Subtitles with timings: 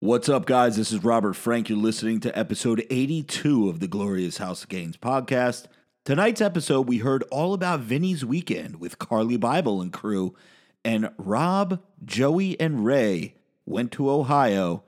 [0.00, 0.76] What's up, guys?
[0.76, 1.70] This is Robert Frank.
[1.70, 5.68] You're listening to episode 82 of the Glorious House of Gains podcast.
[6.04, 10.36] Tonight's episode, we heard all about Vinny's weekend with Carli Bybel and crew,
[10.84, 14.84] and Rob, Joey, and Ray went to Ohio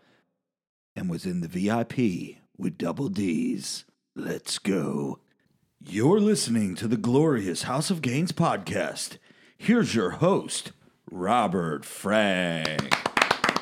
[0.95, 3.87] and was in the VIP with double D's.
[4.15, 5.21] Let's go.
[5.81, 9.17] You're listening to the Glorious House of Gains podcast.
[9.57, 10.73] Here's your host,
[11.11, 13.08] Robert Frank.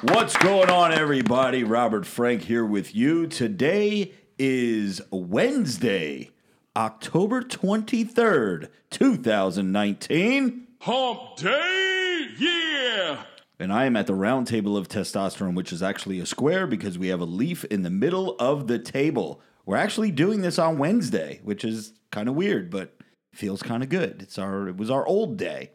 [0.02, 1.64] What's going on, everybody?
[1.64, 3.26] Robert Frank here with you.
[3.26, 6.32] Today is Wednesday,
[6.76, 10.66] October 23rd, 2019.
[10.80, 13.22] Hump Day, yeah!
[13.58, 16.98] And I am at the round table of testosterone, which is actually a square because
[16.98, 19.40] we have a leaf in the middle of the table.
[19.64, 22.94] We're actually doing this on Wednesday, which is kind of weird, but
[23.32, 24.20] feels kind of good.
[24.20, 25.70] It's our it was our old day.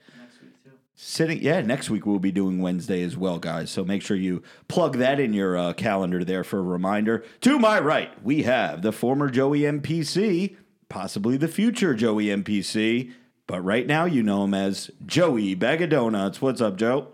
[1.03, 3.71] Sitting, yeah, next week we'll be doing Wednesday as well, guys.
[3.71, 7.23] So make sure you plug that in your uh, calendar there for a reminder.
[7.41, 10.57] To my right, we have the former Joey MPC,
[10.89, 13.13] possibly the future Joey MPC,
[13.47, 16.39] but right now you know him as Joey Bag of Donuts.
[16.39, 17.07] What's up, Joe?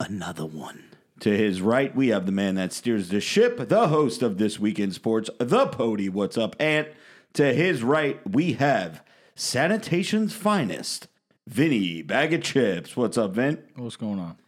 [0.00, 0.82] Another one.
[1.20, 4.58] To his right, we have the man that steers the ship, the host of This
[4.58, 6.08] weekend Sports, the Pody.
[6.08, 6.88] What's up, Ant?
[7.34, 9.02] To his right, we have
[9.34, 11.08] Sanitation's finest,
[11.46, 12.96] Vinny Bag of Chips.
[12.96, 13.62] What's up, Vin?
[13.76, 14.38] What's going on?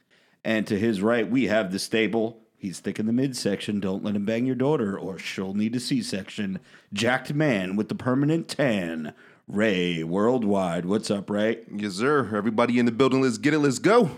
[0.42, 2.41] And to his right, we have the staple.
[2.56, 3.80] He's thick in the midsection.
[3.80, 6.58] Don't let him bang your daughter, or she'll need a C section.
[6.94, 9.12] Jacked man with the permanent tan.
[9.47, 10.86] Ray Worldwide.
[10.86, 11.58] What's up, Ray?
[11.70, 12.34] Yes, sir.
[12.34, 13.58] Everybody in the building, let's get it.
[13.58, 14.11] Let's go.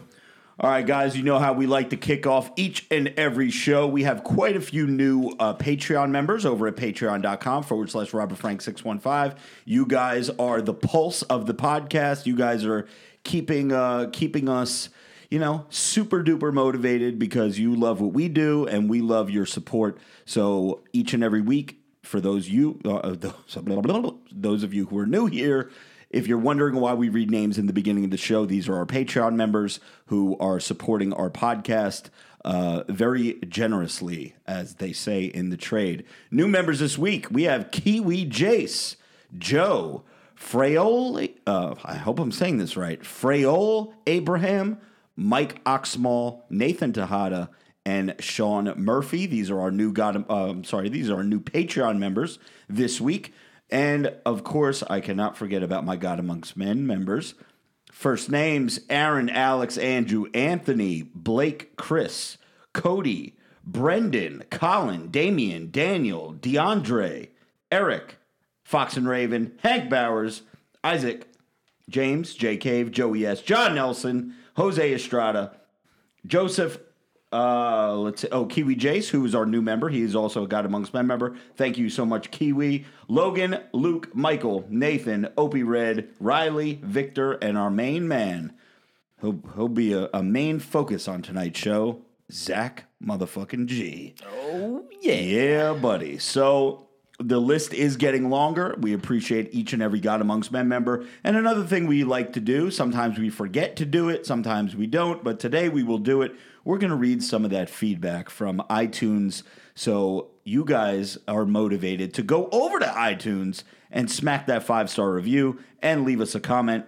[0.61, 3.87] All right, guys, you know how we like to kick off each and every show.
[3.87, 8.39] We have quite a few new uh, Patreon members over at patreon.com forward slash Robert
[8.39, 9.39] Frank 615.
[9.65, 12.27] You guys are the pulse of the podcast.
[12.27, 12.89] You guys are
[13.23, 14.89] keeping uh, keeping us,
[15.31, 19.47] you know, super duper motivated because you love what we do and we love your
[19.47, 19.97] support.
[20.25, 25.07] So each and every week, for those you uh, those, those of you who are
[25.07, 25.71] new here,
[26.11, 28.77] if you're wondering why we read names in the beginning of the show, these are
[28.77, 32.05] our Patreon members who are supporting our podcast
[32.45, 36.05] uh, very generously, as they say in the trade.
[36.31, 38.97] New members this week, we have Kiwi Jace,
[39.37, 40.03] Joe,
[40.35, 44.79] Frayole, uh, I hope I'm saying this right, Frayole Abraham,
[45.17, 47.51] Mike Oxmall, Nathan Tejada,
[47.85, 49.27] and Sean Murphy.
[49.27, 50.25] These are our new God.
[50.31, 53.33] Uh, sorry, these are our new Patreon members this week.
[53.71, 57.35] And of course, I cannot forget about my God Amongst Men members.
[57.93, 62.39] First names Aaron, Alex, Andrew, Anthony, Blake, Chris,
[62.73, 67.29] Cody, Brendan, Colin, Damian, Daniel, DeAndre,
[67.71, 68.17] Eric,
[68.65, 70.43] Fox and Raven, Hank Bowers,
[70.83, 71.27] Isaac,
[71.89, 75.53] James, J Cave, Joey S., John Nelson, Jose Estrada,
[76.27, 76.79] Joseph
[77.33, 78.29] uh, let's see.
[78.33, 79.89] Oh, Kiwi Jace, who is our new member.
[79.89, 81.37] He is also a God Amongst Men member.
[81.57, 82.87] Thank you so much, Kiwi.
[83.07, 88.55] Logan, Luke, Michael, Nathan, Opie Red, Riley, Victor, and our main man.
[89.21, 94.15] He'll, he'll be a, a main focus on tonight's show, Zach motherfucking G.
[94.27, 95.15] Oh, yeah.
[95.15, 96.19] Yeah, buddy.
[96.19, 96.89] So
[97.21, 98.77] the list is getting longer.
[98.81, 101.05] We appreciate each and every God Amongst Men member.
[101.25, 104.87] And another thing we like to do, sometimes we forget to do it, sometimes we
[104.87, 106.33] don't, but today we will do it.
[106.69, 109.43] We're going to read some of that feedback from iTunes
[109.75, 115.11] so you guys are motivated to go over to iTunes and smack that five star
[115.11, 116.85] review and leave us a comment.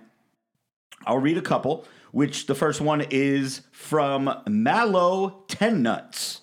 [1.06, 6.42] I'll read a couple, which the first one is from Mallow 10 Nuts.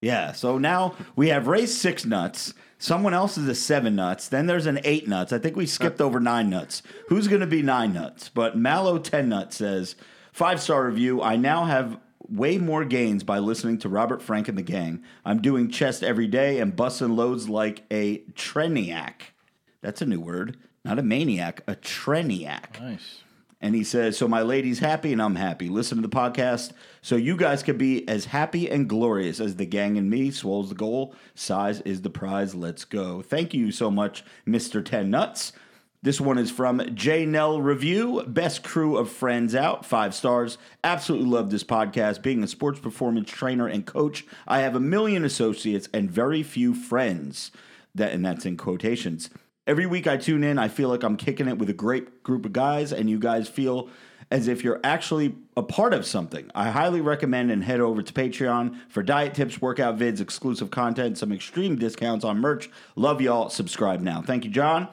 [0.00, 2.54] Yeah, so now we have raised six nuts.
[2.78, 4.28] Someone else is a seven nuts.
[4.28, 5.32] Then there's an eight nuts.
[5.32, 6.04] I think we skipped uh.
[6.04, 6.84] over nine nuts.
[7.08, 8.28] Who's going to be nine nuts?
[8.28, 9.96] But Mallow 10 nuts says,
[10.32, 11.20] five star review.
[11.20, 11.98] I now have
[12.30, 15.02] way more gains by listening to Robert Frank and the gang.
[15.24, 19.32] I'm doing chest every day and busting loads like a treniac.
[19.82, 20.56] That's a new word.
[20.84, 22.80] Not a maniac, a treniac.
[22.80, 23.22] Nice.
[23.60, 25.68] And he says, So my lady's happy and I'm happy.
[25.68, 29.66] Listen to the podcast so you guys can be as happy and glorious as the
[29.66, 30.30] gang and me.
[30.30, 31.14] Swole's the goal.
[31.34, 32.54] Size is the prize.
[32.54, 33.20] Let's go.
[33.20, 34.82] Thank you so much, Mr.
[34.82, 35.52] Ten Nuts.
[36.02, 38.22] This one is from J Nell Review.
[38.26, 39.84] Best crew of friends out.
[39.84, 40.56] Five stars.
[40.82, 42.22] Absolutely love this podcast.
[42.22, 46.72] Being a sports performance trainer and coach, I have a million associates and very few
[46.72, 47.50] friends.
[47.94, 49.28] That and that's in quotations.
[49.66, 52.46] Every week I tune in, I feel like I'm kicking it with a great group
[52.46, 53.90] of guys, and you guys feel
[54.30, 56.50] as if you're actually a part of something.
[56.54, 61.18] I highly recommend and head over to Patreon for diet tips, workout vids, exclusive content,
[61.18, 62.70] some extreme discounts on merch.
[62.96, 63.50] Love y'all.
[63.50, 64.22] Subscribe now.
[64.22, 64.88] Thank you, John.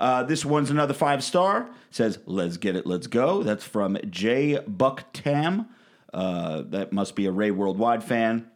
[0.00, 1.68] Uh, this one's another five star.
[1.90, 3.42] Says, let's get it, let's go.
[3.42, 5.68] That's from J Buck Tam.
[6.12, 8.50] Uh, that must be a Ray Worldwide fan.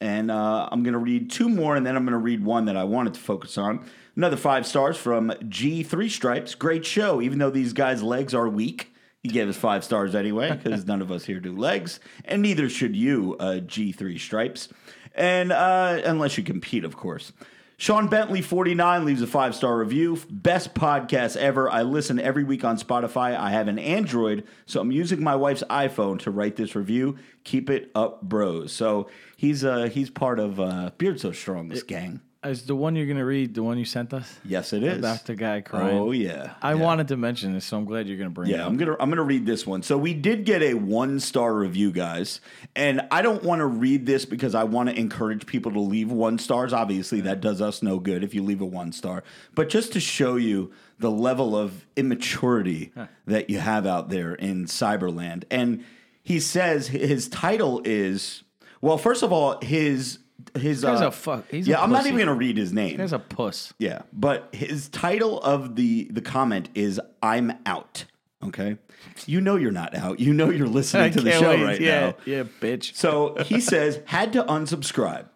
[0.00, 2.66] And uh, I'm going to read two more, and then I'm going to read one
[2.66, 3.84] that I wanted to focus on.
[4.16, 6.54] Another five stars from G3 Stripes.
[6.54, 8.94] Great show, even though these guys' legs are weak.
[9.22, 12.70] He gave us five stars anyway, because none of us here do legs, and neither
[12.70, 14.68] should you, uh, G3 Stripes.
[15.14, 17.32] And uh, unless you compete, of course.
[17.80, 20.20] Sean Bentley, 49, leaves a five star review.
[20.28, 21.70] Best podcast ever.
[21.70, 23.34] I listen every week on Spotify.
[23.34, 27.16] I have an Android, so I'm using my wife's iPhone to write this review.
[27.44, 28.70] Keep it up, bros.
[28.70, 32.20] So he's uh, he's part of uh, Beard So Strong's gang.
[32.42, 34.96] Is the one you're gonna read the one you sent us Yes, it is.
[34.96, 35.98] about the guy oh, crying?
[35.98, 36.54] Oh yeah.
[36.62, 36.80] I yeah.
[36.82, 38.68] wanted to mention this, so I'm glad you're gonna bring it Yeah, up.
[38.68, 39.82] I'm gonna I'm gonna read this one.
[39.82, 42.40] So we did get a one star review, guys,
[42.74, 46.10] and I don't want to read this because I want to encourage people to leave
[46.10, 46.72] one stars.
[46.72, 49.22] Obviously, that does us no good if you leave a one star,
[49.54, 52.90] but just to show you the level of immaturity
[53.26, 55.44] that you have out there in Cyberland.
[55.50, 55.84] And
[56.22, 58.44] he says his title is
[58.80, 58.96] well.
[58.96, 60.20] First of all, his
[60.58, 61.80] his uh, a fuck- he's yeah.
[61.80, 62.96] I'm not even gonna read his name.
[62.96, 63.72] Guy's a puss.
[63.78, 68.04] Yeah, but his title of the the comment is "I'm out."
[68.42, 68.78] Okay,
[69.26, 70.20] you know you're not out.
[70.20, 71.62] You know you're listening to the show wait.
[71.62, 72.14] right yeah, now.
[72.24, 72.94] Yeah, bitch.
[72.94, 75.26] So he says had to unsubscribe.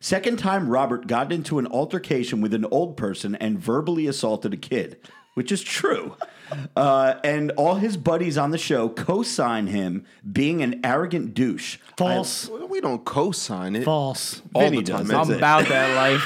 [0.00, 4.56] Second time Robert got into an altercation with an old person and verbally assaulted a
[4.56, 4.98] kid,
[5.34, 6.16] which is true.
[6.76, 11.78] Uh, and all his buddies on the show co-sign him being an arrogant douche.
[11.96, 12.48] False.
[12.68, 14.42] We don't co-sign it False.
[14.54, 15.10] all Vinny the time.
[15.10, 15.36] I'm it.
[15.36, 16.24] about that life.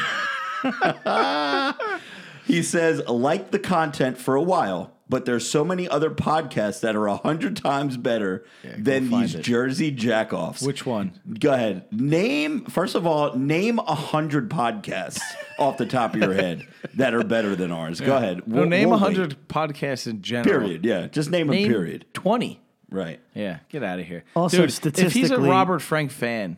[2.44, 6.96] He says, like the content for a while, but there's so many other podcasts that
[6.96, 8.46] are a hundred times better
[8.78, 9.42] than these it.
[9.42, 10.66] Jersey jackoffs.
[10.66, 11.12] Which one?
[11.38, 11.84] Go ahead.
[11.92, 15.20] Name first of all, name a hundred podcasts
[15.58, 18.00] off the top of your head that are better than ours.
[18.00, 18.48] Go ahead.
[18.48, 20.60] No, We'll- name we'll a hundred podcasts in general.
[20.60, 20.86] Period.
[20.86, 21.08] Yeah.
[21.08, 22.06] Just name, Name a period.
[22.14, 22.58] Twenty.
[22.88, 23.20] Right.
[23.34, 24.24] Yeah, get out of here.
[24.34, 26.56] Also, Dude, if he's a Robert Frank fan,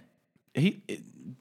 [0.55, 0.81] he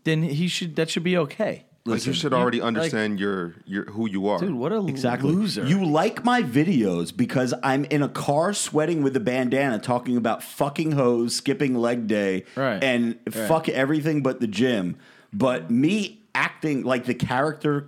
[0.03, 1.65] then he should that should be okay.
[1.85, 4.39] Like you should already understand your your who you are.
[4.39, 5.31] Dude, what a Exactly.
[5.33, 5.65] loser.
[5.65, 10.41] You like my videos because I'm in a car sweating with a bandana talking about
[10.43, 12.81] fucking hoes, skipping leg day, Right.
[12.81, 14.95] and fuck everything but the gym.
[15.33, 17.87] But me acting like the character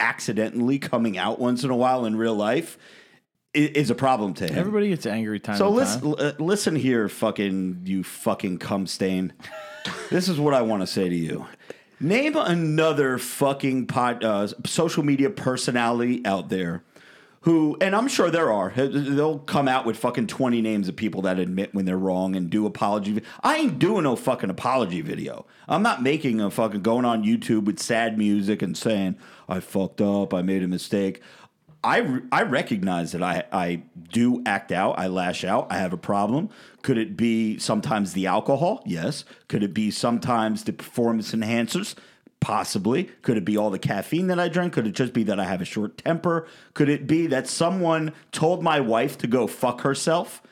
[0.00, 2.78] accidentally coming out once in a while in real life
[3.54, 4.56] i- is a problem to him.
[4.58, 6.14] Everybody gets angry time So to listen, time.
[6.18, 9.32] l- uh, listen here, fucking you fucking cum stain.
[10.10, 11.46] this is what I want to say to you.
[12.02, 16.82] Name another fucking pod, uh, social media personality out there
[17.42, 18.70] who, and I'm sure there are.
[18.70, 22.50] They'll come out with fucking 20 names of people that admit when they're wrong and
[22.50, 23.22] do apology.
[23.42, 25.46] I ain't doing no fucking apology video.
[25.68, 29.16] I'm not making a fucking going on YouTube with sad music and saying
[29.48, 31.20] I fucked up, I made a mistake.
[31.84, 34.98] I, I recognize that I, I do act out.
[34.98, 35.66] I lash out.
[35.70, 36.48] I have a problem.
[36.82, 38.82] Could it be sometimes the alcohol?
[38.86, 39.24] Yes.
[39.48, 41.94] Could it be sometimes the performance enhancers?
[42.40, 43.04] Possibly.
[43.22, 44.72] Could it be all the caffeine that I drink?
[44.72, 46.46] Could it just be that I have a short temper?
[46.74, 50.42] Could it be that someone told my wife to go fuck herself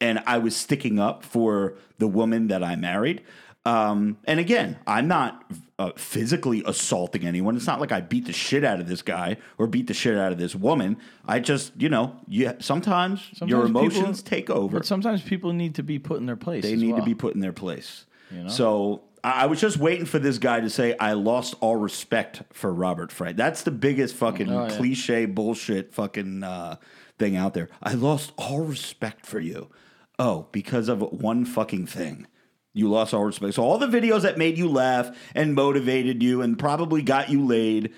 [0.00, 3.22] and I was sticking up for the woman that I married?
[3.66, 5.44] Um, and again, I'm not
[5.78, 7.56] uh, physically assaulting anyone.
[7.56, 10.16] It's not like I beat the shit out of this guy or beat the shit
[10.16, 10.96] out of this woman.
[11.26, 15.74] I just, you know, you, sometimes, your emotions people- take over But sometimes people need
[15.74, 16.62] to be put in their place.
[16.62, 17.00] they need well.
[17.00, 18.06] to be put in their place.
[18.48, 22.42] So I I was just waiting for this guy to say, I lost all respect
[22.52, 23.36] for Robert Frank.
[23.36, 24.76] That's the biggest fucking Oh, yeah.
[24.76, 26.76] cliche bullshit fucking uh,
[27.18, 27.68] thing out there.
[27.82, 29.68] I lost all respect for you.
[30.18, 32.26] Oh, because of one fucking thing.
[32.72, 33.54] You lost all respect.
[33.54, 37.44] So all the videos that made you laugh and motivated you and probably got you
[37.44, 37.92] laid,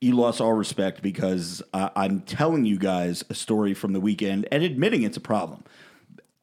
[0.00, 4.48] you lost all respect because uh, I'm telling you guys a story from the weekend
[4.50, 5.62] and admitting it's a problem.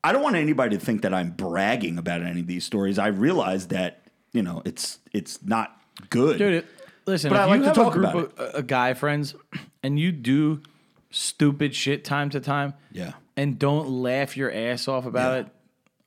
[0.04, 2.98] I don't want anybody to think that I'm bragging about any of these stories.
[2.98, 5.78] I realize that you know it's it's not
[6.10, 6.38] good.
[6.38, 6.66] Dude, it-
[7.06, 9.36] listen, But I like you to have talk a group about of uh, guy friends
[9.84, 10.62] and you do
[11.12, 13.12] stupid shit time to time, Yeah.
[13.36, 15.40] and don't laugh your ass off about Yeah.
[15.42, 15.48] it,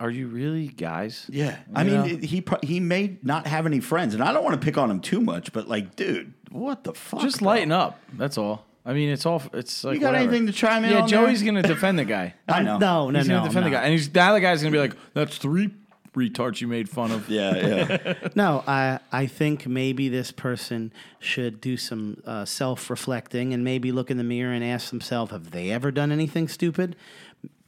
[0.02, 1.26] are you really guys?
[1.30, 2.06] yeah, I You mean know?
[2.06, 4.76] it- he pro- he may not have any friends, and I don't want to pick
[4.76, 7.21] on him too much, but like, dude, what the fuck?
[7.23, 7.47] Just bro?
[7.49, 7.99] lighten up.
[8.14, 8.66] That's all.
[8.85, 9.40] I mean, it's all.
[9.52, 10.28] It's like You got whatever.
[10.30, 10.90] anything to chime in?
[10.90, 11.52] Yeah, on Joey's there?
[11.52, 12.35] gonna defend the guy.
[12.49, 12.78] I know.
[12.78, 13.37] No, no, he's no.
[13.37, 13.71] gonna defend no.
[13.71, 15.71] the guy, and he's now the guy's gonna be like, "That's three
[16.16, 18.14] retards you made fun of." Yeah, yeah.
[18.35, 23.92] No, I I think maybe this person should do some uh, self reflecting and maybe
[23.92, 26.97] look in the mirror and ask themselves, have they ever done anything stupid?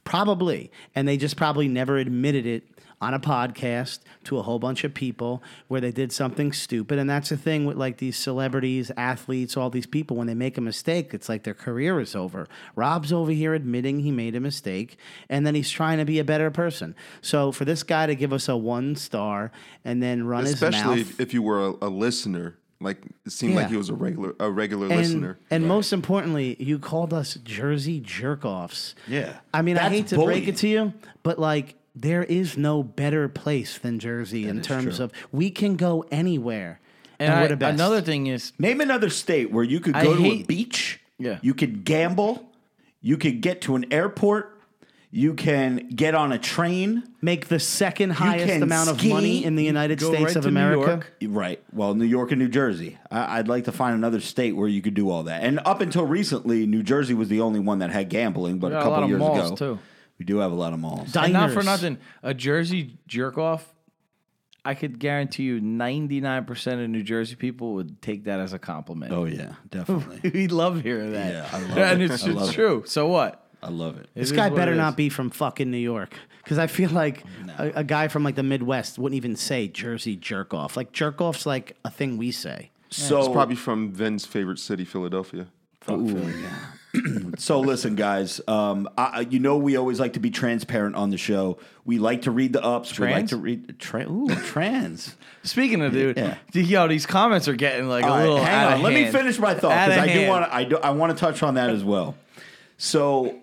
[0.05, 2.63] Probably, and they just probably never admitted it
[3.01, 6.97] on a podcast to a whole bunch of people where they did something stupid.
[6.97, 10.57] And that's the thing with like these celebrities, athletes, all these people, when they make
[10.57, 12.47] a mistake, it's like their career is over.
[12.75, 14.97] Rob's over here admitting he made a mistake
[15.29, 16.95] and then he's trying to be a better person.
[17.21, 19.51] So for this guy to give us a one star
[19.83, 21.11] and then run his Especially mouth.
[21.11, 23.61] if, if you were a, a listener, like it seemed Yeah.
[23.61, 25.37] like he was a regular a regular and, listener.
[25.51, 28.95] and most importantly, you called us Jersey jerk offs.
[29.07, 29.33] Yeah.
[29.53, 30.47] I mean, I That's hate to break bullying.
[30.49, 35.05] it to you, but like, there is no better place than Jersey in terms true.
[35.05, 36.79] of we can go anywhere.
[37.19, 37.73] And, And we're the best.
[37.75, 40.99] another thing is, Name another state where you could I go to a hate- beach.
[41.17, 41.39] Yeah.
[41.41, 42.49] You could gamble.
[43.01, 44.54] You could get to an airport.
[45.17, 47.03] You can get on a train.
[47.21, 50.35] make the second highest can amount of ski, money in the United go States right
[50.35, 51.05] of to New America.
[51.21, 51.33] York.
[51.33, 51.63] Right.
[51.71, 52.97] Well, New York and New Jersey.
[53.09, 55.41] I- I'd like to find another state where you could do all that.
[55.43, 58.59] And up until recently, New Jersey was the only one that had gambling.
[58.59, 59.79] But a got a couple lot of years malls, ago, too.
[60.19, 61.13] we do have a lot of malls.
[61.13, 61.25] Diners.
[61.27, 63.73] and not for nothing, a Jersey jerk off.
[64.65, 68.51] I could guarantee you, ninety nine percent of New Jersey people would take that as
[68.51, 69.13] a compliment.
[69.13, 70.29] Oh yeah, definitely.
[70.33, 71.31] we love hearing that.
[71.33, 72.11] Yeah, I love and it.
[72.11, 72.53] it's, I it's love it.
[72.53, 72.83] true.
[72.87, 73.44] So what?
[73.65, 74.07] I love it.
[74.13, 76.13] This It guy what better it not be from fucking New York.
[76.43, 77.23] Because I feel like
[77.57, 80.77] a, a guy from like the Midwest wouldn't even say Jersey jerk off.
[80.77, 82.69] Like jerk off's like a thing we say.
[82.91, 85.47] So It's probably from Vin's favorite city, Philadelphia.
[87.37, 88.39] So listen, guys.
[88.47, 91.57] Um, I, I- you know we always like to be transparent on the show.
[91.83, 92.97] We like to read the ups.
[92.97, 93.29] We like Trans?
[93.31, 95.15] to read tra- ooh, trans.
[95.43, 96.37] Speaking of dude, Yeah.
[96.53, 98.37] yo, these comments are getting like All a right, little.
[98.37, 98.73] hang out on.
[98.75, 99.13] of Let me hand.
[99.17, 100.29] finish my thought Out because of I do hand.
[100.29, 100.55] want to.
[100.55, 100.77] I do.
[100.77, 102.15] I want to touch on that as well.
[102.77, 103.41] So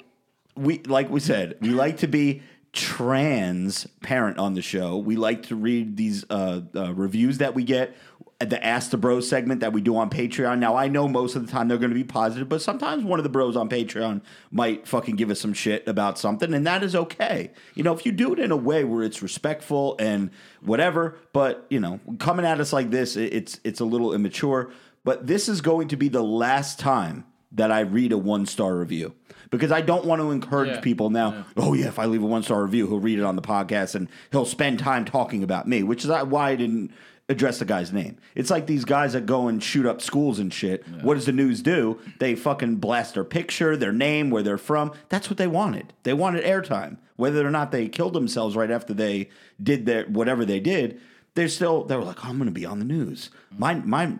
[0.55, 2.43] we, like we said, we like to be
[2.73, 4.97] transparent on the show.
[4.97, 7.97] We like to read these uh, uh, reviews that we get.
[8.41, 10.59] At the Ask the Bros segment that we do on Patreon.
[10.59, 13.21] Now I know most of the time they're going to be positive, but sometimes one
[13.21, 16.83] of the bros on Patreon might fucking give us some shit about something, and that
[16.83, 17.53] is okay.
[17.77, 21.67] You know, if you do it in a way where it's respectful and whatever, but
[21.71, 24.73] you know, coming at us like this, it's it's a little immature.
[25.05, 28.77] But this is going to be the last time that I read a one star
[28.77, 29.15] review
[29.53, 30.81] because I don't want to encourage Yeah.
[30.81, 31.45] people now.
[31.57, 33.95] Oh yeah, if I leave a one star review, he'll read it on the podcast
[33.95, 36.91] and he'll spend time talking about me, which is why I didn't
[37.29, 38.19] address the guy's name.
[38.35, 40.85] It's like these guys that go and shoot up schools and shit.
[41.03, 42.01] What does the news do?
[42.19, 44.91] They fucking blast their picture, their name, where they're from.
[45.09, 45.93] That's what they wanted.
[46.03, 46.97] They wanted airtime.
[47.17, 49.29] Whether or not they killed themselves right after they
[49.63, 51.01] did their whatever they did,
[51.35, 53.31] they're still they were like, oh, I'm going to be on the news.
[53.57, 54.15] My my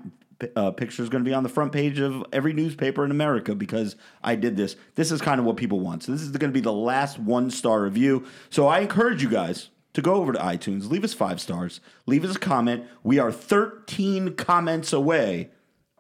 [0.57, 3.55] uh, picture is going to be on the front page of every newspaper in America
[3.55, 4.77] because I did this.
[4.95, 6.03] This is kind of what people want.
[6.03, 8.25] So this is going to be the last one star review.
[8.51, 12.25] So I encourage you guys to go over to iTunes, leave us five stars, leave
[12.25, 12.85] us a comment.
[13.03, 15.51] We are 13 comments away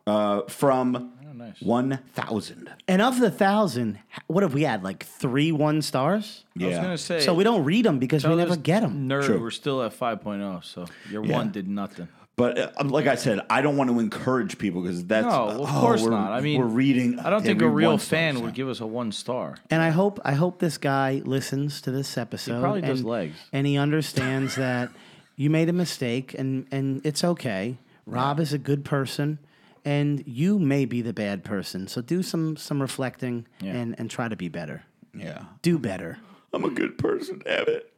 [0.06, 1.12] uh, from
[1.61, 2.70] 1,000.
[2.88, 4.82] And of the thousand, what have we had?
[4.82, 6.44] Like three one stars?
[6.61, 6.82] I was Yeah.
[6.82, 7.20] gonna say.
[7.20, 9.08] So we don't read them because we never get them.
[9.08, 9.40] Nerd, True.
[9.40, 11.37] we're still at 5.0, so your Yeah.
[11.37, 12.08] one did nothing.
[12.35, 15.61] But uh, like I said, I don't want to encourage people because that's No, of
[15.61, 16.33] oh, course we're- not.
[16.33, 17.19] I mean, we're reading.
[17.19, 19.57] I don't think a real fan would give us a one star.
[19.71, 22.61] And I hope I hope this guy listens to this episode.
[22.61, 23.37] probably does and, legs.
[23.53, 24.91] and he understands that
[25.37, 27.77] you made a mistake, and and it's okay.
[28.07, 29.39] Rob is a good person,
[29.85, 31.87] and you may be the bad person.
[31.87, 33.73] So do some some reflecting Yeah.
[33.75, 34.85] and and try to be better.
[35.15, 35.45] Yeah.
[35.61, 36.19] Do better.
[36.55, 37.93] I'm a good person, damn it.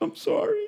[0.00, 0.60] I'm sorry.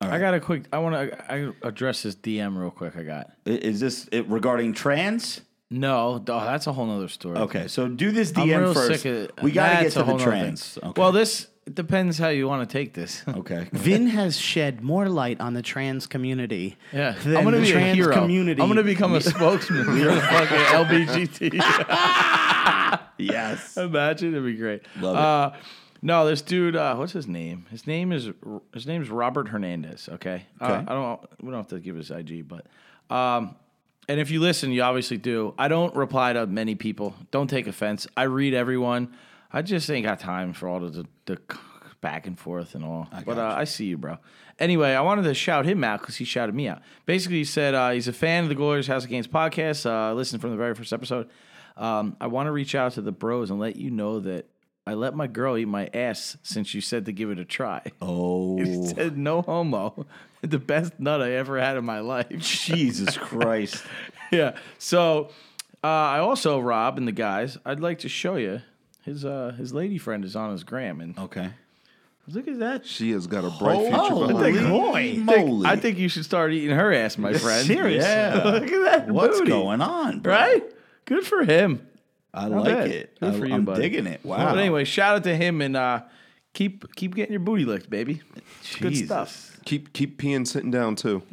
[0.00, 0.64] I got a quick.
[0.72, 2.96] I want to I address this DM real quick.
[2.96, 3.32] I got.
[3.44, 5.40] Is this it regarding trans?
[5.70, 7.36] No, oh, that's a whole nother story.
[7.38, 9.02] Okay, so do this I'm DM real first.
[9.02, 9.42] sick of.
[9.42, 10.78] We got to get to the trans.
[10.82, 11.00] Okay.
[11.00, 13.22] Well, this it depends how you want to take this.
[13.28, 13.68] okay.
[13.72, 16.78] Vin has shed more light on the trans community.
[16.94, 18.14] Yeah, than I'm gonna the be a hero.
[18.14, 18.62] community.
[18.62, 21.52] I'm gonna become a spokesman for the fucking LBGT.
[23.18, 23.76] yes.
[23.76, 24.82] Imagine it'd be great.
[24.98, 25.20] Love it.
[25.20, 25.52] uh,
[26.00, 26.76] No, this dude.
[26.76, 27.66] Uh, what's his name?
[27.70, 28.30] His name is
[28.72, 30.08] his name's Robert Hernandez.
[30.12, 30.46] Okay.
[30.60, 31.20] Uh, I don't.
[31.42, 32.66] We don't have to give his IG, but.
[33.14, 33.56] Um,
[34.08, 35.54] and if you listen, you obviously do.
[35.58, 37.14] I don't reply to many people.
[37.30, 38.06] Don't take offense.
[38.16, 39.14] I read everyone.
[39.52, 41.38] I just ain't got time for all the, the, the
[42.00, 43.08] back and forth and all.
[43.26, 44.18] but uh, I see you, bro.
[44.58, 46.80] Anyway, I wanted to shout him out because he shouted me out.
[47.06, 49.84] Basically, he said uh, he's a fan of the Glorious House of Gains podcast.
[49.86, 51.28] Uh, listened from the very first episode.
[51.76, 54.46] Um, I want to reach out to the bros and let you know that
[54.88, 57.82] I let my girl eat my ass since you said to give it a try.
[58.02, 60.06] Oh, He said no homo.
[60.40, 62.28] The best nut I ever had in my life.
[62.38, 63.82] Jesus Christ.
[64.30, 64.56] yeah.
[64.78, 65.30] So
[65.82, 67.58] uh, I also Rob and the guys.
[67.66, 68.62] I'd like to show you
[69.02, 71.50] his uh, his lady friend is on his gram and Okay.
[72.28, 72.86] look at that.
[72.86, 75.24] She has got a bright future Holy behind her.
[75.24, 75.66] moly.
[75.66, 77.66] I think you should start eating her ass, my friend.
[77.66, 78.08] Seriously.
[78.08, 78.40] Yeah.
[78.44, 79.10] look at that.
[79.10, 79.50] What's booty.
[79.50, 80.34] going on, bro?
[80.34, 80.62] Right?
[81.04, 81.84] Good for him.
[82.38, 82.88] I Not like bad.
[82.88, 83.20] it.
[83.20, 83.82] Good I, for you, I'm buddy.
[83.82, 84.24] digging it.
[84.24, 84.52] Wow.
[84.52, 86.02] But anyway, shout out to him and uh,
[86.54, 88.22] keep keep getting your booty licked, baby.
[88.60, 89.06] It's Good Jesus.
[89.06, 89.44] stuff.
[89.64, 91.22] Keep keep peeing sitting down too.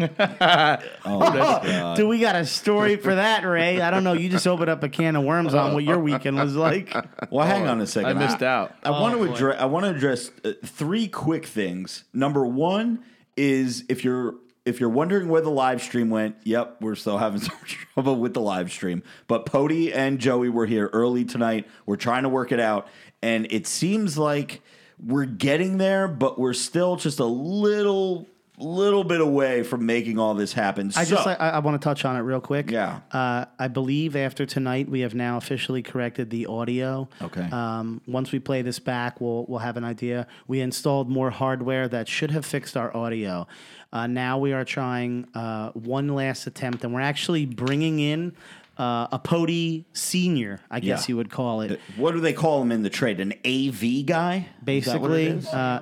[1.95, 3.79] Do we got a story for that, Ray?
[3.81, 4.13] I don't know.
[4.13, 6.93] You just opened up a can of worms on what your weekend was like.
[7.31, 8.17] Well, hang on a second.
[8.17, 8.73] I missed out.
[8.83, 9.59] I want to address.
[9.59, 12.03] I want to address uh, three quick things.
[12.13, 13.03] Number one
[13.35, 14.35] is if you're
[14.65, 16.35] if you're wondering where the live stream went.
[16.43, 19.03] Yep, we're still having some trouble with the live stream.
[19.27, 21.67] But Pody and Joey were here early tonight.
[21.85, 22.87] We're trying to work it out,
[23.21, 24.61] and it seems like
[24.97, 30.33] we're getting there, but we're still just a little little bit away from making all
[30.33, 30.91] this happen.
[30.95, 32.71] I just I, I want to touch on it real quick.
[32.71, 32.99] Yeah.
[33.11, 37.09] Uh, I believe after tonight we have now officially corrected the audio.
[37.21, 37.47] Okay.
[37.51, 40.27] Um, once we play this back, we'll we'll have an idea.
[40.47, 43.47] We installed more hardware that should have fixed our audio.
[43.91, 48.33] Uh, now we are trying uh, one last attempt, and we're actually bringing in
[48.77, 51.13] uh, a Pody senior, I guess Yeah.
[51.13, 51.79] you would call it.
[51.95, 53.19] what do they call him in the trade?
[53.21, 54.47] An AV guy?
[54.67, 55.79] Is that what it basically uh,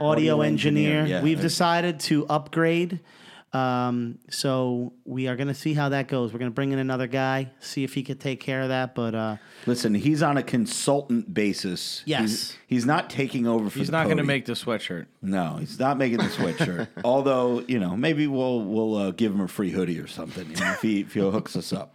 [0.00, 0.98] audio, Audio engineer.
[1.00, 1.22] engineer, yeah.
[1.22, 3.00] We've decided to upgrade.
[3.52, 6.32] Um, so we are going to see how that goes.
[6.32, 8.96] We're going to bring in another guy, see if he could take care of that.
[8.96, 12.02] But uh, Listen, he's on a consultant basis.
[12.04, 12.20] Yes.
[12.22, 14.26] He's, he's not taking over for He's the not going to Pody.
[14.26, 15.06] make the sweatshirt.
[15.22, 16.88] No, he's not making the sweatshirt.
[17.04, 20.56] Although, you know, maybe we'll we'll uh, give him a free hoodie or something you
[20.56, 21.94] know, if he if he hooks us up.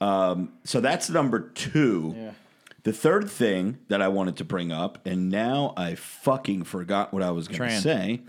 [0.00, 2.32] Um, so that's number two.
[2.84, 7.22] The third thing that I wanted to bring up, and now I fucking forgot what
[7.22, 8.22] I was going to say.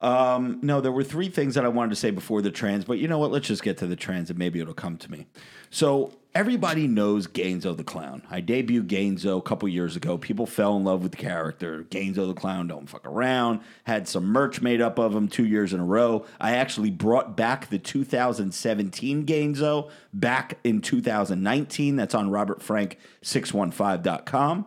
[0.00, 2.98] Um, no, there were three things that I wanted to say before the trans, but
[2.98, 3.32] you know what?
[3.32, 5.26] Let's just get to the trans and maybe it'll come to me.
[5.70, 8.22] So everybody knows Gainzo the Clown.
[8.30, 10.16] I debuted Gainzo a couple years ago.
[10.18, 11.84] People fell in love with the character.
[11.90, 13.60] Gainzo the Clown don't fuck around.
[13.84, 16.24] Had some merch made up of him two years in a row.
[16.40, 21.94] I actually brought back the 2017 Gainzo back in 2019.
[21.96, 24.66] That's on robertfrank615.com.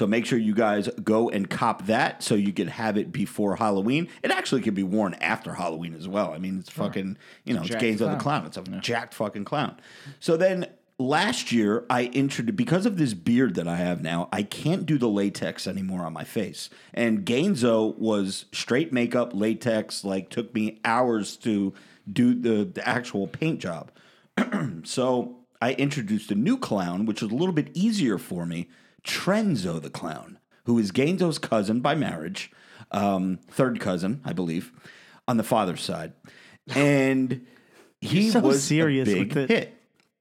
[0.00, 3.56] So make sure you guys go and cop that so you can have it before
[3.56, 4.08] Halloween.
[4.22, 6.32] It actually can be worn after Halloween as well.
[6.32, 8.46] I mean, it's fucking, you know, it's, jacked Gainzo the Clown.
[8.46, 9.78] It's a jacked fucking clown.
[10.18, 14.42] So then last year, I introduced, because of this beard that I have now, I
[14.42, 16.70] can't do the latex anymore on my face.
[16.94, 21.74] And Gainzo was straight makeup, latex, like took me hours to
[22.10, 23.92] do the, the actual paint job.
[24.84, 28.66] So I introduced a new clown, which was a little bit easier for me
[29.04, 32.50] Trenzo the Clown, who is Gainzo's cousin by marriage,
[32.90, 34.72] um, third cousin, I believe,
[35.26, 36.12] on the father's side.
[36.76, 37.46] And
[38.00, 39.74] he so was serious a big with hit.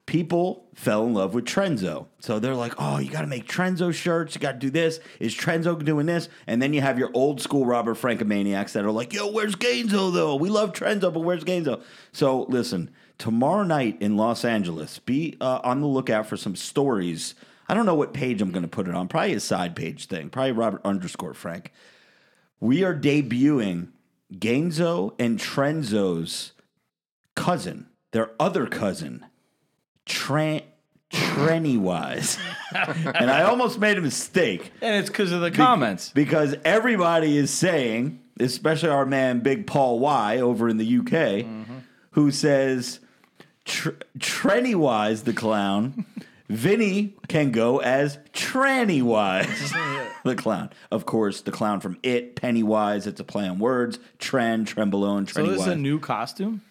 [0.05, 2.07] People fell in love with Trenzo.
[2.19, 4.33] So they're like, oh, you got to make Trenzo shirts.
[4.33, 4.99] You got to do this.
[5.19, 6.29] Is Trenzo doing this?
[6.47, 10.11] And then you have your old school Robert Francomaniacs that are like, yo, where's Gainzo,
[10.11, 10.35] though?
[10.35, 11.83] We love Trenzo, but where's Gainzo?
[12.11, 12.89] So listen,
[13.19, 17.35] tomorrow night in Los Angeles, be uh, on the lookout for some stories.
[17.69, 19.07] I don't know what page I'm going to put it on.
[19.07, 20.29] Probably a side page thing.
[20.29, 21.71] Probably Robert underscore Frank.
[22.59, 23.89] We are debuting
[24.33, 26.53] Gainzo and Trenzo's
[27.35, 29.23] cousin, their other cousin,
[30.07, 30.63] Tran
[31.11, 32.37] Trenny Wise.
[32.75, 36.09] and I almost made a mistake And it's because of the comments.
[36.09, 41.77] because everybody is saying, especially our man Big Paul Y over in the UK, mm-hmm.
[42.11, 42.99] who says
[43.65, 46.05] Tr- Trenny Wise the clown.
[46.49, 49.71] Vinny can go as Tranny Wise,
[50.23, 50.71] the clown.
[50.91, 53.05] Of course, the clown from It, Pennywise.
[53.05, 53.99] It's a play on words.
[54.17, 56.61] Tren, Trenbolone, So Trenny this is a new costume.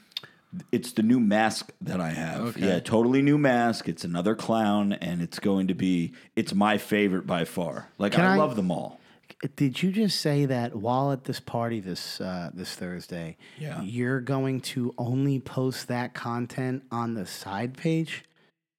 [0.73, 2.41] It's the new mask that I have.
[2.57, 2.67] Okay.
[2.67, 3.87] Yeah, totally new mask.
[3.88, 6.12] It's another clown, and it's going to be.
[6.35, 7.88] It's my favorite by far.
[7.99, 8.99] Like Can I, I- love them all.
[9.57, 13.81] did you just say that while at this party this uh, this Thursday, Yeah.
[13.83, 18.25] you're going to only post that content on the side page?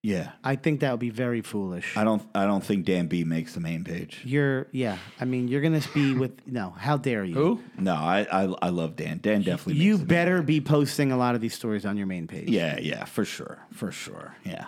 [0.02, 1.98] Yeah, I think that would be very foolish.
[1.98, 2.22] I don't.
[2.34, 4.22] I don't think Dan B makes the main page.
[4.24, 4.98] You're yeah.
[5.20, 6.70] I mean, you're gonna be with no.
[6.70, 7.34] How dare you?
[7.36, 7.64] Who?
[7.78, 8.26] No, I.
[8.32, 9.20] I, I love Dan.
[9.22, 9.82] Dan definitely.
[9.84, 12.28] You makes the main- better be posting a lot of these stories on your main
[12.28, 12.48] page.
[12.48, 14.36] Yeah, yeah, for sure, for sure.
[14.46, 14.68] Yeah.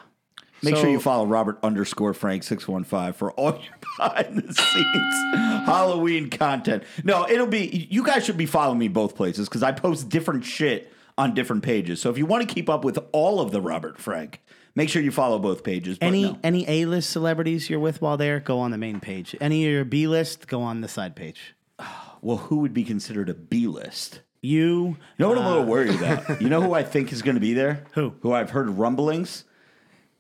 [0.63, 4.35] Make So- sure you follow Robert underscore Frank six one five for all your behind
[4.37, 6.83] the scenes Halloween content.
[7.05, 7.87] No, it'll be.
[7.89, 11.63] You guys should be following me both places because I post different shit on different
[11.63, 12.01] pages.
[12.01, 14.41] So if you want to keep up with all of the Robert Frank,
[14.75, 15.97] make sure you follow both pages.
[16.01, 16.39] Any no.
[16.43, 19.35] any A list celebrities you're with while there, go on the main page.
[19.39, 21.55] Any of your B list, go on the side page.
[22.21, 24.21] well, who would be considered a B list?
[24.41, 26.41] You You know what I'm a little uh, worried about?
[26.41, 27.83] You know who I think is going to be there?
[27.93, 28.15] Who?
[28.21, 29.45] Who I've heard rumblings?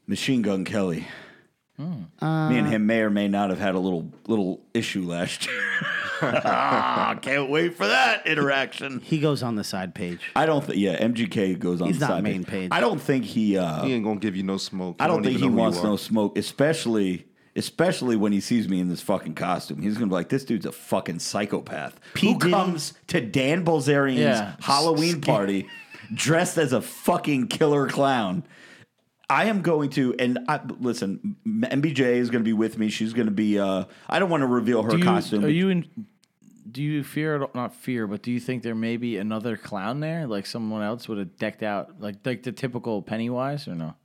[0.05, 1.07] Machine Gun Kelly.
[1.77, 2.03] Hmm.
[2.21, 5.63] Me and him may or may not have had a little little issue last year.
[6.21, 8.99] Ah, Can't wait for that interaction.
[8.99, 10.19] he goes on the side page.
[10.35, 10.77] I don't think.
[10.79, 11.87] Yeah, MGK goes on.
[11.87, 12.69] He's the not side main page.
[12.71, 13.57] I don't think he.
[13.57, 14.97] Uh, He ain't gonna give you no smoke.
[14.99, 18.69] I don't think he even know who wants no smoke, especially Especially when he sees
[18.69, 22.27] me in this fucking costume, he's gonna be like, "This dude's a fucking psychopath." P.
[22.31, 24.53] Who Diddy- comes to Dan Bilzerian's Yeah.
[24.61, 25.67] Halloween party
[26.13, 28.43] dressed as a fucking killer clown?
[29.31, 32.89] I am going to, and I, listen, MBJ is going to be with me.
[32.89, 33.57] She's going to be.
[33.57, 35.45] Uh, I don't want to reveal her Do you, costume.
[35.45, 35.87] Are you in?
[36.69, 40.27] Do you fear not fear, but do you think there may be another clown there,
[40.27, 43.95] like someone else would have decked out, like like the typical Pennywise, or no?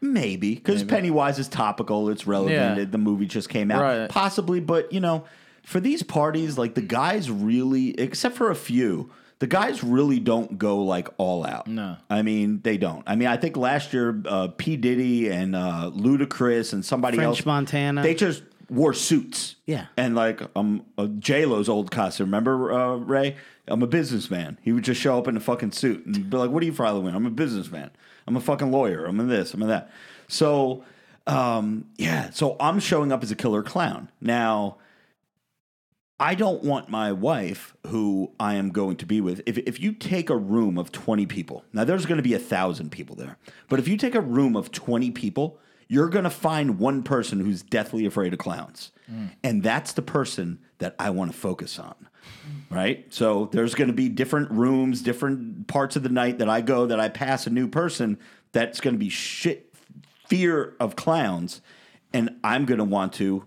[0.00, 2.08] Maybe because Pennywise is topical.
[2.08, 2.78] It's relevant.
[2.78, 2.84] Yeah.
[2.84, 3.82] The movie just came out.
[3.82, 4.08] Right.
[4.08, 5.24] Possibly, but you know,
[5.62, 9.10] for these parties, like the guys really, except for a few,
[9.40, 11.66] the guys really don't go like all out.
[11.66, 11.96] No.
[12.08, 13.02] I mean they don't.
[13.06, 17.38] I mean I think last year, uh, P Diddy and uh, Ludacris and somebody French
[17.38, 18.02] else, Montana.
[18.02, 19.56] they just wore suits.
[19.66, 19.86] Yeah.
[19.96, 22.26] and like um, uh, J Lo's old costume.
[22.26, 23.36] Remember uh, Ray?
[23.66, 24.58] I'm a businessman.
[24.62, 26.72] He would just show up in a fucking suit and be like, "What are you
[26.72, 27.90] for Halloween?" I'm a businessman.
[28.26, 29.04] I'm a fucking lawyer.
[29.06, 29.54] I'm in this.
[29.54, 29.90] I'm in that.
[30.28, 30.84] So,
[31.26, 32.30] um, yeah.
[32.30, 34.76] So I'm showing up as a killer clown now.
[36.20, 39.92] I don't want my wife, who I am going to be with, if, if you
[39.92, 43.38] take a room of 20 people, now there's going to be a thousand people there,
[43.70, 47.40] but if you take a room of 20 people, you're going to find one person
[47.40, 48.92] who's deathly afraid of clowns.
[49.10, 49.30] Mm.
[49.42, 51.94] And that's the person that I want to focus on.
[52.70, 53.12] Right?
[53.12, 56.86] So there's going to be different rooms, different parts of the night that I go
[56.86, 58.18] that I pass a new person
[58.52, 59.74] that's going to be shit
[60.28, 61.60] fear of clowns.
[62.12, 63.44] And I'm going to want to,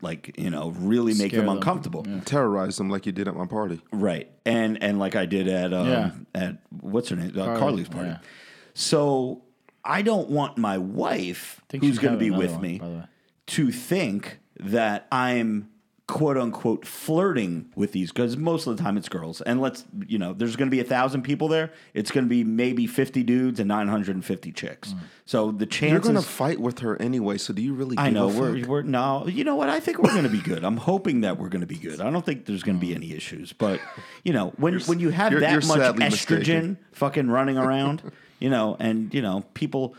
[0.00, 1.56] like, you know, really make Scare them them.
[1.56, 2.04] uncomfortable.
[2.24, 3.80] Terrorize them like you did at my party.
[3.92, 4.30] Right.
[4.46, 6.10] And and like I did at um, Yeah.
[6.34, 7.30] at what's her name?
[7.30, 8.08] Uh, Carli, Carli's party.
[8.10, 8.18] yeah.
[8.74, 9.42] So
[9.84, 13.04] I don't want my wife, who's going to be with one, me, by the way.
[13.48, 15.70] to think that I'm
[16.08, 19.42] quote unquote flirting with these because most of the time it's girls.
[19.42, 21.70] And let's you know, there's going to be a thousand people there.
[21.92, 24.94] It's going to be maybe 50 dudes and 950 chicks.
[24.94, 24.98] Mm.
[25.26, 25.92] So the chances.
[25.92, 27.36] You're gonna fight with her anyway.
[27.36, 27.96] So do you really?
[27.98, 29.26] I know a we're, we're no.
[29.26, 29.68] You know what?
[29.68, 30.64] I think we're going to be good.
[30.64, 32.00] I'm hoping that we're going to be good.
[32.00, 33.52] I don't think there's going to be any issues.
[33.52, 33.78] But
[34.24, 36.78] you know, when when you have you're- that you're much estrogen mistaken.
[36.92, 39.94] fucking running around, you know, and you know, people,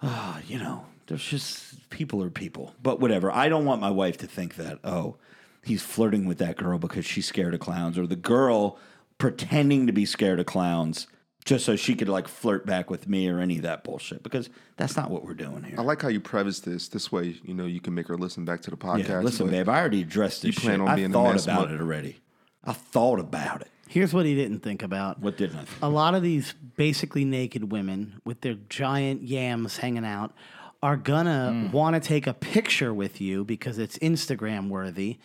[0.00, 2.74] ah, you know, there's just people are people.
[2.82, 3.32] But whatever.
[3.32, 5.16] I don't want my wife to think that oh,
[5.64, 8.78] he's flirting with that girl because she's scared of clowns, or the girl
[9.18, 11.06] pretending to be scared of clowns.
[11.44, 14.50] Just so she could like flirt back with me or any of that bullshit, because
[14.76, 15.76] that's not what we're doing here.
[15.78, 16.88] I like how you preface this.
[16.88, 19.08] This way, you know, you can make her listen back to the podcast.
[19.08, 20.88] Yeah, listen, babe, I already addressed this You plan shit.
[20.88, 22.18] on being the thought about mo- it already.
[22.64, 23.68] I thought about it.
[23.88, 25.20] Here's what he didn't think about.
[25.20, 25.80] What didn't I think?
[25.80, 30.34] a lot of these basically naked women with their giant yams hanging out
[30.82, 35.18] are gonna want to take a picture with you because it's Instagram worthy,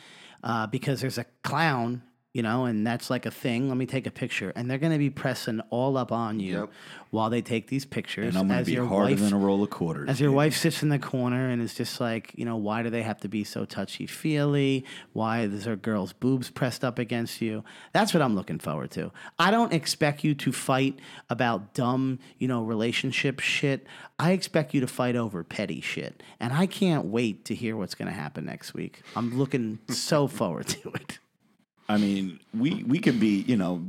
[0.43, 2.01] uh, because there's a clown,
[2.33, 3.69] you know, and that's like a thing.
[3.69, 6.69] Let me take a picture, and they're gonna be pressing all up on you Yep.
[7.11, 8.29] while they take these pictures.
[8.29, 10.09] And I'm going to be your harder wife- than a roll of quarters.
[10.09, 12.89] as your wife sits in the corner and is just like, you know, why do
[12.89, 14.83] they have to be so touchy feely?
[15.13, 17.63] Why is there girls' boobs pressed up against you?
[17.93, 19.11] That's what I'm looking forward to.
[19.37, 20.97] I don't expect you to fight
[21.29, 23.85] about dumb, you know, relationship shit.
[24.17, 26.23] I expect you to fight over petty shit.
[26.39, 29.03] And I can't wait to hear what's going to happen next week.
[29.15, 31.19] I'm looking so forward to it.
[31.89, 33.85] I mean, we we could be, you know,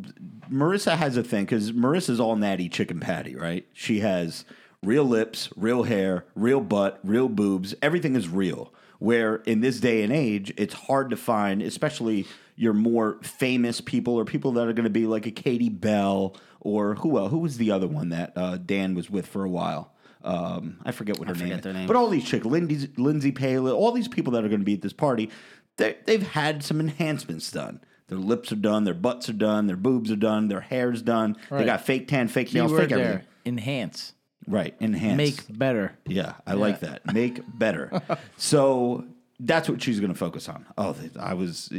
[0.50, 3.66] Marissa has a thing because Marissa's all natty chicken patty, right?
[3.72, 4.44] She has
[4.83, 7.74] real lips, real hair, real butt, real boobs.
[7.83, 8.72] Everything is real.
[8.98, 12.26] Where in this day and age, it's hard to find, especially
[12.57, 16.37] your more famous people or people that are going to be like a Katie Bell
[16.61, 17.30] or who else?
[17.30, 19.92] Who was the other one that uh, Dan was with for a while?
[20.22, 21.64] Um, I forget what her name forget is.
[21.64, 21.87] their names.
[21.87, 24.74] But all these chicks, Lindsay, Lindsey Pelas, all these people that are going to be
[24.74, 25.30] at this party,
[25.77, 27.81] they've had some enhancements done.
[28.09, 31.37] Their lips are done, their butts are done, their boobs are done, their hair's done.
[31.51, 33.13] They got fake tan, fake nails, Keyword fake everything.
[33.13, 33.25] there.
[33.47, 34.13] Enhance.
[34.47, 35.17] Right, enhance.
[35.17, 35.97] Make better.
[36.07, 37.13] Yeah, I like that.
[37.15, 38.03] Make better.
[38.37, 39.07] so
[39.41, 40.67] that's what she's going to focus on.
[40.77, 41.73] Oh, I was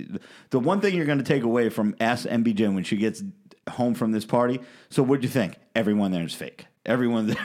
[0.50, 3.24] the one thing you're going to take away from Ask MBJ when she gets
[3.70, 4.60] home from this party.
[4.90, 5.58] So what'd you think?
[5.76, 6.66] Everyone there is fake.
[6.86, 7.38] Everyone there.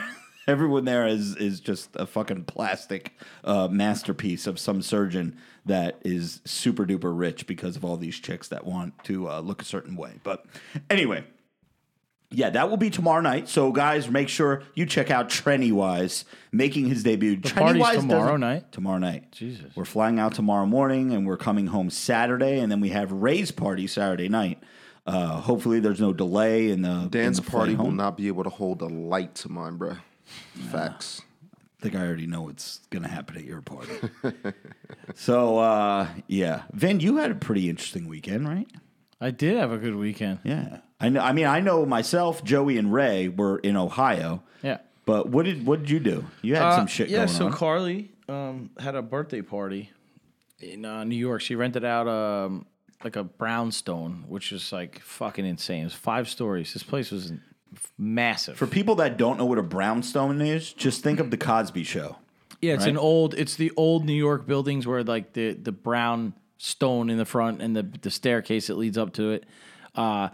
[0.47, 6.41] Everyone there is is just a fucking plastic uh, masterpiece of some surgeon that is
[6.45, 9.95] super duper rich because of all these chicks that want to uh, look a certain
[9.95, 10.19] way.
[10.23, 10.45] But
[10.89, 11.23] anyway,
[12.31, 13.49] yeah, that will be tomorrow night.
[13.49, 17.35] So, guys, make sure you check out Trenny Wise making his debut.
[17.35, 18.71] The party's tomorrow night?
[18.71, 19.31] Tomorrow night.
[19.33, 19.75] Jesus.
[19.75, 23.51] We're flying out tomorrow morning and we're coming home Saturday, and then we have Ray's
[23.51, 24.63] party Saturday night.
[25.05, 28.27] Uh, hopefully, there's no delay in the Dan's in the flight party will not be
[28.27, 29.97] able to hold a light to mine, bruh.
[30.71, 31.21] Facts.
[31.53, 33.93] I think I already know what's going to happen at your party.
[35.15, 38.67] so, uh, yeah, Vin, you had a pretty interesting weekend, right?
[39.19, 40.39] I did have a good weekend.
[40.43, 41.21] Yeah, I know.
[41.21, 44.43] I mean, I know myself, Joey, and Ray were in Ohio.
[44.63, 44.77] Yeah.
[45.05, 46.25] But what did what did you do?
[46.41, 47.53] You had some Uh, shit yeah, going so on.
[47.53, 49.89] Carli um, had a birthday party
[50.59, 51.41] in uh, New York.
[51.41, 52.65] She rented out um,
[53.03, 55.81] like a brownstone, which is like fucking insane.
[55.81, 56.73] It was five stories.
[56.73, 57.33] This place was
[57.97, 58.57] massive.
[58.57, 62.17] For people that don't know what a brownstone is, just think of the Cosby Show.
[62.61, 62.91] yeah, it's right?
[62.91, 63.33] an old.
[63.35, 67.61] It's the old New York buildings where like the the brown stone in the front
[67.61, 69.45] and the the staircase that leads up to it,
[69.95, 70.29] uh,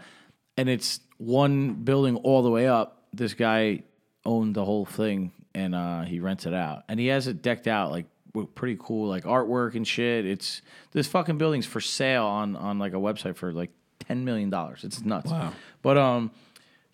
[0.56, 3.04] and it's one building all the way up.
[3.12, 3.82] This guy
[4.24, 7.66] owned the whole thing and uh, he rents it out, and he has it decked
[7.66, 10.26] out like with pretty cool like artwork and shit.
[10.26, 13.70] It's this fucking building's for sale on on like a website for like
[14.06, 14.84] ten million dollars.
[14.84, 15.30] It's nuts.
[15.30, 15.52] Wow.
[15.82, 16.30] But um.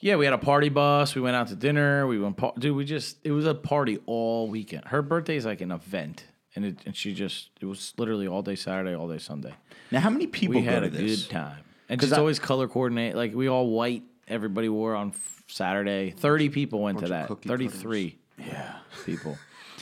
[0.05, 1.14] Yeah, we had a party bus.
[1.14, 2.07] We went out to dinner.
[2.07, 2.77] We went, par- dude.
[2.77, 4.85] We just it was a party all weekend.
[4.88, 8.43] Her birthday is like an event, and it and she just it was literally all
[8.43, 9.55] day Saturday, all day Sunday.
[9.90, 11.23] Now, how many people We go had to a this?
[11.25, 11.57] good time,
[11.88, 13.17] and 'Cause just I- always color coordinate.
[13.17, 14.03] Like we all white.
[14.29, 16.11] Everybody wore on f- Saturday.
[16.11, 17.29] Thirty people went to Bunch of that.
[17.29, 18.19] cookie Thirty three.
[18.38, 18.75] Yeah,
[19.07, 19.38] people.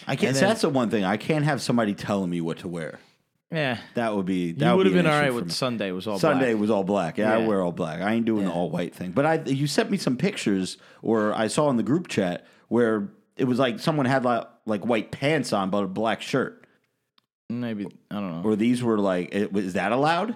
[0.06, 0.28] I can't.
[0.28, 2.68] And so then- that's the one thing I can't have somebody telling me what to
[2.68, 3.00] wear.
[3.52, 4.52] Yeah, That would be.
[4.52, 5.52] That you would have be been all right with.
[5.52, 5.90] Sunday.
[5.92, 6.60] Was all Sunday black.
[6.60, 7.18] was all black.
[7.18, 7.46] Yeah, I Yeah.
[7.46, 8.00] wear all black.
[8.00, 9.12] I ain't doing the all white thing.
[9.12, 13.08] But I, you sent me some pictures, or I saw in the group chat where
[13.36, 16.64] it was like someone had like, like white pants on, but a black shirt.
[17.50, 18.48] Maybe I don't know.
[18.48, 20.34] Or these were like, it, is that allowed?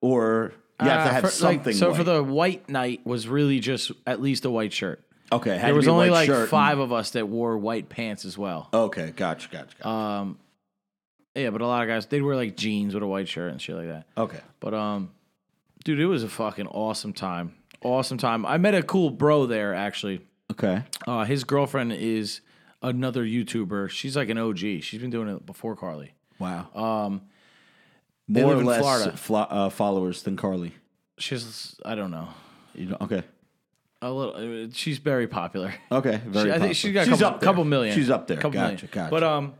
[0.00, 0.52] Or
[0.82, 1.74] you have to Uh, have for- like, something.
[1.74, 1.96] so white.
[1.96, 5.02] for the white night was really just at least a white shirt.
[5.32, 7.10] okay, had There to was be a only white like shirt and- five of us
[7.10, 8.68] that wore white pants as well.
[8.74, 9.88] Okay, gotcha, gotcha, gotcha.
[9.88, 10.38] Um,
[11.36, 13.60] yeah, but a lot of guys they'd wear like jeans with a white shirt and
[13.62, 14.06] shit like that.
[14.16, 15.10] okay, But um,
[15.84, 17.54] dude, it was a fucking awesome time.
[17.82, 18.44] Awesome time.
[18.46, 20.20] I met a cool bro there actually.
[20.50, 20.82] okay.
[21.06, 22.40] Uh, his girlfriend is
[22.82, 23.90] another YouTuber.
[23.90, 24.58] She's like an OG.
[24.58, 26.10] She's been doing it before Carli.
[26.38, 26.68] Wow.
[26.74, 27.22] Um,
[28.28, 29.16] they More or in less Florida.
[29.16, 30.72] flo- uh, followers than Carli.
[31.18, 32.28] She's I don't know
[32.74, 33.22] You know, okay.
[34.02, 34.68] a little.
[34.72, 35.74] She's very popular.
[35.92, 36.50] Okay, very.
[36.50, 37.16] She- I think she's got a popular.
[37.18, 37.46] couple, up there.
[37.46, 37.94] couple million.
[37.94, 38.36] She's up there.
[38.36, 38.88] Couple gotcha, million.
[38.92, 39.10] gotcha.
[39.10, 39.54] But um,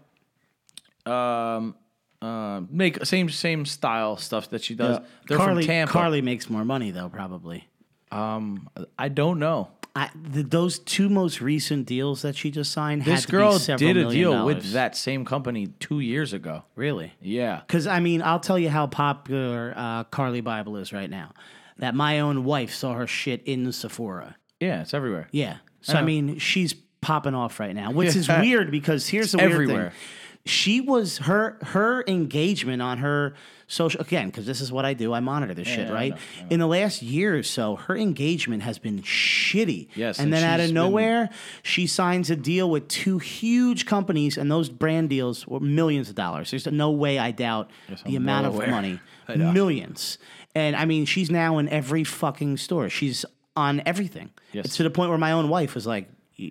[1.06, 1.74] um,
[2.22, 4.98] uh, make same same style stuff that she does.
[4.98, 5.06] Yeah.
[5.28, 5.92] They're Carli, from Tampa.
[5.92, 7.68] Carli makes more money though, probably.
[8.10, 9.70] Um, I don't know.
[9.96, 13.04] I, the, those two most recent deals that she just signed.
[13.04, 14.56] had This girl did a deal dollars.
[14.56, 16.64] with that same company two years ago.
[16.74, 17.14] Really?
[17.22, 17.62] Yeah.
[17.66, 21.32] Because I mean, I'll tell you how popular uh, Carli Bybel is right now.
[21.78, 24.36] That my own wife saw her shit in Sephora.
[24.60, 25.28] Yeah, it's everywhere.
[25.30, 25.58] Yeah.
[25.80, 29.52] So I, mean, she's popping off right now, which is weird because here's the weird
[29.52, 29.90] everywhere.
[29.90, 29.98] thing.
[30.46, 33.34] She was her her engagement on her
[33.68, 35.12] social again because this is what I do.
[35.12, 36.10] I monitor this shit, I right?
[36.12, 39.88] know, In the last year or so, her engagement has been shitty.
[39.96, 41.30] Yes, and and then out of been- nowhere,
[41.62, 46.14] she signs a deal with two huge companies, and those brand deals were millions of
[46.14, 46.50] dollars.
[46.52, 47.70] There's no way I doubt
[48.04, 49.00] the I'm amount of money,
[49.36, 50.18] millions.
[50.54, 52.88] And I mean, she's now in every fucking store.
[52.88, 53.24] She's
[53.56, 54.30] on everything.
[54.52, 54.66] Yes.
[54.66, 56.08] It's to the point where my own wife was like,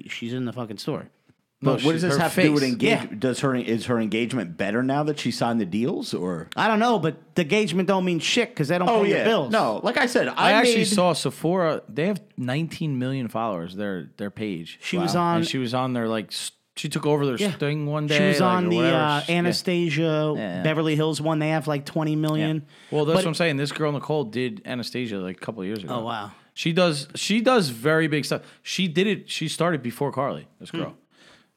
[0.08, 1.10] she's in the fucking store.
[1.66, 2.72] But what does this have to do with face.
[2.74, 3.12] engagement?
[3.12, 3.18] Yeah.
[3.20, 6.48] Does her is her engagement better now that she signed the deals, or?
[6.56, 9.54] I don't know, but the engagement don't mean shit because they don't pay your bills.
[9.56, 11.82] Oh, No, like I said, I, I, actually made- saw Sephora.
[11.90, 13.76] They have 19 million followers.
[13.76, 14.80] Their their page.
[14.82, 16.32] She was on- And she was on their like.
[16.78, 17.52] She took over their Yeah.
[17.52, 18.18] thing one day.
[18.18, 20.62] She was like, on the uh, Anastasia Yeah.
[20.62, 21.40] Beverly Hills one.
[21.40, 22.66] They have like 20 million.
[22.92, 23.58] Well, that's But- what I'm saying.
[23.58, 25.96] This girl Nicole did Anastasia like a couple of years ago.
[25.96, 26.32] Oh, wow.
[26.54, 27.08] She does.
[27.16, 28.42] She does very big stuff.
[28.64, 29.30] She did it.
[29.30, 30.46] She started before Carli.
[30.60, 30.84] This Hmm.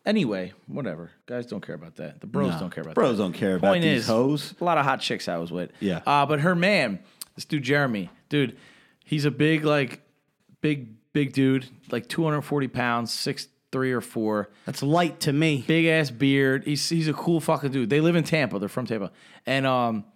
[0.08, 1.10] Anyway, whatever.
[1.26, 2.22] Guys don't care about that.
[2.22, 2.60] The bros No.
[2.60, 3.00] don't care about that.
[3.00, 3.22] Bros that.
[3.24, 4.54] don't care about Point these is, hoes.
[4.58, 5.70] A lot of hot chicks I was with.
[5.80, 6.00] Yeah.
[6.06, 7.00] Uh, but her man,
[7.34, 8.56] this dude Jeremy, dude,
[9.04, 10.00] he's a big like,
[10.62, 14.48] big big dude, like 240 pounds, six three or four.
[14.64, 15.62] That's light to me.
[15.66, 16.64] big ass beard.
[16.64, 17.90] He's he's a cool fucking dude.
[17.90, 18.58] They live in Tampa.
[18.58, 19.12] They're from Tampa.
[19.44, 20.06] And um,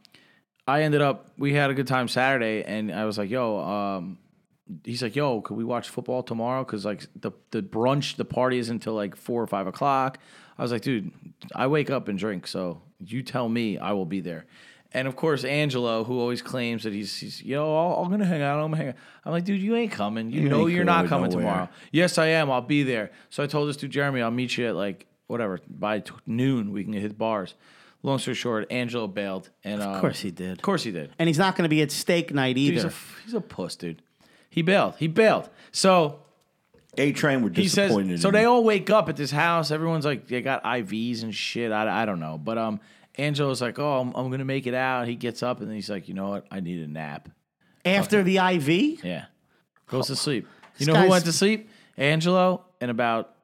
[0.66, 4.16] I ended up we had a good time Saturday, and I was like, yo, um,
[4.84, 6.64] he's like, yo, could we watch football tomorrow?
[6.64, 10.18] Because like the the brunch, the party is until like four or five o'clock.
[10.58, 11.10] I was like, dude,
[11.54, 14.44] I wake up and drink, so you tell me, I will be there.
[14.94, 18.42] And of course, Angelo, who always claims that he's, he's yo, I'll, I'm gonna hang
[18.42, 18.56] out.
[18.62, 18.94] I'm gonna hang out.
[19.24, 20.30] I'm like, dude, you ain't coming.
[20.30, 21.44] You, You know you're not coming nowhere.
[21.46, 21.68] tomorrow.
[21.90, 22.50] Yes, I am.
[22.50, 23.10] I'll be there.
[23.30, 26.72] So I told this dude Jeremy, I'll meet you at like whatever by t- noon.
[26.72, 27.54] We can hit bars.
[28.04, 30.52] Long story short, Angelo bailed, and uh, Of course he did.
[30.58, 31.12] Of course he did.
[31.18, 32.88] And he's not going to be at steak night Dude, he's either.
[32.92, 34.02] a he's a puss, dude.
[34.52, 34.94] He bailed.
[34.98, 35.48] He bailed.
[35.72, 36.20] So
[36.98, 37.88] A train were he says.
[37.88, 38.20] disappointed.
[38.20, 39.70] So in they all wake up at this house.
[39.70, 41.72] Everyone's like, they got IVs and shit.
[41.72, 42.78] I, I don't know, but um,
[43.16, 45.08] Angelo's like, oh, I'm, I'm gonna make it out.
[45.08, 46.46] He gets up and he's like, you know what?
[46.50, 47.30] I need a nap.
[47.84, 49.24] After the IV, Yeah.
[49.86, 50.46] Goes to sleep.
[50.78, 51.70] You know who guy's- went to sleep?
[51.96, 53.34] Angelo and about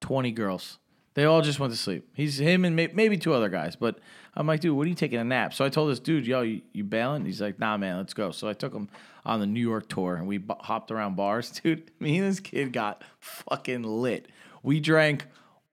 [0.00, 0.78] 20 girls.
[1.14, 2.08] They all just went to sleep.
[2.14, 3.76] He's him and may, maybe two other guys.
[3.76, 3.98] But
[4.34, 5.52] I'm like, dude, what are you taking a nap?
[5.52, 7.24] So I told this dude, yo, you, you bailing?
[7.24, 8.30] He's like, nah, man, let's go.
[8.30, 8.88] So I took him
[9.26, 11.50] on the New York tour and we b- hopped around bars.
[11.62, 14.28] Dude, me and this kid got fucking lit.
[14.62, 15.26] We drank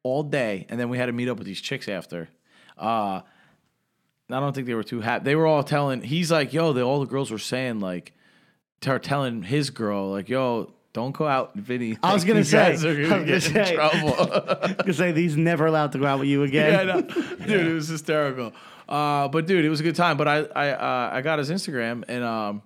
[0.04, 2.30] all day and then we had to meet up with these chicks after.
[2.78, 3.22] Uh,
[4.32, 5.24] I don't think they were too happy.
[5.24, 6.02] They were all telling.
[6.02, 8.14] He's like, "Yo," the, all the girls were saying like,
[8.80, 11.98] t- telling his girl like, "Yo." Don't go out, Vinny.
[12.02, 13.76] I was gonna say- guys are I gonna was get gonna in say.
[13.76, 14.68] trouble.
[14.78, 16.74] Because say he's never allowed to go out with you again.
[16.74, 17.02] Yeah, I know.
[17.46, 18.54] dude, it was hysterical.
[18.88, 20.18] Uh, but dude, it was a good time.
[20.18, 22.64] But I I uh, I got his Instagram and um,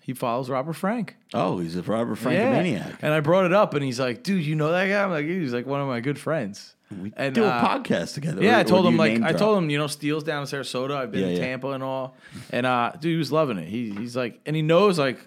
[0.00, 1.16] he follows Robert Frank.
[1.34, 2.22] Oh, he's a Robert Yeah.
[2.22, 2.94] Frankomaniac.
[3.02, 5.26] And I brought it up, and he's like, "Dude, you know that guy?" I'm like,
[5.26, 8.42] "He's like one of my good friends." We and, do a uh, podcast together.
[8.42, 9.36] Yeah, or- I told him like I drop?
[9.36, 10.92] told him you know Steele's down in Sarasota.
[10.96, 11.42] I've been Yeah, in yeah.
[11.42, 12.14] Tampa and all,
[12.50, 13.68] and uh, dude, he was loving it.
[13.68, 15.18] He he's like, and he knows like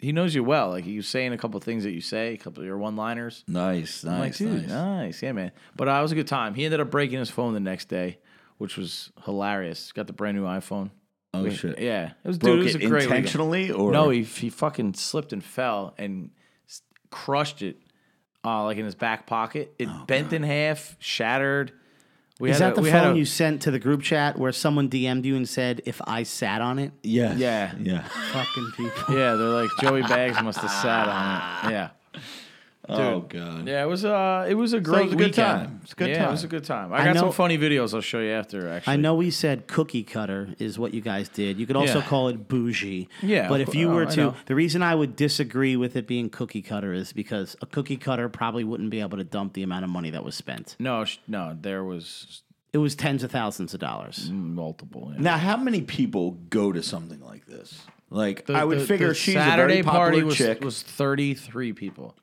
[0.00, 0.70] he knows you well.
[0.70, 2.78] Like he was saying a couple of things that you say, a couple of your
[2.78, 3.44] one liners.
[3.46, 4.68] Nice, I'm like, nice, nice.
[4.68, 5.52] nice, yeah, man.
[5.76, 6.54] But uh, it was a good time.
[6.54, 8.18] He ended up breaking his phone the next day,
[8.58, 9.92] which was hilarious.
[9.92, 10.90] Got the brand new iPhone.
[11.32, 11.78] Oh We- shit!
[11.78, 12.60] Yeah, it was Broke dude.
[12.60, 13.18] It was it a great weekend.
[13.18, 16.30] intentionally, or No, he he fucking slipped and fell and
[17.10, 17.76] crushed it,
[18.44, 19.74] uh, like in his back pocket.
[19.78, 21.72] It bent in half, shattered.
[22.40, 24.02] We Is had that a- the we had phone a- you sent to the group
[24.02, 26.92] chat where someone DM'd you and said, if I sat on it?
[27.02, 27.38] Yes.
[27.38, 27.72] Yeah.
[27.78, 28.02] yeah.
[28.32, 29.14] Fucking people.
[29.14, 31.74] Yeah, they're like Joey Bags must have sat on it.
[31.74, 31.90] Yeah.
[32.98, 33.66] Oh god.
[33.68, 35.80] Yeah, it was uh it was a great it was a good time.
[35.82, 36.92] It's a good yeah, it was a good time.
[36.92, 38.92] I, I got some know- funny videos I'll show you after actually.
[38.92, 41.58] I know we said cookie cutter is what you guys did.
[41.58, 42.06] You could also Yeah.
[42.06, 43.08] call it bougie.
[43.22, 46.30] Yeah, But if you oh, were to, the reason I would disagree with it being
[46.30, 49.84] cookie cutter is because a cookie cutter probably wouldn't be able to dump the amount
[49.84, 50.76] of money that was spent.
[50.78, 54.30] No, sh- no, there was It was tens of thousands of dollars.
[54.32, 55.10] multiple.
[55.14, 55.20] Yeah.
[55.20, 57.80] Now, how many people go to something like this?
[58.12, 60.64] Like, The- I would the- figure the she's Saturday a very popular party was, chick.
[60.64, 62.16] was 33 people.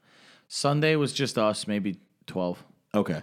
[0.47, 2.63] Sunday was just us, maybe 12.
[2.95, 3.21] okay.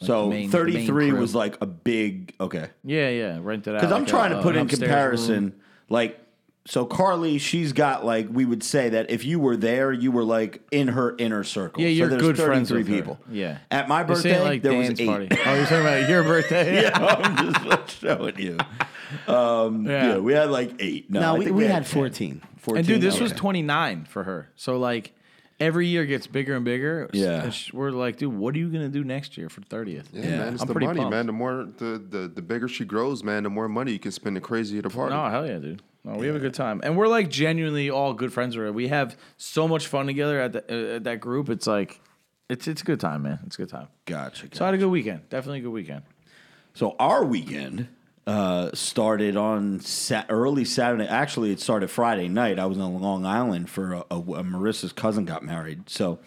[0.00, 1.20] So main- the main 33 crew.
[1.20, 2.68] was like a big, okay.
[2.82, 3.80] Yeah, yeah, rented out.
[3.80, 5.54] Because I'm like a- trying to put an in upstairs comparison, room.
[5.88, 6.20] like,
[6.66, 10.24] so Carli, she's got like we would say that if you were there, you were
[10.24, 11.82] like in her inner circle.
[11.82, 12.94] Yeah, so you're there's good friends 33 with her.
[13.14, 13.18] people.
[13.30, 13.58] Yeah.
[13.70, 15.06] At my This ain't birthday, like there Dan's was eight.
[15.06, 15.28] party.
[15.30, 16.82] Oh, you're talking about your birthday?
[16.82, 18.58] yeah, I'm just showing you.
[19.32, 20.06] Um, yeah.
[20.12, 20.18] Yeah.
[20.18, 21.10] we had like eight.
[21.10, 21.92] No, No, I we, think we had 10.
[21.92, 22.42] 14.
[22.58, 22.78] 14.
[22.78, 23.38] And dude, this was Okay.
[23.40, 24.50] 29 for her.
[24.56, 25.14] So like
[25.60, 27.08] every year gets bigger and bigger.
[27.12, 27.44] Yeah.
[27.44, 30.06] And we're like, dude, what are you gonna do next year for 30th?
[30.12, 31.10] Yeah, man, it's I'm the pretty money, pumped.
[31.12, 31.26] man.
[31.26, 34.36] The more the, the the bigger she grows, man, the more money you can spend.
[34.36, 35.14] The crazier the party.
[35.14, 35.82] No, hell yeah, dude.
[36.04, 38.56] No, we have a good time, and we're like genuinely all good friends.
[38.56, 38.72] With her.
[38.72, 41.48] We have so much fun together at, the, uh, at that group.
[41.48, 41.98] It's like,
[42.50, 43.38] it's it's a good time, man.
[43.46, 43.88] It's a good time.
[44.04, 44.48] Gotcha.
[44.52, 45.28] So I had a good weekend.
[45.30, 46.02] Definitely a good weekend.
[46.74, 47.88] So our weekend
[48.26, 49.80] uh, started on
[50.28, 51.06] early Saturday.
[51.06, 52.58] Actually, it started Friday night.
[52.58, 55.90] I was on Long Island for a, a, a Marissa's cousin got married.
[55.90, 56.18] So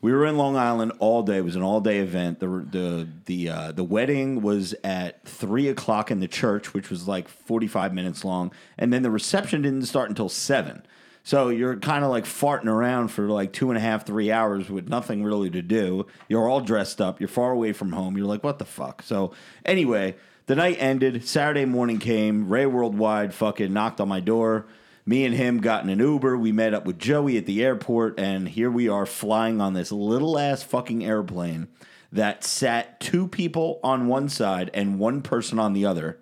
[0.00, 1.38] we were in Long Island all day.
[1.38, 2.40] It was an all day event.
[2.40, 7.06] The the the uh, the wedding was at three o'clock in the church, which was
[7.06, 10.84] like forty five minutes long, and then the reception didn't start until seven.
[11.24, 14.68] So you're kind of like farting around for like two and a half, three hours
[14.68, 16.06] with nothing really to do.
[16.28, 17.20] You're all dressed up.
[17.20, 18.16] You're far away from home.
[18.16, 19.02] You're like, what the fuck?
[19.02, 19.32] So
[19.64, 21.26] anyway, the night ended.
[21.26, 22.48] Saturday morning came.
[22.48, 24.66] Ray Worldwide fucking knocked on my door.
[25.04, 26.36] Me and him got in an Uber.
[26.36, 29.90] We met up with Joey at the airport, and here we are flying on this
[29.90, 31.68] little ass fucking airplane
[32.12, 36.18] that sat two people on one side and one person on the other.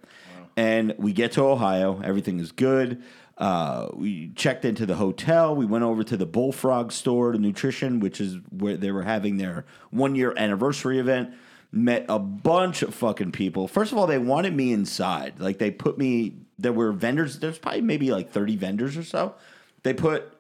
[0.57, 2.01] And we get to Ohio.
[2.03, 3.03] Everything is good.
[3.37, 5.57] Uh, we checked into the hotel.
[5.57, 9.39] We went over to the Bullfrog store to nutrition, which is where they were having
[9.39, 11.35] their one year anniversary event.
[11.73, 13.69] Met a bunch of fucking people.
[13.69, 15.35] First of all, they wanted me inside.
[15.39, 16.35] Like they put me.
[16.59, 17.39] There were vendors.
[17.39, 19.35] There's probably maybe like 30 vendors or so.
[19.83, 20.33] They put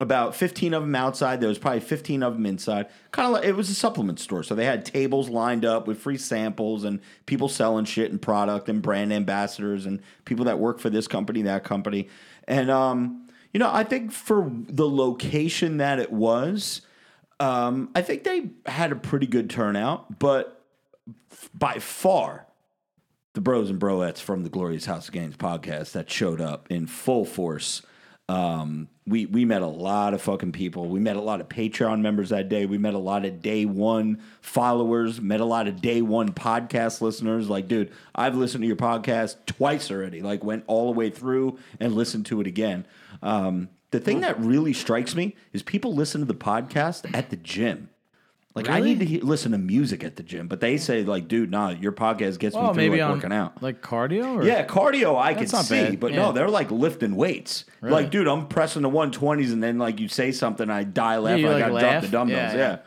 [0.00, 1.40] about 15 of them outside.
[1.40, 2.86] There was probably 15 of them inside.
[3.10, 4.42] Kind of like it was a supplement store.
[4.42, 8.68] So they had tables lined up with free samples and people selling shit and product
[8.68, 12.08] and brand ambassadors and people that work for this company, that company.
[12.46, 16.82] And, um, you know, I think for the location that it was,
[17.40, 20.57] um, I think they had a pretty good turnout, but
[21.54, 22.46] by far,
[23.34, 26.86] the bros and broettes from the Glorious House of Gains podcast that showed up in
[26.86, 27.82] full force.
[28.28, 30.88] Um, we we met a lot of fucking people.
[30.88, 32.66] We met a lot of Patreon members that day.
[32.66, 35.20] We met a lot of day one followers.
[35.20, 37.48] Met a lot of day one podcast listeners.
[37.48, 40.20] Like, dude, I've listened to your podcast twice already.
[40.20, 42.86] Like, went all the way through and listened to it again.
[43.22, 47.36] Um, the thing that really strikes me is people listen to the podcast at the
[47.36, 47.88] gym.
[48.54, 51.28] Like, I need to he- listen to music at the gym, but they say like,
[51.28, 53.62] dude, nah, your podcast gets me through maybe like on working out.
[53.62, 54.36] like cardio.
[54.36, 54.44] Or?
[54.44, 56.00] Yeah, cardio I can That's not see, bad.
[56.00, 56.16] but Yeah.
[56.22, 57.66] no, they're like lifting weights.
[57.82, 61.30] Like, dude, I'm pressing the 120s, and then like you say something, I dial Yeah,
[61.34, 62.02] after you, I like, got to laugh?
[62.02, 62.52] the dumbbells.
[62.54, 62.78] Yeah, Yeah, yeah.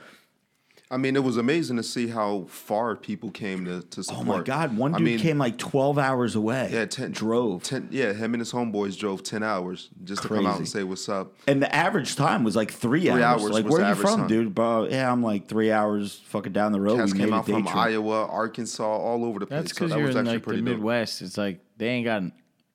[0.91, 4.27] I mean, it was amazing to see how far people came to, to support.
[4.27, 4.75] Oh my God!
[4.75, 6.69] One I dude mean, came like twelve hours away.
[6.71, 7.63] Yeah, ten, drove.
[7.63, 10.83] 10, yeah, him and his homeboys drove ten hours just to come out and say
[10.83, 11.33] what's up.
[11.47, 13.21] And the average time was like three, hours.
[13.23, 14.27] hours Like, was where the are you average from, time.
[14.27, 14.53] dude?
[14.53, 16.97] Bro, yeah, I'm like three hours fucking down the road.
[16.97, 17.75] Cats we came out from trip.
[17.75, 19.61] Iowa, Arkansas, all over the place.
[19.61, 20.75] That's so because that you're was in actually like the pretty dope.
[20.75, 21.21] Midwest.
[21.21, 22.23] It's like they ain't got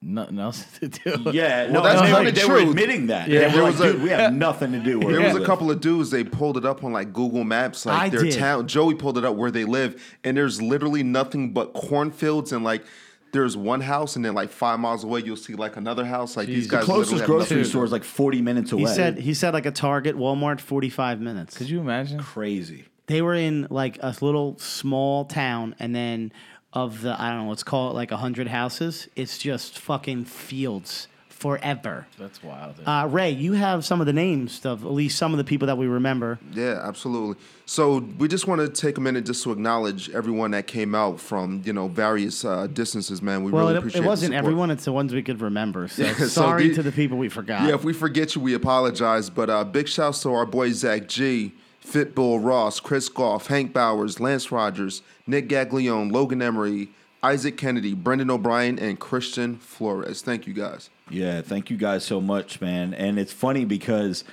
[0.03, 1.31] nothing else to do.
[1.33, 2.71] Yeah, no, that's they, were, kinda they were true.
[2.71, 3.29] admitting that.
[3.29, 3.41] Yeah.
[3.41, 4.99] Yeah, There was like, a- we have nothing to do.
[5.01, 6.11] Where There we was a couple of dudes.
[6.11, 8.35] They pulled it up on like Google Maps, like I their did.
[8.39, 8.69] town.
[8.69, 12.85] Joey pulled it up where they live, and there's literally nothing but cornfields and like
[13.33, 16.37] there's one house, and then like five miles away you'll see like another house.
[16.37, 16.71] Like these Jeez.
[16.71, 17.71] guys, closest literally have grocery nothing.
[17.71, 18.83] store is like 40 minutes away.
[18.83, 21.57] He said he said like a Target, Walmart, forty five minutes.
[21.59, 22.21] Could you imagine?
[22.21, 22.85] crazy.
[23.09, 26.33] they were in like a little small town, and then
[26.77, 29.09] of the I don't know, let's call it like hundred houses.
[29.17, 32.07] It's just fucking fields forever.
[32.19, 32.77] That's wild.
[32.77, 32.87] dude.
[32.89, 35.67] Uh, Ray, you have some of the names of at least some of the people
[35.67, 36.39] that we remember.
[36.53, 37.43] Yeah, absolutely.
[37.67, 41.19] So we just want to take a minute just to acknowledge everyone that came out
[41.21, 43.43] from you know various uh, distances, man.
[43.43, 44.45] We Well, really it, appreciate it the wasn't support.
[44.45, 45.89] everyone; it's the ones we could remember.
[45.89, 47.63] So, so sorry the- to the people we forgot.
[47.69, 49.31] Yeah, if we forget you, we apologize.
[49.31, 51.53] But uh, big shouts to our boy Zach G,
[51.87, 56.89] Fitbull Ross, Chris Goff, Hank Bowers, Lance Rogers, Nick Gaglione, Logan Emery,
[57.23, 60.23] Isaac Kennedy, Brendan O'Brien, and Christian Flores.
[60.23, 60.91] Thank you guys.
[61.11, 62.93] Yeah, thank you guys so much, man.
[62.95, 64.25] And it's funny because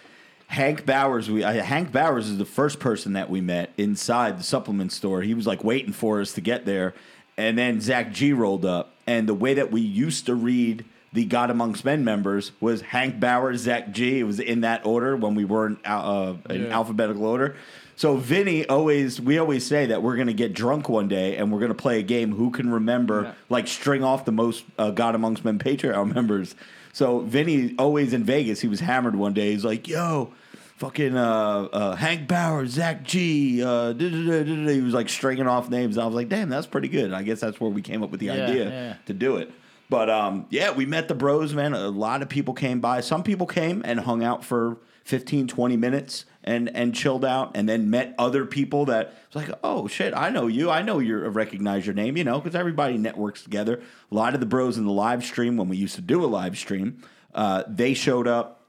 [0.47, 4.43] Hank Bowers, we uh, Hank Bowers is the first person that we met inside the
[4.43, 5.21] supplement store.
[5.21, 6.93] He was like waiting for us to get there,
[7.37, 8.95] and then Zach G rolled up.
[9.05, 13.19] And the way that we used to read the God Amongst Men members was Hank
[13.19, 14.19] Bauer, Zach G.
[14.19, 16.67] It was in that order when we weren't uh, in Yeah.
[16.77, 17.55] alphabetical order.
[17.95, 21.59] So Vinny always, we always say that we're gonna get drunk one day and we're
[21.59, 22.33] gonna play a game.
[22.35, 26.55] Who can remember, like, string off the most uh, God Amongst Men Patreon members?
[26.91, 28.61] So Vinny always in Vegas.
[28.61, 29.51] He was hammered one day.
[29.51, 30.31] He's like, "Yo,
[30.77, 34.93] fucking uh, uh, Hank Bauer, Zach G." Uh, da, da, da, da, da." He was
[34.95, 35.97] like stringing off names.
[35.99, 38.19] I was like, "Damn, that's pretty good." I guess that's where we came up with
[38.19, 38.93] the Yeah, idea yeah.
[39.05, 39.51] to do it.
[39.93, 41.75] But um, yeah, we met the bros, man.
[41.75, 43.01] A lot of people came by.
[43.01, 47.69] Some people came and hung out for 15, 20 minutes and and chilled out and
[47.69, 50.71] then met other people that was like, oh shit, I know you.
[50.71, 53.83] I know you recognize your name, you know, because everybody networks together.
[54.11, 56.25] A lot of the bros in the live stream, when we used to do a
[56.25, 57.03] live stream,
[57.35, 58.61] uh, they showed up.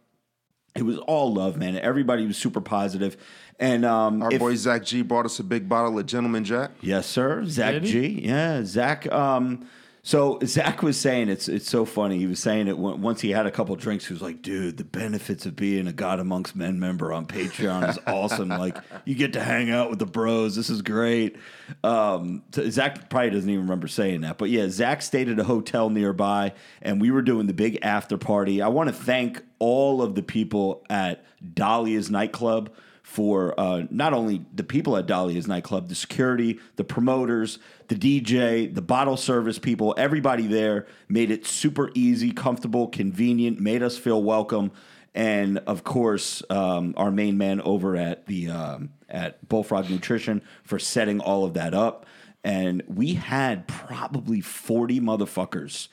[0.76, 1.78] It was all love, man.
[1.78, 3.16] Everybody was super positive.
[3.58, 6.72] And um, Our if- boy Zach G brought us a big bottle of Gentleman Jack.
[6.82, 7.46] Yes, sir.
[7.46, 8.26] Zach G.
[8.26, 9.10] Yeah, Zach.
[9.10, 9.66] Um,
[10.04, 12.18] so Zach was saying it's it's so funny.
[12.18, 14.06] He was saying it once he had a couple drinks.
[14.06, 17.88] He was like, "Dude, the benefits of being a God Amongst Men member on Patreon
[17.88, 18.50] is awesome.
[18.50, 20.54] like, you get to hang out with the bros.
[20.54, 21.36] This is great."
[21.82, 25.44] Um, t- Zach probably doesn't even remember saying that, but yeah, Zach stayed at a
[25.44, 26.52] hotel nearby,
[26.82, 28.60] and we were doing the big after party.
[28.60, 31.24] I want to thank all of the people at
[31.54, 32.70] Dahlia's nightclub
[33.14, 38.74] for uh, not only the people at Dahlia's nightclub, the security, the promoters, the DJ,
[38.74, 44.20] the bottle service people, everybody there made it super easy, comfortable, convenient, made us feel
[44.20, 44.72] welcome.
[45.14, 50.80] And of course, um, our main man over at the um, at Bullfrog Nutrition for
[50.80, 52.06] setting all of that up.
[52.42, 55.86] And we had probably 40 motherfuckers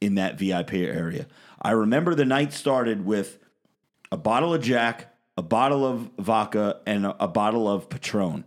[0.00, 1.26] in that VIP area.
[1.60, 3.40] I remember the night started with
[4.12, 8.42] a bottle of Jack, a bottle of vodka, and a, a bottle of Patron.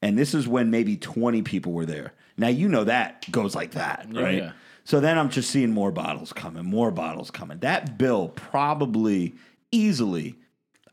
[0.00, 2.12] And this is when maybe 20 people were there.
[2.36, 4.36] Now, you know that goes like that, right?
[4.36, 4.52] yeah.
[4.84, 7.58] So then I'm just seeing more bottles coming, more bottles coming.
[7.58, 9.34] That bill probably
[9.72, 10.36] easily,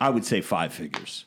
[0.01, 1.25] I would say five figures.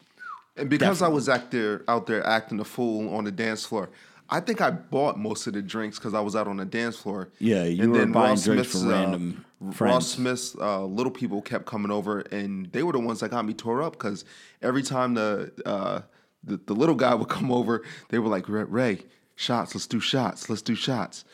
[0.56, 3.88] And because I was act there, out there acting a fool on the dance floor,
[4.30, 6.96] I think I bought most of the drinks because I was out on the dance
[6.96, 7.30] floor.
[7.38, 10.10] Yeah, you were buying drinks for random Ross friends.
[10.10, 13.54] Smith's uh, little people kept coming over, and they were the ones that got me
[13.54, 14.24] tore up because
[14.62, 16.02] every time the, uh,
[16.44, 19.02] the the little guy would come over, they were like, "Ray, Ray,
[19.34, 21.24] shots, let's do shots, let's do shots."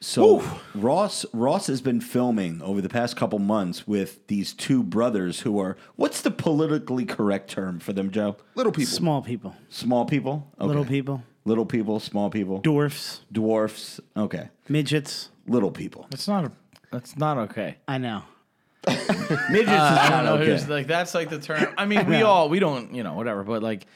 [0.00, 0.42] So
[0.74, 5.60] Ross Ross has been filming over the past couple months with these two brothers who
[5.60, 8.36] are what's the politically correct term for them, Joe?
[8.56, 8.90] Little people.
[8.92, 10.50] Small people, Small people?
[10.58, 14.00] little people, Little people, small people, dwarfs, dwarfs.
[14.16, 14.48] Okay.
[14.68, 15.30] midgets.
[15.48, 16.06] Little people.
[16.10, 16.52] That's not a.
[16.92, 17.76] That's not okay.
[17.88, 18.22] I know.
[18.86, 20.34] Midgets is uh, I not don't know.
[20.34, 20.46] okay.
[20.46, 21.72] Who's like that's like the term.
[21.78, 23.86] I mean, we all we don't you know whatever, but like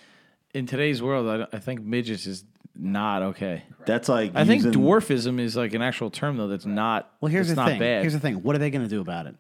[0.55, 2.45] in today's world, I, I think midgets is
[2.75, 3.65] not okay.
[3.85, 6.49] That's like I think using- dwarfism is like an actual term though.
[6.49, 7.13] That's not.
[7.21, 7.81] Well, here's it's the not thing.
[7.81, 8.03] Bad.
[8.03, 8.43] Here's the thing.
[8.43, 9.35] What are they going to do about it?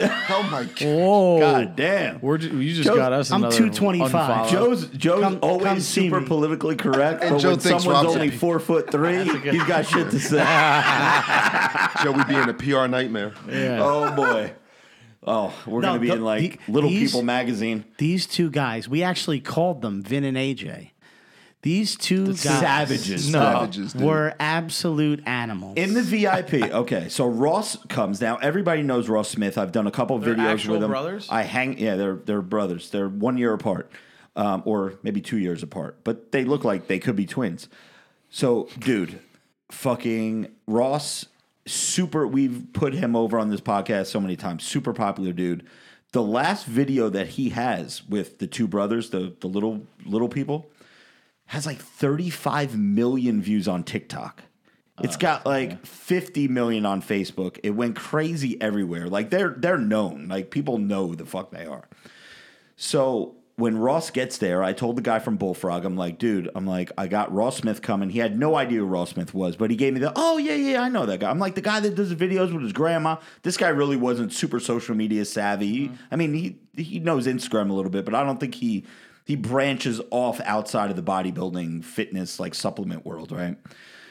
[0.26, 0.80] Oh my god!
[0.82, 1.38] Whoa!
[1.40, 2.20] God damn.
[2.20, 3.30] We're ju- you just Joe's- got us.
[3.30, 4.10] I'm another 225.
[4.10, 4.50] unfollow.
[4.50, 6.26] Joe's Joe's Come- come always see super me.
[6.26, 9.86] politically correct, but Joe when thinks someone's Rob's only a- four foot three, he's got
[9.86, 10.38] shit to say.
[12.02, 13.34] Shall we be in a PR nightmare.
[13.48, 13.78] Yeah.
[13.82, 14.52] oh boy.
[15.26, 17.84] Oh, we're No, gonna be the- in like the- Little these- People magazine.
[17.98, 20.90] These two guys, we actually called them Vin and AJ.
[21.64, 23.32] These two guys Savages.
[23.32, 23.40] No.
[23.40, 24.02] Savages, dude.
[24.02, 25.78] were absolute animals.
[25.78, 27.08] In the VIP, okay.
[27.08, 28.36] So Ross comes now.
[28.36, 29.56] Everybody knows Ross Smith.
[29.56, 30.90] I've done a couple They're videos with him.
[30.90, 31.26] brothers?
[31.30, 31.78] I hang.
[31.78, 32.90] Yeah, they're they're brothers.
[32.90, 33.90] They're one year apart,
[34.36, 35.96] um, or maybe two years apart.
[36.04, 37.70] But they look like they could be twins.
[38.28, 39.20] So, dude,
[39.70, 41.24] fucking Ross,
[41.64, 42.26] super.
[42.26, 44.64] We've put him over on this podcast so many times.
[44.64, 45.66] Super popular dude.
[46.12, 50.66] The last video that he has with the two brothers, the the little little people,
[51.54, 54.42] has like 35 million views on TikTok.
[55.02, 57.58] It's got oh, like 50 million on Facebook.
[57.64, 59.08] It went crazy everywhere.
[59.08, 60.28] Like they're they're known.
[60.28, 61.88] Like people know who the fuck they are.
[62.76, 66.66] So when Ross gets there, I told the guy from Bullfrog, I'm like, dude, I'm
[66.66, 68.10] like, I got Ross Smith coming.
[68.10, 70.56] He had no idea who Ross Smith was, but he gave me the, oh, yeah,
[70.56, 71.30] yeah, I know that guy.
[71.30, 73.18] I'm like, the guy that does the videos with his grandma.
[73.42, 75.68] This guy really wasn't super social media savvy.
[75.68, 78.84] He- I mean, he he knows Instagram a little bit, but I don't think he
[79.24, 83.56] he branches off outside of the bodybuilding, fitness, like supplement world, right?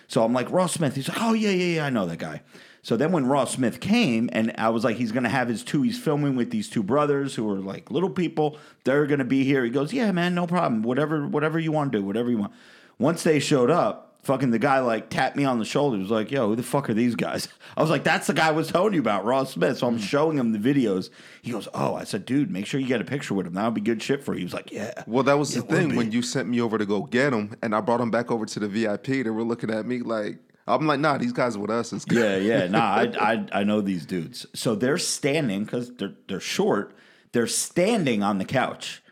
[0.07, 0.95] So I'm like, Ross Smith.
[0.95, 2.41] He's like, oh, yeah, yeah, yeah, I know that guy.
[2.81, 5.83] So then when Ross Smith came, and I was like, he's to have his two,
[5.83, 8.57] he's filming with these two brothers who are like little people.
[8.83, 9.63] They're to be here.
[9.63, 10.83] He goes, yeah, man, no problem.
[10.83, 12.53] Whatever, whatever you want to do, whatever you want.
[12.99, 15.97] Once they showed up, fucking the guy like tapped me on the shoulder.
[15.97, 17.47] He was like, yo, who the fuck are these guys?
[17.77, 19.77] I was like, that's the guy I was telling you about, Ross Smith.
[19.77, 20.01] So I'm hmm.
[20.01, 21.09] showing him the videos.
[21.41, 23.53] He goes, oh, I said, dude, make sure you get a picture with him.
[23.53, 24.39] That would be good shit for you.
[24.39, 25.03] He was like, yeah.
[25.07, 25.97] Well, that was the It would thing be.
[25.97, 28.45] when you sent me over to go get him, and I brought him back over
[28.45, 29.05] to the VIP.
[29.05, 32.43] They were looking at me like I'm like, nah, these guys with us is good.
[32.43, 32.67] Yeah, yeah.
[32.67, 33.01] Nah, I,
[33.33, 34.45] I I know these dudes.
[34.53, 36.95] So they're standing because they're they're short.
[37.33, 39.02] They're standing on the couch,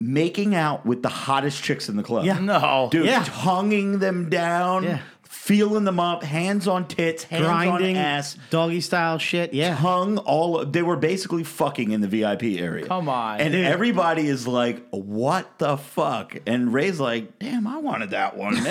[0.00, 2.24] making out with the hottest chicks in the club.
[2.24, 2.38] Yeah.
[2.38, 2.88] No.
[2.90, 3.24] dude, Yeah.
[3.24, 4.98] tonguing them down, Yeah.
[5.28, 9.52] Feeling them up, hands on tits, hands grinding on ass, doggy style shit.
[9.54, 9.76] Yeah.
[9.76, 10.64] tongue all.
[10.64, 12.86] They were basically fucking in the VIP area.
[12.86, 13.40] Come on.
[13.40, 18.56] and everybody is like, "What the fuck?" And Ray's like, "Damn, I wanted that one."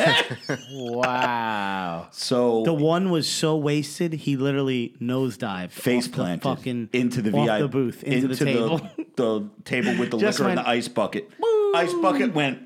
[0.71, 2.07] Wow.
[2.11, 7.31] so The one was so wasted, he literally nosedived face off planted fucking into the
[7.31, 8.81] VIP the booth into, the table.
[9.15, 11.29] the table with the Just liquor and the ice bucket.
[11.75, 12.59] Ice bucket went,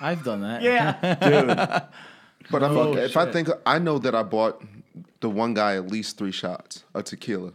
[0.00, 0.62] I've done that.
[0.62, 1.14] yeah,
[1.82, 1.82] dude.
[2.50, 3.04] But I'm Oh, okay.
[3.04, 4.62] If I think I know that I bought
[5.20, 7.52] the one guy at least three shots of tequila.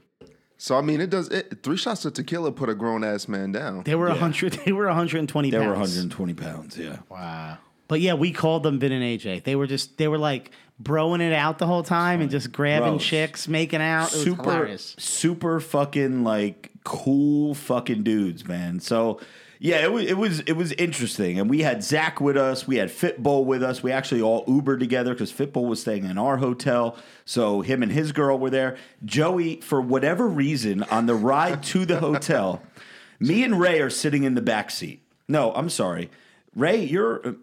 [0.57, 1.27] So I mean, it does.
[1.29, 3.83] It, three shots of tequila put a grown ass man down.
[3.83, 4.53] they were a hundred.
[4.65, 5.65] They were 120 They pounds.
[5.67, 6.77] were 120 pounds.
[6.77, 6.97] Yeah.
[7.09, 7.57] Wow.
[7.87, 9.43] But yeah, we called them Vin and AJ.
[9.43, 12.93] They were just they were like broing it out the whole time and just grabbing
[12.93, 13.05] Gross.
[13.05, 14.13] chicks, making out.
[14.13, 14.95] It super, hilarious.
[14.97, 18.79] super fucking like cool fucking dudes, man.
[18.79, 19.19] So
[19.63, 22.65] yeah, it was it was it was interesting, and we had Zach with us.
[22.65, 23.83] We had Fitbull with us.
[23.83, 26.97] We actually all Ubered together because Fitbull was staying in our hotel.
[27.25, 28.75] So him and his girl were there.
[29.05, 32.63] Joey, for whatever reason, on the ride to the hotel,
[33.19, 35.03] me and Ray are sitting in the back seat.
[35.27, 36.09] No, I'm sorry,
[36.55, 36.83] Ray.
[36.83, 37.27] You're.
[37.27, 37.33] uh,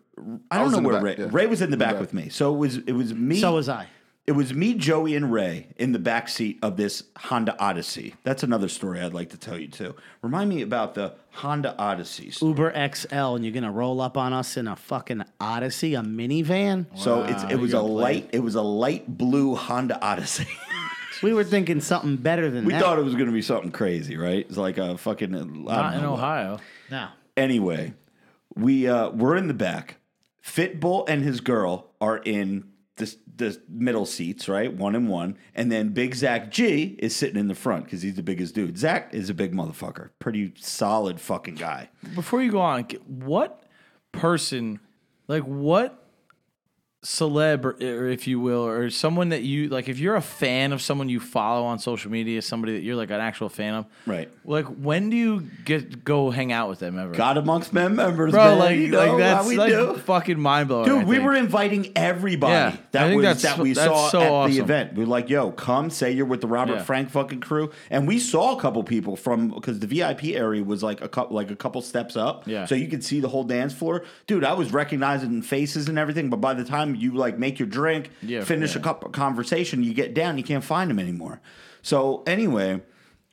[0.51, 1.15] I don't was know where back, Ray.
[1.19, 1.29] yeah.
[1.31, 2.01] Ray was in the back, back.
[2.01, 3.39] with me, so it was it was me.
[3.39, 3.87] So was I.
[4.29, 8.15] It was me, Joey, and Ray in the back seat of this Honda Odyssey.
[8.25, 9.95] That's another story I'd like to tell you too.
[10.21, 12.43] Remind me about the Honda Odysseys.
[12.43, 16.85] Uber XL, and you're gonna roll up on us in a fucking Odyssey, a minivan.
[16.95, 17.95] So it's it was a got played.
[18.25, 20.47] light it was a light blue Honda Odyssey.
[21.21, 22.67] We were thinking something better than that.
[22.67, 22.81] we that.
[22.81, 24.47] thought it was going to be something crazy, right?
[24.49, 26.19] It's like a fucking I don't Not in know what.
[26.21, 26.61] Ohio.
[26.93, 27.09] no.
[27.37, 27.95] Anyway,
[28.55, 29.97] we uh, we're in the back.
[30.45, 32.69] Fitbull and his girl are in
[33.39, 34.73] the middle seats, right?
[34.73, 38.15] One and one, and then Big Zach G is sitting in the front because he's
[38.15, 38.77] the biggest dude.
[38.79, 41.89] Zach is a big motherfucker, pretty solid fucking guy.
[42.15, 43.65] Before you go on, what
[44.13, 44.81] person,
[45.27, 46.08] like what
[47.05, 50.73] celeb, or, or if you will, or someone that you like, if you're a fan
[50.73, 53.87] of someone you follow on social media, somebody that you're like an actual fan of,
[54.05, 54.29] Right.
[54.45, 57.15] Like, when do you get go hang out with them ever?
[57.15, 58.59] God amongst men members, Bro, man.
[58.59, 59.95] like, You know like that's like do.
[59.99, 60.87] fucking mind blowing.
[60.89, 64.55] Dude, we were inviting everybody Yeah, that was that we saw so at awesome.
[64.55, 64.95] the event.
[64.95, 66.83] We were like, "Yo, come say you're with the Robert Yeah.
[66.83, 70.83] Frank fucking crew." And we saw a couple people from because the VIP area was
[70.83, 72.65] like a couple like a couple steps up, Yeah.
[72.67, 74.05] So you could see the whole dance floor.
[74.27, 77.69] Dude, I was recognizing faces and everything, but by the time you like make your
[77.69, 78.81] drink, Yeah, finish yeah.
[78.81, 81.41] a cup of conversation, you get down, you can't find him anymore.
[81.83, 82.83] So anyway,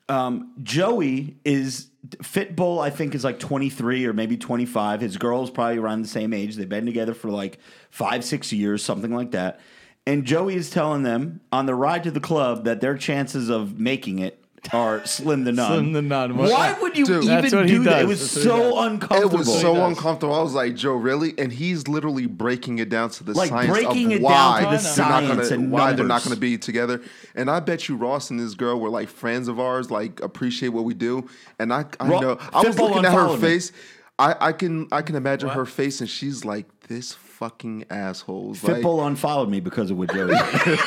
[0.07, 1.87] um, Joey is
[2.17, 2.79] Fitbull.
[2.81, 5.01] I think is like 23 or maybe 25.
[5.01, 6.55] His girl's probably around the same age.
[6.55, 9.59] They've been together for like five, six years, something like that.
[10.07, 13.79] And Joey is telling them on the ride to the club that their chances of
[13.79, 15.67] making it are slim to none.
[15.71, 16.37] Slim to none.
[16.37, 17.23] Why would you Dude.
[17.25, 18.01] even what he do that?
[18.03, 18.07] It does.
[18.07, 18.85] was That's what he so does.
[18.85, 19.37] It uncomfortable.
[19.37, 20.33] was so uncomfortable.
[20.35, 21.33] I was like, Joe, really?
[21.37, 24.57] And he's literally breaking it down to the Like, science breaking of it down why
[24.59, 26.23] to the they're not science gonna, and why they're not numbers.
[26.25, 27.01] going to be together.
[27.35, 30.69] And I bet you Ross and this girl were like friends of ours, like appreciate
[30.69, 31.27] what we do.
[31.59, 33.47] And I, I Ro- know I was Fitbull looking at her unfollowed me.
[33.47, 33.71] face.
[34.17, 38.77] I, I can I can imagine her face, and she's like, "This fucking assholes." Like,
[38.77, 40.37] Fitbull unfollowed me because of what Joe did.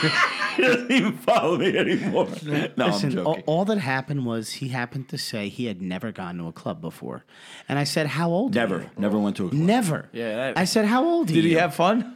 [0.63, 2.29] he doesn't even follow me anymore.
[2.77, 3.45] No, I'm Listen, all, joking.
[3.47, 6.81] all that happened was he happened to say he had never gone to a club
[6.81, 7.25] before,
[7.69, 9.61] and I said, "How old?" are Never, you?" never went to a club.
[9.63, 10.09] Never.
[10.13, 12.15] Yeah, that- I said, "How old are Did he have fun?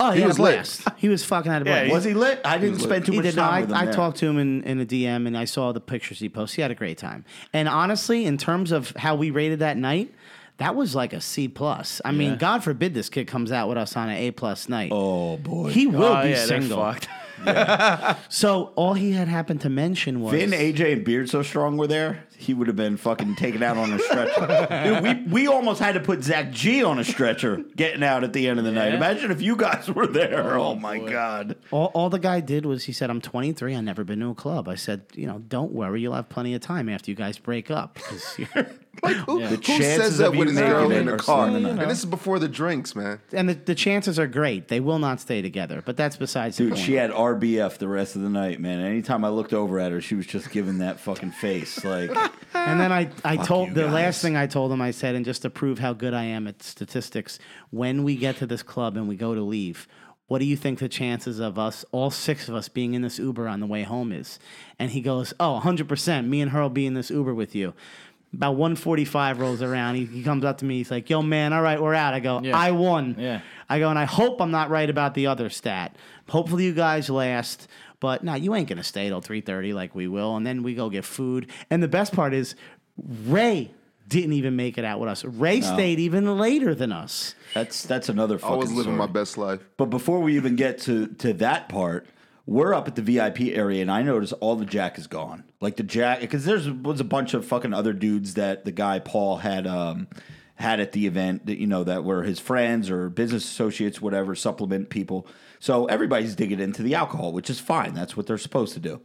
[0.00, 0.54] Oh, he, was was lit.
[0.56, 0.82] blast.
[0.96, 1.86] He was fucking out of Yeah, breath.
[1.86, 2.40] he- Was he lit?
[2.44, 3.36] I didn't spend too much did.
[3.36, 3.76] No, time I, with him.
[3.76, 3.94] I there.
[3.94, 6.56] talked to him in, in a DM and I saw the pictures he posted.
[6.56, 7.24] He had a great time.
[7.52, 10.12] And honestly, in terms of how we rated that night,
[10.58, 12.00] that was like a C plus.
[12.04, 14.90] I mean, God forbid this kid comes out with us on an A plus night.
[14.92, 15.70] Oh boy.
[15.70, 16.94] He will oh, be yeah, single.
[17.44, 18.32] Fucked.
[18.32, 21.86] So all he had happened to mention was Vin, AJ, and Beard so strong were
[21.86, 25.00] there, he would have been fucking taken out on a stretcher.
[25.02, 28.32] Dude, we, we almost had to put Zach G on a stretcher getting out at
[28.32, 28.94] the end of the night.
[28.94, 30.58] Imagine if you guys were there.
[30.58, 31.56] Oh, oh my God.
[31.70, 33.74] all, all the guy did was he said, "I'm 23.
[33.74, 36.00] I've never been to a club." I said, "You know, don't worry.
[36.02, 38.66] You'll have plenty of time after you guys break up." 'cause you're-
[39.02, 39.48] like who, Yeah.
[39.48, 41.18] who The chances says that of with you his girl making in it the are
[41.18, 41.48] car?
[41.50, 43.20] slim And this is before the drinks, man.
[43.32, 44.68] and the, the chances are great.
[44.68, 45.82] They will not stay together.
[45.84, 46.84] But that's besides the Dude, point.
[46.84, 48.80] she had RBF the rest of the night, man.
[48.80, 51.84] Anytime I looked over at her, she was just giving that fucking face.
[51.84, 52.10] Like,
[52.54, 53.92] And then I, I told the guys.
[53.92, 56.46] last thing I told him, I said, and just to prove how good I am
[56.46, 57.38] at statistics,
[57.70, 59.86] when we get to this club and we go to leave,
[60.26, 63.18] what do you think the chances of us, all six of us, being in this
[63.18, 64.38] Uber on the way home is?
[64.78, 66.26] And he goes, Oh, 100%.
[66.26, 67.74] Me and her will be in this Uber with you.
[68.34, 69.94] About 145 rolls around.
[69.96, 70.78] He, he comes up to me.
[70.78, 72.14] He's like, Yo, man, all right, we're out.
[72.14, 72.56] I go, Yeah.
[72.56, 73.16] I won.
[73.18, 73.40] Yeah.
[73.68, 75.96] I go, and I hope I'm not right about the other stat.
[76.28, 77.68] Hopefully you guys last.
[78.00, 80.74] But no, you ain't gonna stay till three thirty like we will, and then we
[80.74, 81.50] go get food.
[81.70, 82.54] And the best part is,
[82.98, 83.70] Ray
[84.06, 85.24] didn't even make it out with us.
[85.24, 87.34] Ray stayed even later than us.
[87.54, 88.96] that's that's another I was living story.
[88.96, 89.60] my best life.
[89.78, 92.06] But before we even get to to that part,
[92.46, 95.44] we're up at the VIP area, and I notice all the Jack is gone.
[95.60, 98.98] Like the Jack, because there's was a bunch of fucking other dudes that the guy
[98.98, 100.08] Paul had um
[100.56, 104.34] had at the event that you know that were his friends or business associates, whatever,
[104.34, 105.26] supplement people.
[105.58, 107.94] So everybody's digging into the alcohol, which is fine.
[107.94, 109.00] That's what they're supposed to do.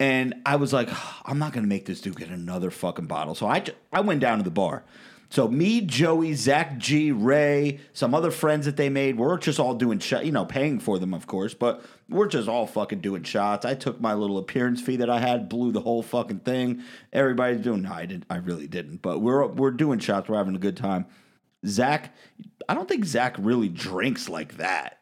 [0.00, 0.88] And I was like,
[1.24, 3.34] I'm not gonna make this dude get another fucking bottle.
[3.34, 4.84] So I, I went down to the bar.
[5.30, 9.74] So me, Joey, Zach G, Ray, some other friends that they made, we're just all
[9.74, 13.24] doing shot, you know, paying for them, of course, but we're just all fucking doing
[13.24, 13.66] shots.
[13.66, 16.82] I took my little appearance fee that I had, blew the whole fucking thing.
[17.12, 17.82] Everybody's doing.
[17.82, 19.02] No, I didn't, I really didn't.
[19.02, 20.28] But we're we're doing shots.
[20.28, 21.06] We're having a good time.
[21.66, 22.14] Zach,
[22.68, 24.98] I don't think Zach really drinks like that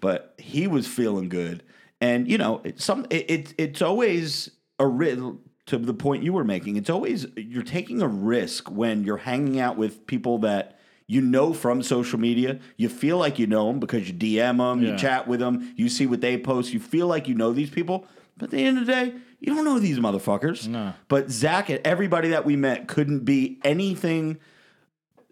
[0.00, 1.62] but he was feeling good.
[2.00, 5.22] And you know, it's some it, it it's always a risk
[5.66, 6.76] to the point you were making.
[6.76, 11.52] It's always you're taking a risk when you're hanging out with people that you know
[11.52, 12.58] from social media.
[12.76, 15.88] You feel like you know them because you DM them, you chat with them, you
[15.88, 16.72] see what they post.
[16.72, 18.06] You feel like you know these people.
[18.36, 20.66] But at the end of the day, you don't know these motherfuckers.
[20.66, 20.94] No.
[21.08, 24.38] But Zach and everybody that we met couldn't be anything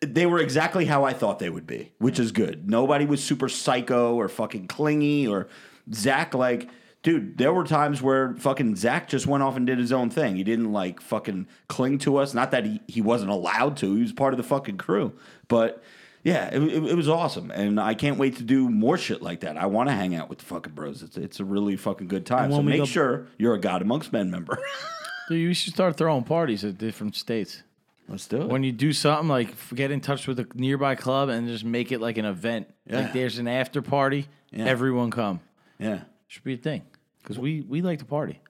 [0.02, 2.68] they were exactly how I thought they would be, which is good.
[2.68, 5.48] Nobody was super psycho or fucking clingy or
[5.92, 6.68] Zach like
[7.02, 10.36] dude, there were times where fucking Zach just went off and did his own thing.
[10.36, 12.34] He didn't like fucking cling to us.
[12.34, 13.94] Not that he, he wasn't allowed to.
[13.94, 15.12] He was part of the fucking crew.
[15.48, 15.82] But
[16.22, 17.50] yeah, it, it, it was awesome.
[17.50, 19.56] And I can't wait to do more shit like that.
[19.56, 21.02] I want to hang out with the fucking bros.
[21.02, 22.52] It's, it's a really fucking good time.
[22.52, 24.58] So make go- sure you're a God Amongst Men member.
[25.28, 27.62] Dude, you should start throwing parties at different states.
[28.08, 28.48] Let's do it.
[28.48, 31.92] When you do something like get in touch with a nearby club and just make
[31.92, 32.68] it like an event.
[32.86, 33.02] Yeah.
[33.02, 34.64] Like there's an after party, Yeah.
[34.66, 35.40] everyone come.
[35.78, 36.00] yeah.
[36.26, 36.82] Should be a thing
[37.22, 38.40] because we we like to party.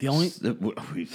[0.00, 0.32] The only
[0.94, 1.08] we,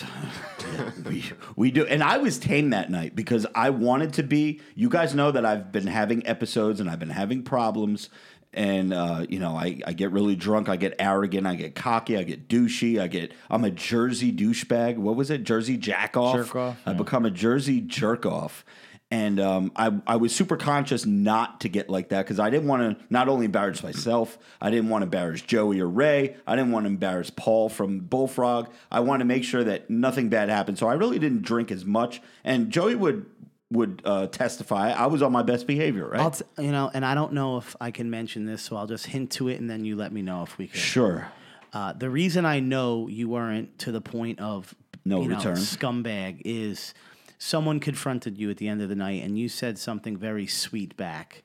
[1.09, 1.23] we,
[1.55, 5.15] we do and i was tame that night because i wanted to be you guys
[5.15, 8.09] know that i've been having episodes and i've been having problems
[8.53, 12.17] and uh, you know I, I get really drunk i get arrogant i get cocky
[12.17, 16.35] i get douchey i get i'm a jersey douchebag what was it jersey jack off
[16.35, 16.97] Jerk off, i yeah.
[16.97, 18.63] become a jersey jerk off
[19.15, 22.67] and um, I, I was super conscious not to get like that because I didn't
[22.67, 26.57] want to not only embarrass myself, I didn't want to embarrass Joey or Ray, I
[26.57, 28.67] didn't want to embarrass Paul from Bullfrog.
[28.91, 30.77] I wanted to make sure that nothing bad happened.
[30.77, 32.21] So I really didn't drink as much.
[32.43, 33.25] And Joey would
[33.71, 36.33] would uh, testify I was on my best behavior, right?
[36.33, 39.05] T- you know, and I don't know if I can mention this, so I'll just
[39.07, 40.77] hint to it, and then you let me know if we can.
[40.79, 41.31] sure.
[41.71, 45.55] Uh, the reason I know you weren't to the point of No you know, return.
[45.55, 46.93] scumbag is
[47.37, 50.95] someone confronted you at the end of the night, and you said something very sweet
[50.97, 51.43] back.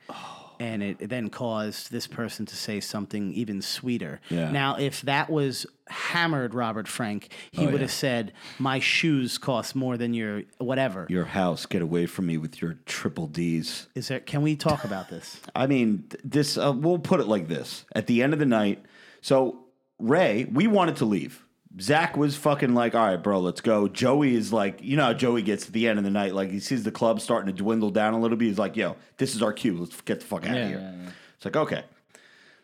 [0.58, 4.20] And it, it then caused this person to say something even sweeter.
[4.28, 4.50] Yeah.
[4.50, 7.80] Now, if that was hammered Robert Frank, he Oh, would yeah.
[7.80, 12.36] have said, "My shoes cost more than your whatever." Your house, get away from me
[12.36, 13.88] with your triple D's.
[13.94, 14.20] Is there?
[14.20, 15.40] Can we talk about this?
[15.54, 16.58] I mean, this.
[16.58, 18.84] Uh, we'll put it like this: at the end of the night,
[19.22, 19.60] so
[19.98, 21.42] Ray, we wanted to leave.
[21.80, 23.86] Zach was fucking like, all right, bro, let's go.
[23.86, 26.50] Joey is like, you know how Joey gets at the end of the night, like
[26.50, 28.46] he sees the club starting to dwindle down a little bit.
[28.46, 29.76] He's like, yo, this is our cue.
[29.78, 30.78] Let's get the fuck out Yeah, of here.
[30.80, 31.10] yeah, yeah.
[31.36, 31.84] It's like, okay.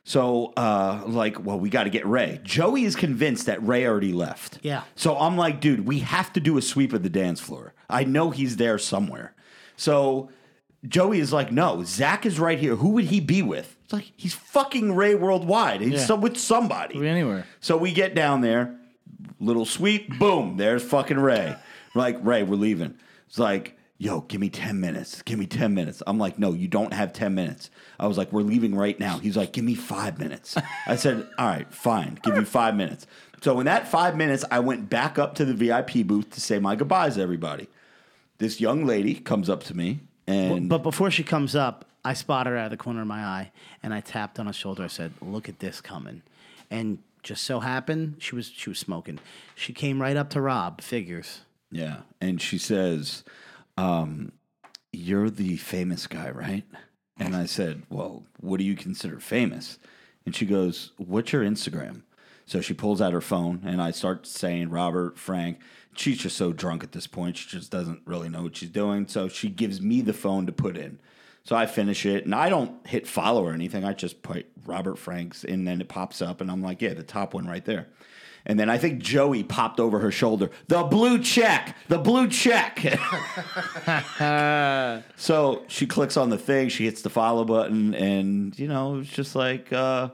[0.04, 2.40] So, uh, like, well, we got to get Ray.
[2.44, 4.59] Joey is convinced that Ray already left.
[4.62, 4.82] Yeah.
[4.94, 7.74] So I'm like, dude, we have to do a sweep of the dance floor.
[7.90, 9.34] I know he's there somewhere.
[9.76, 10.30] So
[10.86, 12.76] Joey is like, no, Zach is right here.
[12.76, 13.76] Who would he be with?
[13.84, 15.80] It's like he's fucking Ray worldwide.
[15.80, 16.04] He's Yeah.
[16.07, 16.94] some, with somebody.
[16.94, 17.44] Could be anywhere.
[17.61, 18.76] So we get down there,
[19.40, 21.56] little sweep, boom, there's fucking Ray.
[21.94, 22.94] We're like, Ray, we're leaving.
[23.26, 25.22] It's like, yo, give me 10 minutes.
[25.22, 26.02] Give me 10 minutes.
[26.06, 27.70] I'm like, no, you don't have 10 minutes.
[27.98, 29.18] I was like, we're leaving right now.
[29.18, 30.56] He's like, give me five minutes.
[30.86, 33.06] I said, all right, fine, give you five minutes.
[33.42, 36.58] So in that five minutes, I went back up to the VIP booth to say
[36.58, 37.68] my goodbyes to everybody.
[38.38, 42.46] This young lady comes up to me and But before she comes up, I spot
[42.46, 43.50] her out of the corner of my eye,
[43.82, 44.84] and I tapped on her shoulder.
[44.84, 46.22] I said, "Look at this coming,"
[46.70, 49.18] and just so happened she was she was smoking.
[49.56, 50.80] She came right up to Rob.
[50.80, 51.40] Figures.
[51.72, 52.02] Yeah.
[52.20, 53.24] And she says,
[53.76, 54.32] um,
[54.92, 56.62] You're the famous guy, right?
[57.18, 59.78] And I said, Well, what do you consider famous?
[60.24, 62.02] And she goes, What's your Instagram?
[62.46, 65.58] So she pulls out her phone and I start saying Robert, Frank.
[65.96, 67.38] She's just so drunk at this point.
[67.38, 69.08] She just doesn't really know what she's doing.
[69.08, 71.00] So she gives me the phone to put in.
[71.47, 73.84] So I finish it and I don't hit follow or anything.
[73.84, 77.05] I just put Robert Franks and then it pops up and I'm like, yeah, the
[77.05, 77.86] top one right there.
[78.47, 80.51] And then I think Joey popped over her shoulder.
[80.66, 82.80] The blue check, the blue check.
[85.16, 89.11] so she clicks on the thing, she hits the follow button, and you know, it's
[89.11, 90.09] just like uh,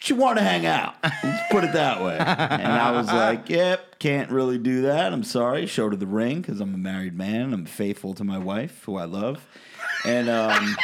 [0.00, 0.94] she wanted to hang out.
[1.02, 2.16] Let's put it that way.
[2.18, 5.12] And I was like, yep, can't really do that.
[5.12, 5.66] I'm sorry.
[5.66, 7.52] Showed her the ring because I'm a married man.
[7.52, 9.46] I'm faithful to my wife, who I love.
[10.06, 10.76] And um,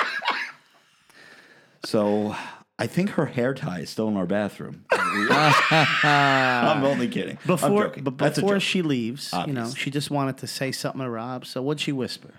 [1.85, 2.37] so
[2.79, 4.85] I think her hair tie is still in our bathroom.
[4.93, 7.39] I'm only kidding.
[7.47, 11.47] Before, but before she leaves, you know, she just wanted to say something to Rob.
[11.47, 12.35] So what'd she whisper?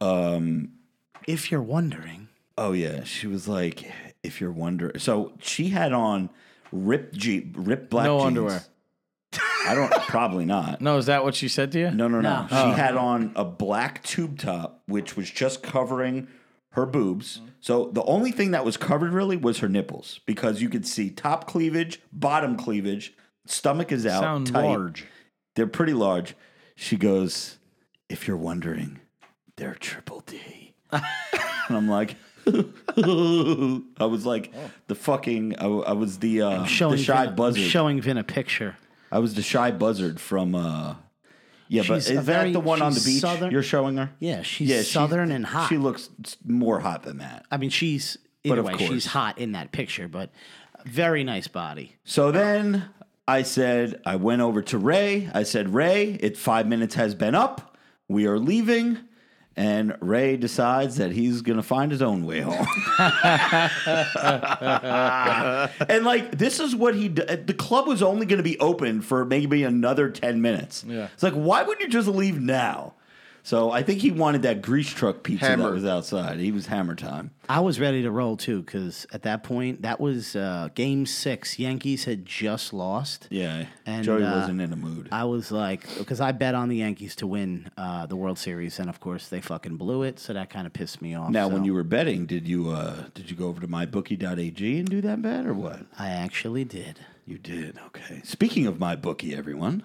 [0.00, 0.72] Um,
[1.28, 2.26] if you're wondering,
[2.58, 3.92] Oh yeah, she was like,
[4.26, 4.98] if you're wondering.
[4.98, 6.30] So she had on
[6.72, 8.26] ripped jeep, ripped black No jeans.
[8.26, 8.64] underwear.
[9.66, 9.92] I don't.
[9.92, 10.80] probably not.
[10.86, 11.90] No, is that what she said to you?
[11.90, 12.42] No, no, no.
[12.42, 12.46] No.
[12.48, 12.70] She oh.
[12.72, 16.28] had on a black tube top, which was just covering
[16.70, 17.40] her boobs.
[17.60, 21.10] So the only thing that was covered really was her nipples because you could see
[21.10, 23.14] top cleavage, bottom cleavage,
[23.46, 24.22] stomach is out.
[24.22, 24.64] Sound tight.
[24.64, 25.06] large.
[25.54, 26.34] They're pretty large.
[26.76, 27.58] She goes,
[28.08, 29.00] if you're wondering,
[29.56, 30.74] they're triple D.
[30.92, 31.02] and
[31.70, 32.16] I'm like,
[32.96, 34.52] I was like
[34.86, 37.62] the fucking, I, I was the uh, showing the shy Vin, I'm buzzard.
[37.64, 38.76] showing Vin a picture.
[39.10, 40.54] I was the shy buzzard from.
[40.54, 40.94] uh
[41.68, 43.62] Yeah, but She's is a that very- the one on the she's beach southern- you're
[43.62, 44.10] showing her?
[44.18, 45.68] Yeah, she's she- southern and hot.
[45.68, 46.08] She looks
[46.44, 47.46] more hot than that.
[47.50, 48.90] I mean, she's But either of way, course.
[48.90, 50.30] she's hot in that picture, but
[50.84, 51.96] very nice body.
[52.04, 52.84] So then
[53.26, 55.28] I said, I went over to Ray.
[55.34, 57.76] I said, Ray, it five minutes has been up.
[58.08, 58.98] We are leaving.
[59.58, 62.66] And Ray decides that he's to find his own way home.
[65.88, 69.00] and like, this is what he, d- uh, the club was only to be open
[69.00, 70.84] for maybe another 10 minutes.
[70.86, 71.08] Yeah.
[71.14, 72.92] It's like, why would you just leave now?
[73.46, 75.66] So I think he wanted that grease truck pizza Hammer.
[75.66, 76.40] that was outside.
[76.40, 77.30] He was hammer time.
[77.48, 81.56] I was ready to roll too because at that point, that was uh, game six.
[81.56, 83.28] Yankees had just lost.
[83.30, 83.66] Yeah.
[83.86, 85.10] And, Joey uh, wasn't in a mood.
[85.12, 88.80] I was like, because I bet on the Yankees to win uh, the World Series,
[88.80, 91.30] and of course they fucking blew it, so that kind of pissed me off.
[91.30, 94.90] Now, when you were betting, did you uh, did you go over to mybookie.ag and
[94.90, 95.86] do that bet or what?
[95.96, 96.98] I actually did.
[97.24, 97.78] You did.
[97.86, 98.22] Okay.
[98.24, 99.84] Speaking of my bookie, everyone.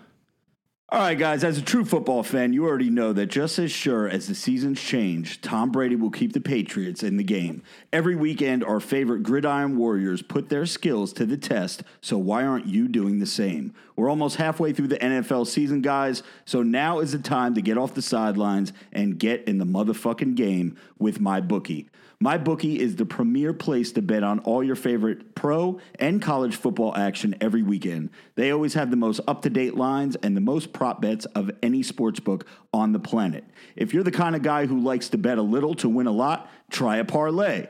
[0.94, 4.10] All right, guys, as a true football fan, you already know that just as sure
[4.10, 7.64] as the seasons change, Tom Brady will keep the Patriots in the game.
[7.94, 12.66] Every weekend, our favorite gridiron warriors put their skills to the test, so why aren't
[12.66, 13.74] you doing the same?
[13.96, 17.78] We're almost halfway through the NFL season, guys, so now is the time to get
[17.78, 21.88] off the sidelines and get in the motherfucking game with my bookie.
[22.22, 26.96] MyBookie is the premier place to bet on all your favorite pro and college football
[26.96, 28.12] action every weekend.
[28.36, 31.50] They always have the most up to date lines and the most prop bets of
[31.64, 33.44] any sports book on the planet.
[33.76, 36.12] If you're the kind of guy who likes to bet a little to win a
[36.12, 37.66] lot, try a parlay.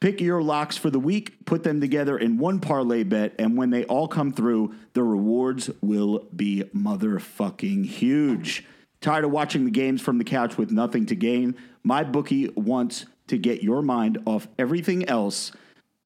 [0.00, 3.70] Pick your locks for the week, put them together in one parlay bet, and when
[3.70, 8.64] they all come through, the rewards will be motherfucking huge.
[9.00, 11.56] Tired of watching the games from the couch with nothing to gain?
[11.84, 15.52] My bookie wants to get your mind off everything else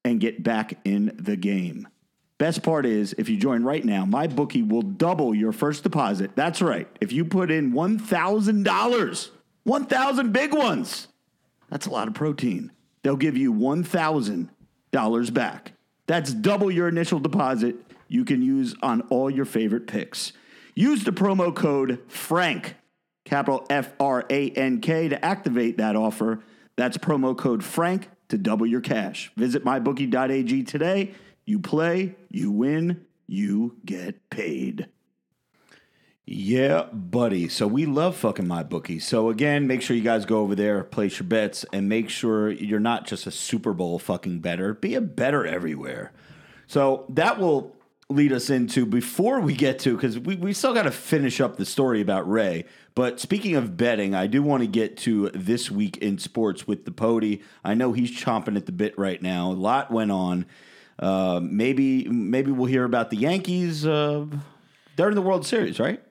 [0.05, 1.89] and get back in the game.
[2.39, 6.31] Best part is, if you join right now, my bookie will double your first deposit.
[6.37, 6.89] That's right.
[7.01, 9.31] If you put in $1,000,
[9.65, 11.09] 1,000 big ones.
[11.69, 12.71] That's a lot of protein.
[13.03, 15.73] They'll give you $1,000 back.
[16.07, 17.77] That's double your initial deposit
[18.09, 20.33] you can use on all your favorite picks.
[20.75, 22.77] Use the promo code FRANK,
[23.25, 26.43] capital F R A N K, to activate that offer.
[26.79, 29.33] That's promo code FRANK to double your cash.
[29.37, 31.13] Visit mybookie.ag today.
[31.45, 34.87] You play, you win, you get paid.
[36.25, 37.49] Yeah, buddy.
[37.49, 39.01] So we love fucking my bookie.
[39.01, 42.49] So again, make sure you guys go over there, place your bets, and make sure
[42.49, 44.73] you're not just a Super Bowl fucking better.
[44.73, 46.13] Be a better everywhere.
[46.69, 47.75] So that will
[48.11, 51.57] lead us into before we get to because we, we still got to finish up
[51.57, 52.65] the story about Ray.
[52.95, 56.85] But speaking of betting, I do want to get to this week in sports with
[56.85, 57.43] the Pody.
[57.63, 59.51] I know he's chomping at the bit right now.
[59.51, 60.47] A lot went on.
[60.99, 63.87] Uh, maybe maybe we'll hear about the Yankees.
[63.87, 64.27] Uh,
[64.97, 66.03] they're in the World Series, right?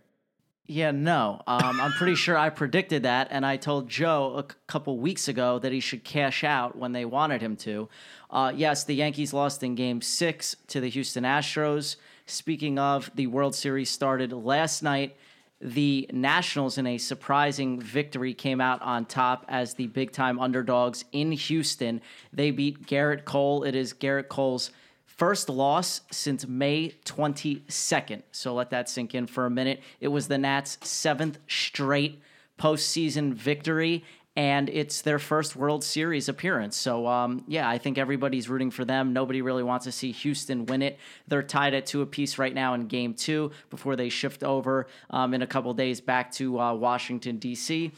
[0.70, 1.42] Yeah, no.
[1.48, 5.30] Um, I'm pretty sure I predicted that, and I told Joe a c- couple weeks
[5.30, 7.88] ago that he should cash out when they wanted him to.
[8.30, 11.96] Uh, yes, the Yankees lost in Game Six to the Houston Astros.
[12.26, 15.16] Speaking of, the World Series started last night.
[15.62, 21.06] The Nationals, in a surprising victory, came out on top as the big time underdogs
[21.14, 22.02] in Houston.
[22.34, 23.64] They beat Gerrit Cole.
[23.64, 24.72] It is Gerrit Cole's
[25.18, 28.22] First loss since May 22nd.
[28.32, 29.82] So let that sink in for a minute.
[30.00, 32.22] It was the Nats' seventh straight
[32.60, 34.04] postseason victory,
[34.36, 36.78] and it's their first World Series appearance.
[36.78, 39.12] So, um, yeah, I think everybody's rooting for them.
[39.12, 41.00] Nobody really wants to see Houston win it.
[41.28, 45.34] They're tied at two apiece right now in game two before they shift over um,
[45.34, 47.92] in a couple days back to uh, Washington, D.C.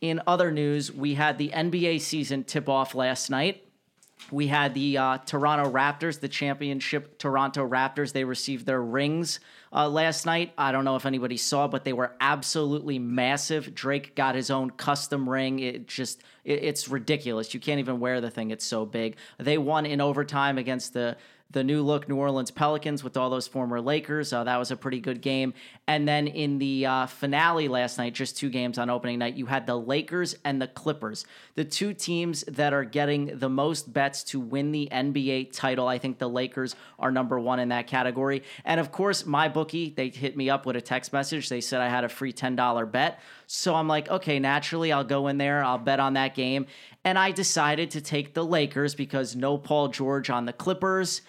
[0.00, 3.67] In other news, we had the NBA season tip off last night.
[4.30, 8.12] We had the uh, Toronto Raptors, the championship Toronto Raptors.
[8.12, 9.40] They received their rings
[9.72, 10.52] uh, last night.
[10.58, 13.74] I don't know if anybody saw, but they were absolutely massive.
[13.74, 15.60] Drake got his own custom ring.
[15.60, 17.54] It just, it, it's ridiculous.
[17.54, 18.50] You can't even wear the thing.
[18.50, 19.16] It's so big.
[19.38, 21.16] They won in overtime against the
[21.50, 24.34] the new look New Orleans Pelicans with all those former Lakers.
[24.34, 25.54] Uh, that was a pretty good game.
[25.86, 29.46] And then in the uh, finale last night, just two games on opening night, you
[29.46, 31.24] had the Lakers and the Clippers,
[31.54, 35.88] the two teams that are getting the most bets to win the NBA title.
[35.88, 38.42] I think the Lakers are number one in that category.
[38.66, 41.48] And of course, my bookie, they hit me up with a text message.
[41.48, 43.20] They said I had a free $10 bet.
[43.46, 46.66] So I'm like, okay, naturally, I'll go in there, I'll bet on that game.
[47.04, 51.22] And I decided to take the Lakers because no Paul George on the Clippers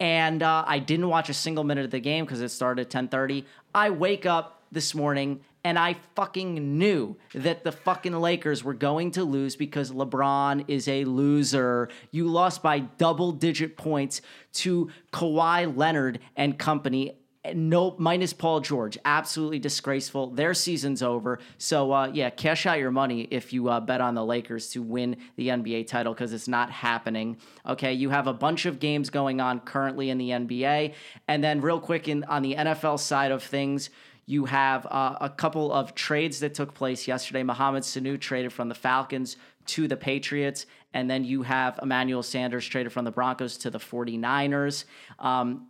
[0.00, 3.10] and uh, I didn't watch a single minute of the game because it started at
[3.10, 3.44] 10:30.
[3.74, 9.12] I wake up this morning and I fucking knew that the fucking Lakers were going
[9.12, 11.88] to lose because LeBron is a loser.
[12.10, 14.20] You lost by double digit points
[14.54, 17.18] to Kawhi Leonard and company
[17.52, 20.30] no minus Paul George, absolutely disgraceful.
[20.30, 21.38] Their season's over.
[21.58, 24.82] So uh, yeah, cash out your money if you uh, bet on the Lakers to
[24.82, 27.36] win the NBA title because it's not happening.
[27.66, 30.94] Okay, you have a bunch of games going on currently in the NBA,
[31.28, 33.90] and then real quick in on the NFL side of things.
[34.26, 37.42] You have uh, a couple of trades that took place yesterday.
[37.42, 39.36] Mohamed Sanu traded from the Falcons
[39.66, 40.64] to the Patriots,
[40.94, 44.84] and then you have Emmanuel Sanders traded from the Broncos to the 49ers.
[45.18, 45.66] Um,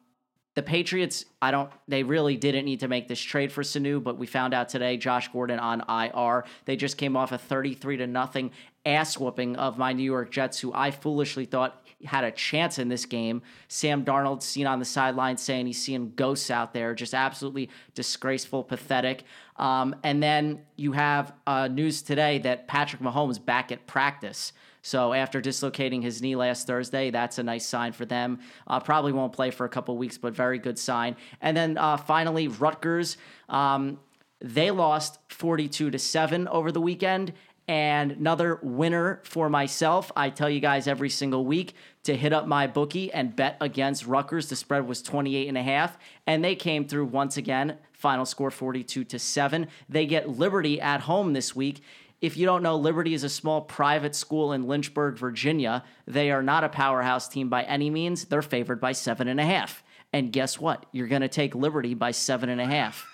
[0.55, 4.19] the Patriots, I don't, they really didn't need to make this trade for Sanu, but
[4.19, 6.45] we found out today Josh Gordon on IR.
[6.65, 8.53] They just came off a 33 to nothing
[8.87, 12.89] ass whooping of my New York Jets, who I foolishly thought had a chance in
[12.89, 13.43] this game.
[13.67, 18.63] Sam Darnold seen on the sideline saying he's seeing ghosts out there, just absolutely disgraceful,
[18.63, 19.25] pathetic.
[19.57, 24.53] Um, and then you have uh, news today that Patrick Mahomes back at practice.
[24.85, 28.41] So after dislocating his knee last Thursday, that's a nice sign for them.
[28.67, 31.17] Uh, probably won't play for a couple weeks, but very good sign.
[31.41, 33.17] And then uh, finally, Rutgers.
[33.49, 33.99] Um,
[34.43, 37.33] they lost 42 to 7 over the weekend.
[37.67, 40.13] And another winner for myself.
[40.15, 44.07] I tell you guys every single week to hit up my bookie and bet against
[44.07, 44.51] Rutgers.
[44.51, 47.79] The spread was 28 and a half, and they came through once again.
[47.95, 49.67] Final score 42 to 7.
[49.89, 51.81] They get Liberty at home this week.
[52.25, 55.85] If you don't know, Liberty is a small private school in Lynchburg, Virginia.
[56.07, 58.25] They are not a powerhouse team by any means.
[58.25, 59.85] They're favored by seven and a half.
[60.11, 60.87] And guess what?
[60.91, 63.07] You're going to take Liberty by seven and a half.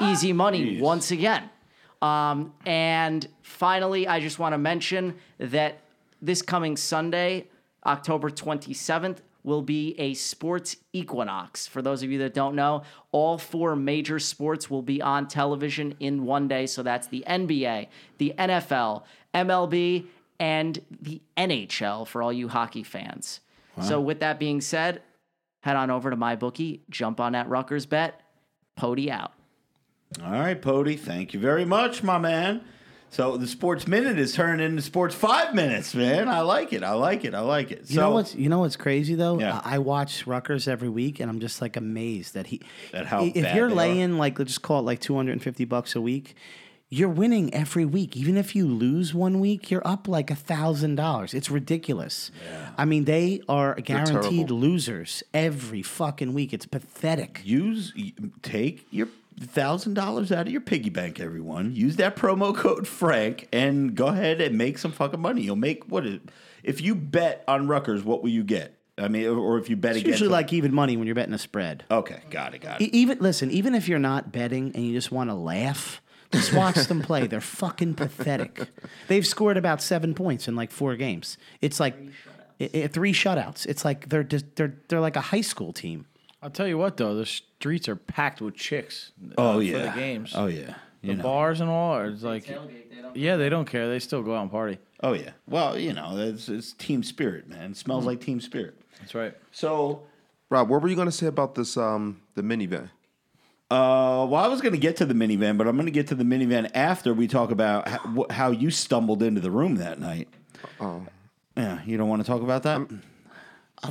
[0.00, 1.50] Easy money once again.
[2.00, 5.80] Um, and finally, I just want to mention that
[6.22, 7.48] this coming Sunday,
[7.84, 9.18] October 27th,
[9.48, 11.66] will be a sports equinox.
[11.66, 15.96] For those of you that don't know, all four major sports will be on television
[15.98, 16.66] in one day.
[16.66, 17.88] So that's the NBA,
[18.18, 19.02] the NFL,
[19.34, 20.06] MLB,
[20.38, 23.40] and the NHL for all you hockey fans.
[23.80, 25.02] So, with that being said,
[25.60, 28.20] head on over to my bookie, jump on that Rutgers bet,
[28.74, 29.34] Pody out.
[30.24, 30.96] All right, Pody.
[30.96, 32.64] Thank you very much, my man.
[33.10, 36.28] So the sports minute is turning into sports five minutes, man.
[36.28, 36.82] I like it.
[36.82, 37.34] I like it.
[37.34, 37.88] I like it.
[37.88, 39.38] You so know what's you know what's crazy though?
[39.38, 39.60] Yeah.
[39.64, 42.60] I I watch Rutgers every week, and I'm just like amazed that he.
[42.92, 43.70] At how if you're they are.
[43.70, 46.34] laying like let's just call it like 250 bucks a week,
[46.90, 48.16] you're winning every week.
[48.16, 51.34] Even if you lose one week, you're up like a thousand dollars.
[51.34, 52.30] It's ridiculous.
[52.44, 52.70] Yeah.
[52.78, 56.52] I mean, they are guaranteed losers every fucking week.
[56.52, 57.42] It's pathetic.
[57.44, 57.92] use
[58.42, 59.08] take your
[59.44, 61.74] thousand dollars out of your piggy bank, everyone.
[61.74, 65.42] Use that promo code Frank and go ahead and make some fucking money.
[65.42, 66.20] You'll make what is
[66.62, 68.74] if you bet on Rutgers, what will you get?
[68.96, 70.32] I mean, or if you bet It's against usually them.
[70.32, 71.84] like even money when you're betting a spread.
[71.90, 72.94] okay, got it, got E- it.
[72.94, 76.74] Even listen, even if you're not betting and you just want to laugh, just watch
[76.86, 77.26] them play.
[77.28, 78.68] They're fucking pathetic.
[79.06, 81.38] They've scored about seven points in like four games.
[81.60, 81.96] It's like
[82.60, 83.66] i- i- three shutouts.
[83.66, 86.06] It's like they're just, they're they're like a high school team.
[86.42, 89.12] I'll tell you what though, the streets are packed with chicks.
[89.30, 90.32] uh, Oh for yeah, the games.
[90.34, 91.22] Oh yeah, the know.
[91.22, 91.94] bars and all.
[91.96, 93.88] Are it's like, Tailgate, they yeah, they don't care.
[93.88, 94.78] They still go out and party.
[95.02, 95.30] Oh yeah.
[95.48, 97.72] Well, you know, it's, it's team spirit, man.
[97.72, 98.08] It smells Mm-hmm.
[98.08, 98.74] like team spirit.
[99.00, 99.34] That's right.
[99.52, 100.02] So,
[100.50, 102.90] Rob, what were you going to say about this um the minivan?
[103.70, 106.06] uh, well, I was going to get to the minivan, but I'm going to get
[106.08, 110.00] to the minivan after we talk about how, how you stumbled into the room that
[110.00, 110.28] night.
[110.80, 111.02] Oh,
[111.56, 111.80] yeah.
[111.84, 112.88] You don't want to talk about that.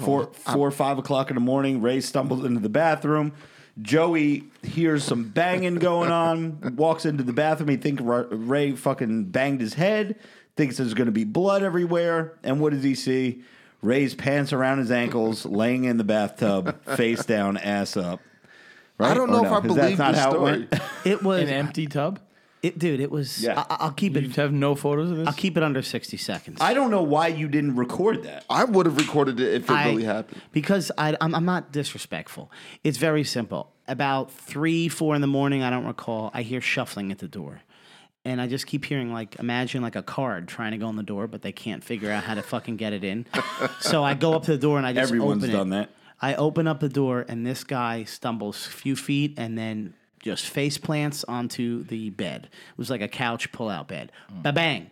[0.02, 1.82] Four, four, five o'clock in the morning.
[1.82, 3.34] Ray stumbles into the bathroom.
[3.82, 6.76] Joey hears some banging going on.
[6.76, 7.70] Walks into the bathroom.
[7.70, 10.20] He thinks Ray fucking banged his head.
[10.56, 12.38] Thinks there's going to be blood everywhere.
[12.44, 13.44] And what does he see?
[13.84, 18.20] Ray's pants around his ankles, laying in the bathtub, face down, ass up.
[18.98, 19.12] Right?
[19.12, 19.48] I don't Or know no?
[19.48, 20.52] if I 'Cause that's believe not this how it story.
[20.72, 20.74] went?
[21.06, 22.20] It was An empty tub.
[22.64, 23.00] It, dude.
[23.00, 23.42] It was.
[23.44, 23.64] Yeah.
[23.70, 24.24] I, I'll keep it.
[24.24, 25.28] You have no photos of this.
[25.28, 26.58] I'll keep it under sixty seconds.
[26.62, 28.46] I don't know why you didn't record that.
[28.50, 30.42] I would have recorded it if it I- really happened.
[30.52, 32.52] Because I, I'm, I'm not disrespectful.
[32.84, 33.72] It's very simple.
[33.88, 37.62] About three, four in the morning, I don't recall, I hear shuffling at the door.
[38.26, 41.04] And I just keep hearing, like, imagine like a card trying to go in the
[41.04, 43.26] door, but they can't figure out how to fucking get it in.
[43.80, 45.58] so I go up to the door and I just Everyone's open it.
[45.58, 45.90] done that.
[46.22, 50.48] I open up the door and this guy stumbles a few feet and then just
[50.48, 52.50] face plants onto the bed.
[52.52, 54.12] It was like a couch pull out bed.
[54.34, 54.44] Mm.
[54.44, 54.90] Ba bang.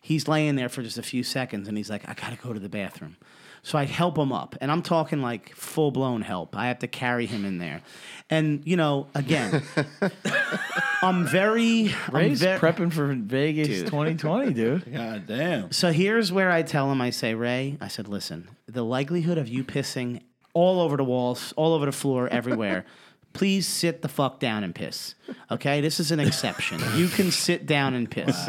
[0.00, 2.60] He's laying there for just a few seconds and he's like, I gotta go to
[2.60, 3.16] the bathroom.
[3.62, 6.56] So I help him up, and I'm talking like full blown help.
[6.56, 7.82] I have to carry him in there,
[8.30, 9.62] and you know, again,
[11.02, 14.92] I'm very, I'm Ray's ve- prepping for Vegas 2020, dude.
[14.92, 15.72] God damn.
[15.72, 19.48] so here's where I tell him, I say, Ray, I said, listen, the likelihood of
[19.48, 20.22] you pissing
[20.54, 22.84] all over the walls, all over the floor, everywhere,
[23.38, 25.14] please sit the fuck down and piss.
[25.48, 25.80] Okay?
[25.80, 26.80] This is an exception.
[26.96, 28.48] You can sit down and piss.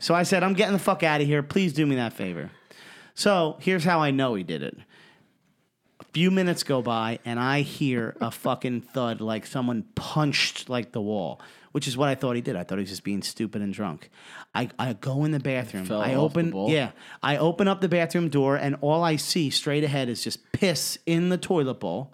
[0.00, 1.44] So I said, I'm getting the fuck out of here.
[1.44, 2.50] Please do me that favor.
[3.14, 4.76] So here's how I know he did it.
[6.00, 10.90] A few minutes go by and I hear a fucking thud like someone punched like
[10.90, 11.40] the wall,
[11.70, 12.56] which is what I thought he did.
[12.56, 14.10] I thought he was just being stupid and drunk.
[14.54, 15.84] I, I go in the bathroom.
[15.84, 16.70] Fell I off the open bowl?
[16.70, 16.90] yeah.
[17.22, 20.98] I open up the bathroom door and all I see straight ahead is just piss
[21.06, 22.12] in the toilet bowl.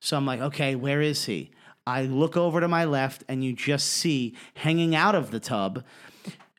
[0.00, 1.50] So I'm like, okay, where is he?
[1.86, 5.84] I look over to my left and you just see hanging out of the tub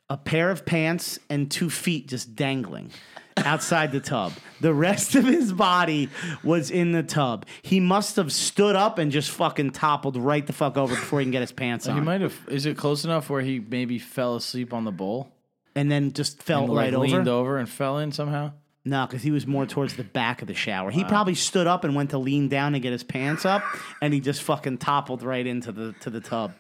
[0.10, 2.92] a pair of pants and two feet just dangling
[3.38, 4.34] outside the tub.
[4.62, 6.10] The rest of his body
[6.44, 7.46] was in the tub.
[7.62, 11.26] He must have stood up and just fucking toppled right the fuck over before he
[11.26, 11.96] can get his pants on.
[11.96, 12.06] He on.
[12.06, 12.36] might have.
[12.48, 15.32] Is it close enough where he maybe fell asleep on the bowl
[15.76, 17.40] and then just fell and like right leaned over.
[17.40, 18.54] over and fell in somehow?
[18.88, 20.92] No, because he was more towards the back of the shower.
[20.92, 23.62] He probably stood up and went to lean down and get his pants up,
[24.02, 26.54] and he just fucking toppled right into the to the tub.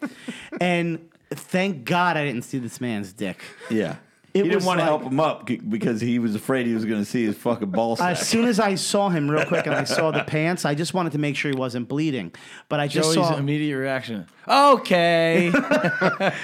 [0.61, 3.41] and thank God I didn't see this man's dick.
[3.69, 3.95] Yeah.
[4.34, 6.67] It he didn't was want to like- help him up c- because he was afraid
[6.67, 8.11] he was going to see his fucking ball sack.
[8.11, 10.93] As soon as I saw him real quick and I saw the pants, I just
[10.93, 12.32] wanted to make sure he wasn't bleeding.
[12.69, 14.28] But I just Joey's saw immediate reaction.
[14.47, 15.51] Okay.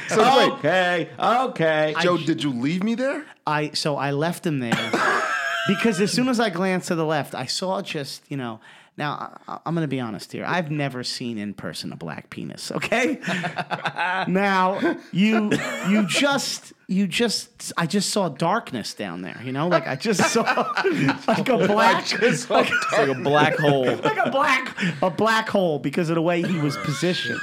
[0.08, 1.94] So wait, okay, okay.
[2.02, 3.26] Joe, did you leave me there?
[3.46, 4.72] I so I left him there
[5.68, 8.60] because as soon as I glanced to the left, I saw just you know.
[8.96, 10.46] Now I, I'm going to be honest here.
[10.48, 12.72] I've never seen in person a black penis.
[12.72, 13.20] Okay.
[14.28, 15.52] now you
[15.90, 19.42] you just you just I just saw darkness down there.
[19.44, 20.44] You know, like I just saw
[21.28, 23.86] like a black like, like a black hole.
[24.04, 27.42] like a black a black hole because of the way he was positioned.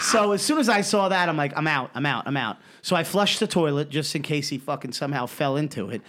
[0.00, 2.58] so as soon as I saw that, I'm like, I'm out, I'm out, I'm out.
[2.82, 6.02] So I flushed the toilet just in case he fucking somehow fell into it.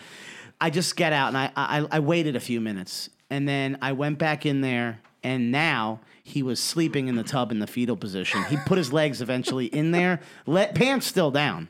[0.62, 3.92] I just get out and I I, I waited a few minutes and then I
[3.94, 7.96] went back in there and now he was sleeping in the tub in the fetal
[7.98, 8.44] position.
[8.46, 11.70] He put his legs eventually in there, let pants still down.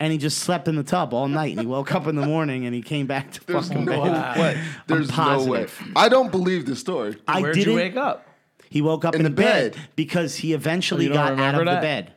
[0.00, 1.50] And he just slept in the tub all night.
[1.52, 4.02] And he woke up in the morning and he came back to There's fucking no
[4.02, 4.38] bed.
[4.38, 4.62] way.
[4.86, 5.66] There's no way.
[5.94, 7.16] I don't believe this story.
[7.28, 7.70] I Where'd didn't.
[7.74, 8.26] you wake up?
[8.70, 9.72] He woke up in, In the, the bed.
[9.74, 9.88] bed.
[9.96, 11.82] because he eventually Oh, you don't got out of remember the that?
[12.06, 12.12] bed.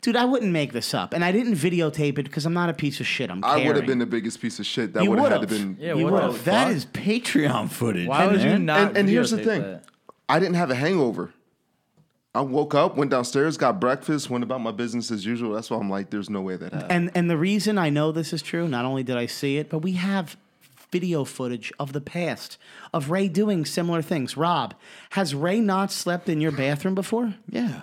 [0.00, 2.74] Dude, I wouldn't make this up, and I didn't videotape it because I'm not a
[2.74, 3.30] piece of shit.
[3.30, 3.44] I'm.
[3.44, 4.92] I would have been the biggest piece of shit.
[4.94, 5.76] That would have had to been.
[5.80, 6.44] Yeah, You would've.
[6.44, 6.76] the That fuck?
[6.76, 8.06] is Patreon footage.
[8.08, 8.88] Why would you not?
[8.88, 9.84] And, and here's the thing, that?
[10.28, 11.32] I didn't have a hangover.
[12.34, 15.54] I woke up, went downstairs, got breakfast, went about my business as usual.
[15.54, 16.92] That's why I'm like, there's no way that happened.
[16.92, 19.68] And and the reason I know this is true, not only did I see it,
[19.70, 20.36] but we have
[20.92, 22.56] video footage of the past
[22.94, 24.36] of Ray doing similar things.
[24.36, 24.74] Rob,
[25.10, 27.34] has Ray not slept in your bathroom before?
[27.48, 27.82] Yeah.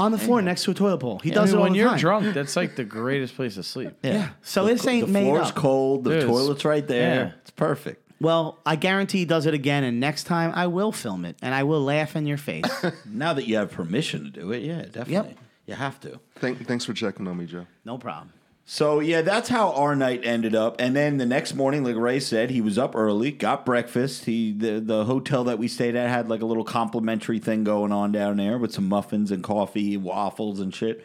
[0.00, 1.18] On the floor next to a toilet bowl.
[1.20, 1.98] He I does mean, it all when the you're time.
[1.98, 3.92] drunk, that's like the greatest place to sleep.
[4.02, 4.30] Yeah.
[4.42, 5.54] So this ain't The made floor's up.
[5.54, 6.04] cold.
[6.04, 7.14] The Dude, it's- toilet's right there.
[7.14, 7.32] yeah.
[7.42, 8.06] It's perfect.
[8.20, 11.54] Well, I guarantee he does it again, and next time I will film it and
[11.54, 12.64] I will laugh in your face.
[13.06, 15.12] Now that you have permission to do it, yeah, definitely.
[15.14, 15.38] Yep.
[15.66, 16.20] You have to.
[16.36, 17.66] Thank, thanks for checking on me, Joe.
[17.84, 18.32] no problem.
[18.72, 20.76] So yeah, that's how our night ended up.
[20.78, 24.26] And then the next morning, like Ray said, he was up early, got breakfast.
[24.26, 27.90] He the the hotel that we stayed at had like a little complimentary thing going
[27.90, 31.04] on down there with some muffins and coffee, waffles and shit.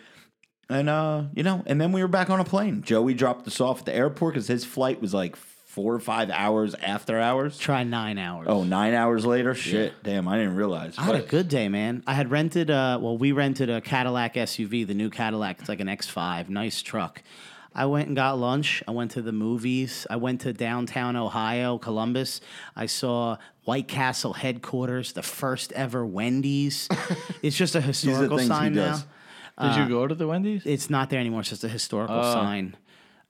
[0.69, 2.83] And uh, you know, and then we were back on a plane.
[2.83, 6.29] Joey dropped us off at the airport because his flight was like four or five
[6.29, 7.57] hours after hours.
[7.57, 8.45] Try nine hours.
[8.47, 9.55] Oh, nine hours later?
[9.55, 9.91] Shit.
[10.03, 10.99] Damn, I didn't realize.
[10.99, 12.03] I had a good day, man.
[12.05, 15.59] I had rented, uh, well, we rented a Cadillac SUV, the new Cadillac.
[15.59, 17.23] It's like an X5, nice truck.
[17.75, 18.81] I went and got lunch.
[18.87, 20.07] I went to the movies.
[20.09, 22.39] I went to downtown Ohio, Columbus.
[22.75, 26.87] I saw White Castle headquarters, the first ever Wendy's.
[27.43, 28.91] it's just a historical things he sign now.
[28.91, 29.01] does.
[29.01, 29.07] Did
[29.57, 30.65] Uh, you go to the Wendy's?
[30.65, 31.41] It's not there anymore.
[31.41, 32.75] It's just a historical sign.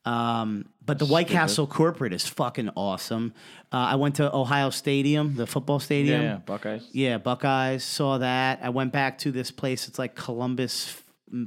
[0.06, 3.34] Um, but the White Castle corporate is fucking awesome.
[3.74, 6.22] Uh, I went to Ohio Stadium, the football stadium.
[6.22, 6.88] yeah, yeah, Buckeyes.
[6.92, 8.60] Yeah, Buckeyes saw that.
[8.62, 9.88] I went back to this place.
[9.88, 11.05] It's like Columbus M-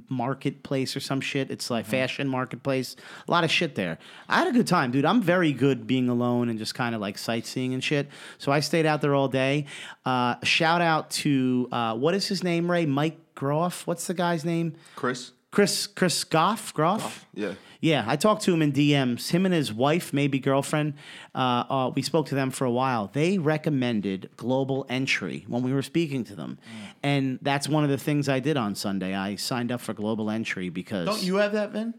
[0.09, 1.51] Marketplace or some shit.
[1.51, 2.97] It's like fashion marketplace.
[3.27, 3.99] A lot of shit there.
[4.29, 5.05] I had a good time, dude.
[5.05, 8.09] I'm very good being alone and just kind of like sightseeing and shit.
[8.39, 9.67] So I stayed out there all day.
[10.05, 12.87] Uh, shout out to uh, what is his name, Ray?
[12.87, 13.87] Mike Groff.
[13.87, 14.75] What's the guy's name?
[14.97, 15.33] Chris?
[15.51, 17.27] Chris Chris Goff Groff.
[17.35, 17.55] Yeah.
[17.81, 19.31] Yeah, I talked to him in DMs.
[19.31, 20.95] Him and his wife, maybe girlfriend,
[21.35, 23.09] uh, uh, we spoke to them for a while.
[23.13, 26.59] They recommended global entry when we were speaking to them,
[27.03, 29.15] and that's one of the things I did on Sunday.
[29.15, 31.95] I signed up for global entry because Don't you have that, Vin?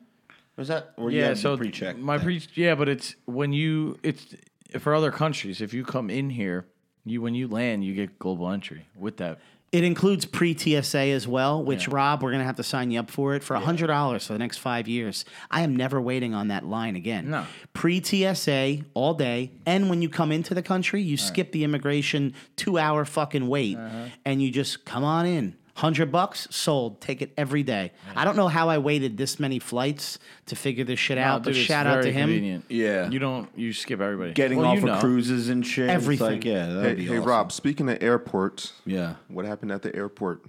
[0.58, 0.94] Was that?
[0.98, 1.98] Or you Yeah, have so pre-check.
[1.98, 2.26] my thing?
[2.26, 4.36] pre yeah, but it's when you it's
[4.80, 5.62] for other countries.
[5.62, 6.66] If you come in here,
[7.06, 9.40] you when you land, you get global entry with that.
[9.72, 13.12] It includes pre TSA as well, which Rob, we're gonna have to sign you up
[13.12, 15.26] for it for hundred dollars for the next five years.
[15.52, 17.30] I am never waiting on that line again.
[17.30, 17.46] No.
[17.74, 22.34] Pre TSA all day, and when you come into the country, you skip the immigration
[22.56, 24.06] two hour fucking wait, Uh-huh.
[24.26, 25.56] and you just come on in.
[25.80, 27.00] Hundred bucks sold.
[27.00, 27.94] Take it every day.
[28.14, 31.56] I don't know how I waited this many flights to figure this shit out, but
[31.56, 32.28] shout out to him.
[32.28, 32.66] convenient.
[32.68, 33.10] Yeah.
[33.10, 35.00] you don't you skip everybody Getting Well, off you of know.
[35.00, 35.86] cruises and shit.
[35.86, 36.28] It's Everything.
[36.28, 37.30] like, yeah, that'd Hey, be hey awesome.
[37.30, 39.14] Rob, speaking of airports, Yeah.
[39.30, 40.44] what happened at the airport?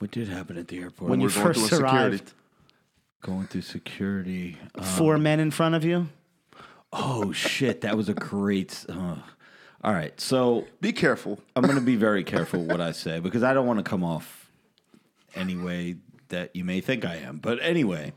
[0.00, 1.08] What did happen at the airport?
[1.10, 1.96] When you we're going through first security.
[2.16, 2.32] arrived,
[3.22, 4.56] going through security.
[4.74, 6.08] Uh, four men in front of you.
[6.92, 8.84] oh shit, that was a great.
[8.88, 9.14] Uh,
[9.84, 11.38] all right, so Be careful.
[11.54, 14.02] I'm going to be very careful what I say because I don't want to come
[14.02, 14.41] off
[15.34, 15.96] any way
[16.28, 17.38] that you may think I am.
[17.38, 18.12] But anyway,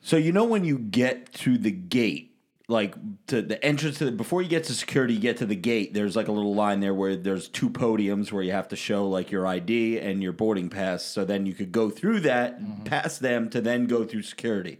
[0.00, 2.30] so you know when you get to the gate,
[2.68, 2.94] like
[3.26, 5.94] to the entrance to the, before you get to security, you get to the gate.
[5.94, 9.08] There's like a little line there where there's two podiums where you have to show
[9.08, 11.04] like your ID and your boarding pass.
[11.04, 14.78] So then you could go through that, pass them to then go through security.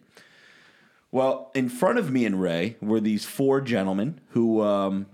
[1.11, 5.07] Well, in front of me and Ray were these four gentlemen who, um,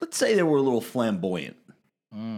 [0.00, 1.56] let's say they were a little flamboyant,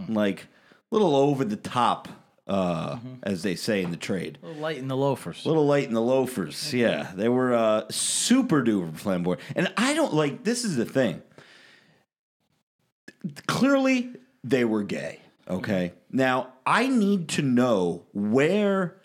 [0.08, 0.46] like a
[0.90, 2.08] little over the top,
[2.46, 4.38] uh, as they say in the trade.
[4.42, 5.44] A little light in the loafers.
[5.44, 6.72] A little light in the loafers.
[6.72, 9.40] Yeah, they were uh, super duper flamboyant.
[9.54, 10.44] And I don't like.
[10.44, 11.22] This is the thing.
[13.46, 14.12] Clearly,
[14.44, 15.20] they were gay.
[15.48, 15.92] Okay.
[16.10, 18.96] Now I need to know where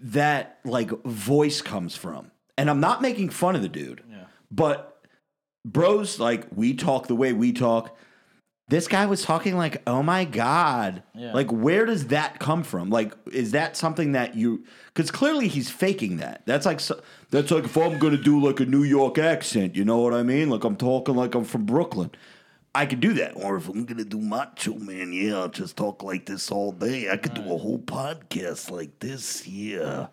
[0.00, 4.02] that like voice comes from, and I'm not making fun of the dude.
[4.08, 4.24] Yeah.
[4.50, 5.00] But
[5.64, 7.96] bros, like we talk the way we talk.
[8.68, 12.90] This guy was talking like, "Oh my god!" Like, where does that come from?
[12.90, 14.64] Like, is that something that you?
[14.92, 16.42] Because clearly he's faking that.
[16.44, 17.00] That's like, so,
[17.30, 20.22] that's like if I'm gonna do like a New York accent, you know what I
[20.22, 20.50] mean?
[20.50, 22.10] Like I'm talking like I'm from Brooklyn.
[22.74, 23.32] I could do that.
[23.36, 27.10] Or if I'm gonna do Macho Man, yeah, I'll just talk like this all day.
[27.10, 30.08] I could do a whole podcast like this, yeah.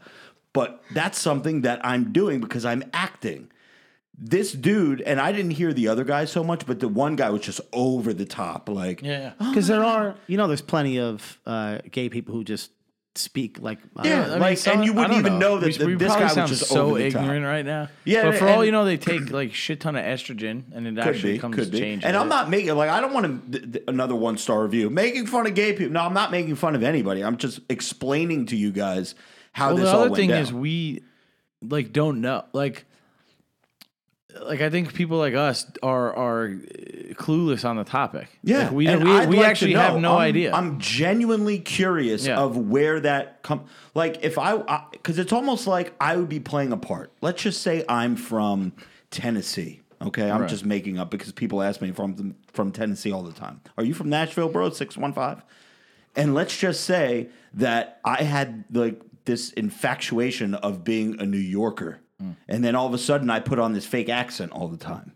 [0.54, 3.52] But that's something that I'm doing because I'm acting
[4.18, 7.30] this dude, and I didn't hear the other guy so much, but the one guy
[7.30, 8.70] was just over the top.
[8.70, 12.72] Like, yeah, Because there are, you know, there's plenty of uh, gay people who just
[13.18, 15.78] speak like uh, Yeah, I mean, like, some- and you wouldn't even know, that We-
[15.78, 17.22] the, we this guy sound was just so over the top.
[17.24, 17.88] ignorant right now.
[18.04, 20.98] Yeah, but for all you know, they take like shit ton of estrogen, and it
[20.98, 21.80] actually be, comes could be.
[21.80, 22.04] change.
[22.04, 22.30] And with I'm it.
[22.30, 25.46] not making like I don't want to th- th- another one star review making fun
[25.48, 25.94] of gay people.
[25.94, 27.22] No, I'm not making fun of anybody.
[27.24, 29.16] I'm just explaining to you guys
[29.54, 30.42] how Well, this the all other went thing down.
[30.42, 31.04] is we
[31.62, 32.86] like don't know like
[34.42, 36.50] like I think people like us are are
[37.14, 38.28] clueless on the topic.
[38.44, 40.54] Yeah, Like, we and we, we like actually have no I'm- idea.
[40.54, 42.38] I'm genuinely curious Yeah.
[42.40, 43.66] of where that come.
[43.94, 47.12] Like if I, because it's almost like I would be playing a part.
[47.22, 48.74] Let's just say I'm from
[49.12, 49.82] Tennessee.
[50.02, 50.50] Okay, I'm Right.
[50.50, 53.62] just making up because people ask me I'm from Tennessee all the time.
[53.78, 54.70] Are you from Nashville, bro?
[54.70, 55.42] Six one five.
[56.18, 62.00] And let's just say that I had like this infatuation of being a New Yorker.
[62.22, 62.36] Mm.
[62.48, 65.14] And then all of a sudden I put on this fake accent all the time.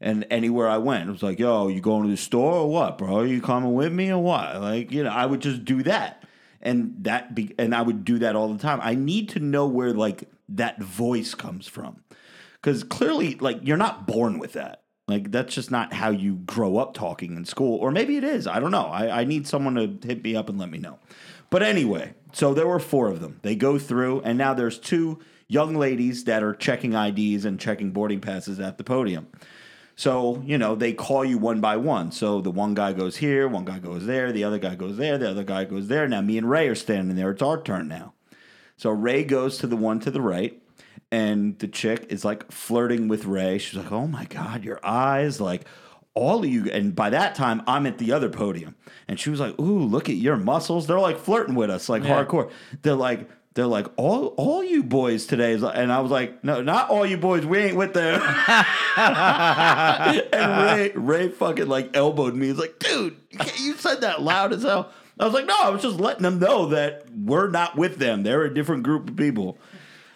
[0.00, 2.98] And anywhere I went, it was like, yo, you going to the store or what,
[2.98, 3.18] bro?
[3.18, 4.60] Are you coming with me or what?
[4.60, 6.24] Like, you know, I would just do that.
[6.60, 8.80] And that be and I would do that all the time.
[8.82, 12.02] I need to know where like that voice comes from.
[12.62, 14.82] Cause clearly, like, you're not born with that.
[15.08, 18.46] Like that's just not how you grow up talking in school, or maybe it is.
[18.46, 18.86] I don't know.
[18.86, 20.98] I, I need someone to hit me up and let me know.
[21.48, 23.40] But anyway, so there were four of them.
[23.42, 25.18] They go through, and now there's two
[25.48, 29.26] young ladies that are checking IDs and checking boarding passes at the podium.
[29.96, 32.12] So, you know, they call you one by one.
[32.12, 35.18] So the one guy goes here, one guy goes there, the other guy goes there,
[35.18, 36.06] the other guy goes there.
[36.06, 37.30] Now me and Ray are standing there.
[37.30, 38.12] It's our turn now.
[38.76, 40.62] So Ray goes to the one to the right,
[41.10, 43.58] and the chick is like flirting with Ray.
[43.58, 45.66] She's like, "Oh my god, your eyes!" Like
[46.14, 46.70] all of you.
[46.70, 48.76] And by that time, I'm at the other podium,
[49.08, 52.04] and she was like, "Ooh, look at your muscles." They're like flirting with us, like
[52.04, 52.22] Yeah.
[52.24, 52.50] hardcore.
[52.82, 53.28] They're like.
[53.58, 57.04] They're like all all you boys today is, and I was like, no, not all
[57.04, 57.44] you boys.
[57.44, 58.22] We ain't with them.
[58.96, 62.46] and Ray Ray fucking like elbowed me.
[62.46, 64.92] He's like, dude, you you said that loud as hell.
[65.18, 68.22] I was like, no, I was just letting them know that we're not with them.
[68.22, 69.58] They're a different group of people,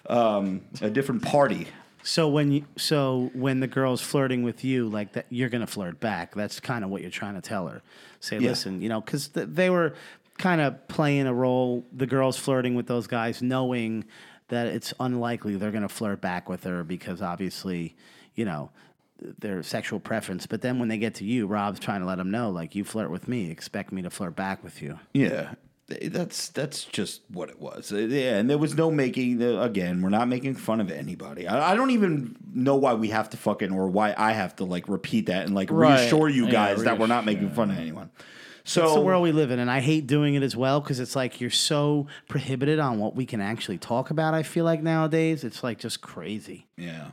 [0.08, 1.66] um, a different party.
[2.04, 5.98] So when you so when the girl's flirting with you, like that, you're gonna flirt
[5.98, 6.36] back.
[6.36, 7.82] That's kind of what you're trying to tell her.
[8.20, 8.50] Say, Yeah.
[8.50, 9.94] listen, you know, because th- they were
[10.38, 11.84] kind of playing a role.
[11.92, 14.04] The girl's flirting with those guys, knowing
[14.48, 17.96] that it's unlikely they're gonna flirt back with her because obviously,
[18.34, 18.70] you know,
[19.38, 20.46] their sexual preference.
[20.46, 22.84] But then when they get to you, Rob's trying to let them know, like, you
[22.84, 24.98] flirt with me, expect me to flirt back with you.
[25.14, 25.54] Yeah,
[25.88, 27.92] that's that's just what it was.
[27.92, 29.40] Uh, Yeah, and there was no making.
[29.42, 31.46] Again, we're not making fun of anybody.
[31.46, 34.64] I, I don't even know why we have to fucking or why I have to
[34.64, 36.00] like repeat that and like Right.
[36.00, 38.10] reassure you Yeah, guys that we're not making fun of anyone.
[38.64, 41.00] So It's the world we live in, and I hate doing it as well because
[41.00, 44.34] it's like you're so prohibited on what we can actually talk about.
[44.34, 46.66] I feel like nowadays it's like just crazy.
[46.76, 47.10] Yeah.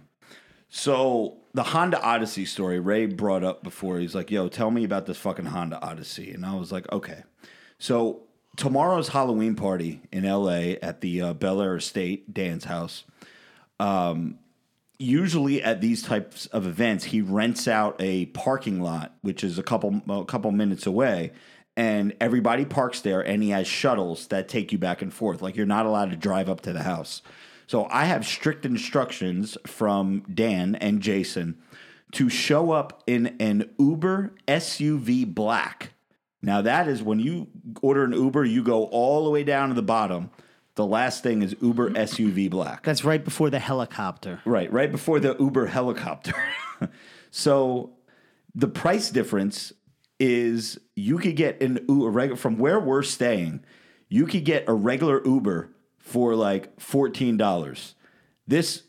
[0.69, 3.97] So the Honda Odyssey story Ray brought up before.
[3.97, 7.23] He's like, "Yo, tell me about this fucking Honda Odyssey," and I was like, "Okay."
[7.79, 8.21] So
[8.55, 10.77] tomorrow's Halloween party in L.A.
[10.79, 13.05] at the uh, Bel Air Estate Dan's house.
[13.79, 14.37] Um,
[14.99, 19.63] usually at these types of events, he rents out a parking lot, which is a
[19.63, 21.31] couple a couple minutes away,
[21.75, 23.21] and everybody parks there.
[23.21, 25.41] And he has shuttles that take you back and forth.
[25.41, 27.21] Like you're not allowed to drive up to the house.
[27.65, 31.57] So I have strict instructions from Dan and Jason
[32.13, 35.93] to show up in an Uber SUV black.
[36.41, 37.47] Now that is when you
[37.81, 40.31] order an Uber, you go all the way down to the bottom.
[40.79, 42.83] The last thing is Uber SUV black.
[42.83, 44.39] That's right before the helicopter.
[44.45, 46.31] Right, right before the Uber helicopter.
[47.31, 47.97] so
[48.55, 49.73] the price difference
[50.21, 53.65] is you could get an U- a regular from where we're staying,
[54.07, 57.95] you could get a regular Uber for like fourteen dollars.
[58.47, 58.83] This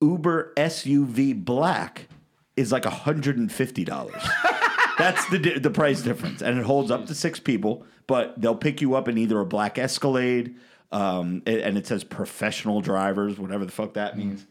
[0.00, 2.08] Uber SUV black
[2.56, 4.22] is like hundred and fifty dollars.
[4.96, 7.84] That's the the price difference, and it holds up to six people.
[8.06, 10.56] But they'll pick you up in either a black Escalade,
[10.92, 14.46] um, and it says professional drivers, whatever the fuck that means.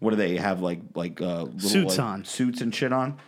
[0.00, 2.24] What do they have like like uh, little, Suits like, on.
[2.24, 3.18] suits and shit on?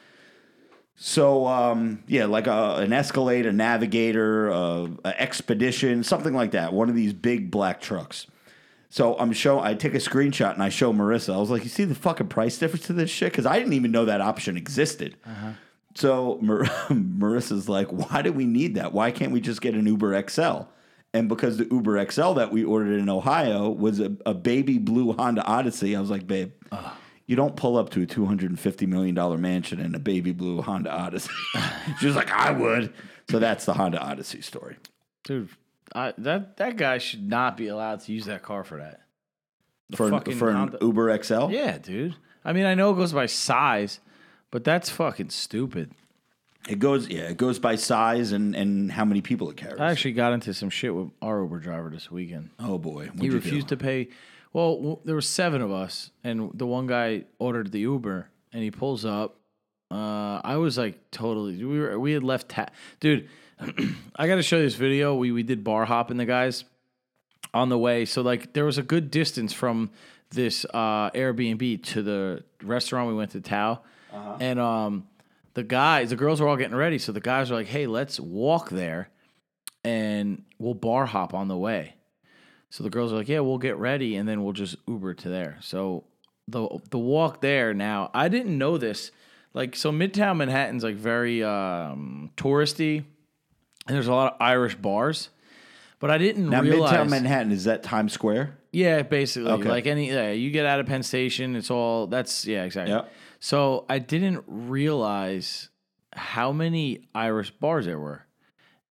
[0.94, 6.72] So um, yeah, like a, an Escalade, a Navigator, uh, a Expedition, something like that.
[6.72, 8.26] One of these big black trucks.
[8.90, 9.60] So I'm show.
[9.60, 11.32] I take a screenshot and I show Marissa.
[11.34, 13.72] I was like, "You see the fucking price difference to this shit?" Because I didn't
[13.72, 15.16] even know that option existed.
[15.94, 18.92] So Mar- Marissa's like, "Why do we need that?
[18.92, 20.62] Why can't we just get an Uber XL?"
[21.12, 25.12] And because the Uber XL that we ordered in Ohio was a, a baby blue
[25.12, 26.52] Honda Odyssey, I was like, "Babe,
[27.26, 29.98] you don't pull up to a two hundred and fifty million dollar mansion in a
[29.98, 31.30] baby blue Honda Odyssey."
[32.00, 32.92] she was like, "I would."
[33.28, 34.76] So that's the Honda Odyssey story.
[35.24, 35.48] dude.
[35.92, 39.00] I, that that guy should not be allowed to use that car for that.
[39.96, 42.14] For an, for an Honda- Uber XL, Yeah, dude.
[42.44, 43.98] I mean, I know it goes by size,
[44.52, 45.90] but that's fucking stupid.
[46.68, 49.80] It goes, yeah, it goes by size and and how many people it carries.
[49.80, 52.50] I actually got into some shit with our Uber driver this weekend.
[52.58, 54.08] oh boy, What'd he you refused to pay.
[54.52, 58.62] Well, w- there were seven of us, and the one guy ordered the Uber, and
[58.62, 59.36] he pulls up.
[59.90, 61.64] Uh, I was like totally.
[61.64, 62.50] We were we had left.
[62.50, 62.66] Ta-
[63.00, 63.28] Dude,
[64.16, 65.14] I got to show you this video.
[65.14, 66.64] We we did bar hopping the guys
[67.54, 68.04] on the way.
[68.04, 69.90] So like there was a good distance from
[70.30, 73.80] this uh, Airbnb to the restaurant we went to Tao,
[74.40, 75.06] and um,
[75.54, 76.98] the guys, the girls were all getting ready.
[76.98, 79.10] So the guys were like, "Hey, let's walk there,
[79.84, 81.94] and we'll bar hop on the way."
[82.70, 85.28] So the girls are like, "Yeah, we'll get ready, and then we'll just Uber to
[85.28, 86.04] there." So
[86.46, 89.10] the the walk there now, I didn't know this.
[89.52, 95.30] Like, so Midtown Manhattan's like very um, touristy, and there's a lot of Irish bars.
[95.98, 96.62] But I didn't know.
[96.62, 96.92] Now, realize.
[96.92, 98.56] Midtown Manhattan is that Times Square?
[98.72, 99.50] Yeah, basically.
[99.50, 99.68] Okay.
[99.68, 102.94] Like any yeah, you get out of Penn Station, it's all that's yeah, exactly.
[102.94, 103.12] Yep.
[103.40, 105.70] So I didn't realize
[106.12, 108.26] how many Irish bars there were.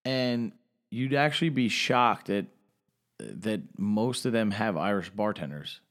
[0.05, 0.51] And
[0.89, 2.45] you'd actually be shocked that
[3.19, 5.81] that most of them have Irish bartenders.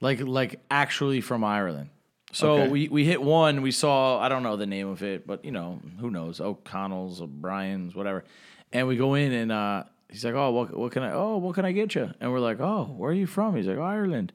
[0.00, 1.88] Like like actually from Ireland.
[2.32, 2.68] So Okay.
[2.68, 5.50] we, we hit one, we saw I don't know the name of it, but you
[5.50, 8.24] know, who knows, O'Connell's, O'Brien's, whatever.
[8.72, 11.54] And we go in and uh he's like, Oh, what what can I oh, what
[11.54, 12.10] can I get you?
[12.20, 13.56] And we're like, Oh, where are you from?
[13.56, 14.32] He's like, Ireland.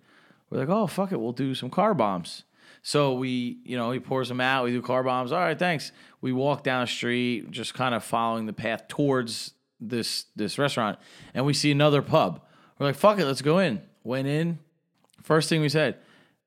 [0.50, 2.44] We're like, Oh, fuck it, we'll do some car bombs.
[2.88, 5.32] So we, you know, he pours them out, we do car bombs.
[5.32, 5.92] All right, thanks.
[6.22, 11.00] We walk down the street, just kind of following the path towards this this restaurant,
[11.34, 12.42] and we see another pub.
[12.78, 13.82] We're like, fuck it, let's go in.
[14.04, 14.60] Went in.
[15.24, 15.98] First thing we said,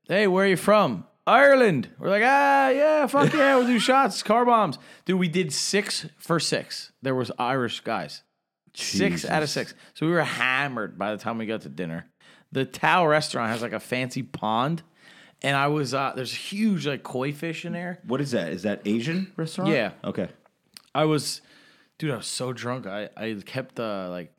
[0.07, 1.05] hey, where are you from?
[1.27, 1.89] Ireland.
[1.99, 4.79] We're like, ah, yeah, fuck yeah, we'll do shots, car bombs.
[5.07, 6.93] Dude, we did six for six.
[7.03, 8.23] There was Irish guys.
[8.75, 9.75] Six out of six.
[9.95, 12.07] So we were hammered by the time we got to dinner.
[12.53, 14.85] The Tao restaurant has like a fancy pond.
[15.43, 18.01] And I was uh there's huge like koi fish in there.
[18.07, 18.53] What is that?
[18.53, 19.71] Is that Asian restaurant?
[19.71, 19.93] Yeah.
[20.05, 20.29] Okay.
[20.95, 21.41] I was
[21.99, 22.87] dude, I was so drunk.
[22.87, 24.33] I, I kept uh like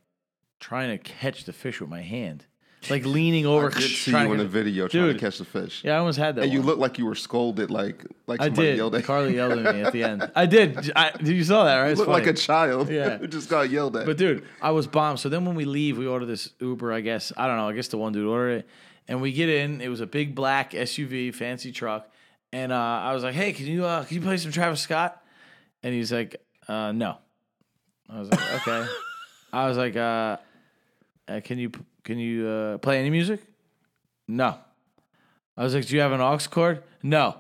[0.60, 2.46] trying to catch the fish with my hand.
[2.90, 5.84] Like leaning over I did see you in the video trying to catch the fish.
[5.86, 6.44] Yeah, I almost had that.
[6.44, 6.68] And you one.
[6.68, 8.78] look like you were scolded, like like I did.
[8.78, 9.04] yelled at.
[9.06, 10.30] Carli yelled at me at the end.
[10.36, 10.92] I did.
[10.96, 11.86] I, you saw that, right?
[11.88, 13.18] You It's look like a child Yeah.
[13.20, 14.06] who just got yelled at.
[14.06, 15.20] But dude, I was bombed.
[15.20, 16.92] So then when we leave, we order this Uber.
[16.94, 17.68] I guess I don't know.
[17.70, 18.68] I guess the one dude ordered it,
[19.10, 19.82] and we get in.
[19.82, 22.10] It was a big black SUV, fancy truck,
[22.54, 25.22] and uh, I was like, "Hey, can you uh, can you play some Travis Scott?"
[25.84, 26.38] And he's like,
[26.70, 27.18] uh, "No."
[28.08, 28.88] I was like, "Okay."
[29.54, 30.38] I was like, uh,
[31.28, 31.72] uh, "Can you
[32.04, 33.42] can you uh, play any music?"
[34.28, 34.56] No.
[35.58, 37.36] I was like, "Do you have an aux cord?" No.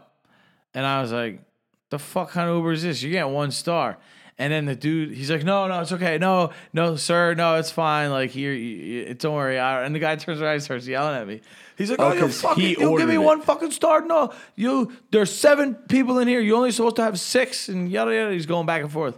[0.73, 1.41] And I was like,
[1.89, 3.01] the fuck kind of Uber is this?
[3.01, 3.97] You're getting one star.
[4.39, 6.17] And then the dude, he's like, no, no, it's okay.
[6.17, 7.33] No, no, sir.
[7.35, 8.09] No, it's fine.
[8.09, 8.59] Like, here, you,
[9.07, 9.59] you- don't worry.
[9.59, 11.41] I, and the guy turns around and starts yelling at me.
[11.77, 13.17] He's like, oh, oh you 'cause fucking, you give me it.
[13.17, 14.01] one fucking star?
[14.01, 16.39] No, you, there's seven people in here.
[16.39, 18.31] You're only supposed to have six and yada, yada.
[18.33, 19.15] He's going back and forth.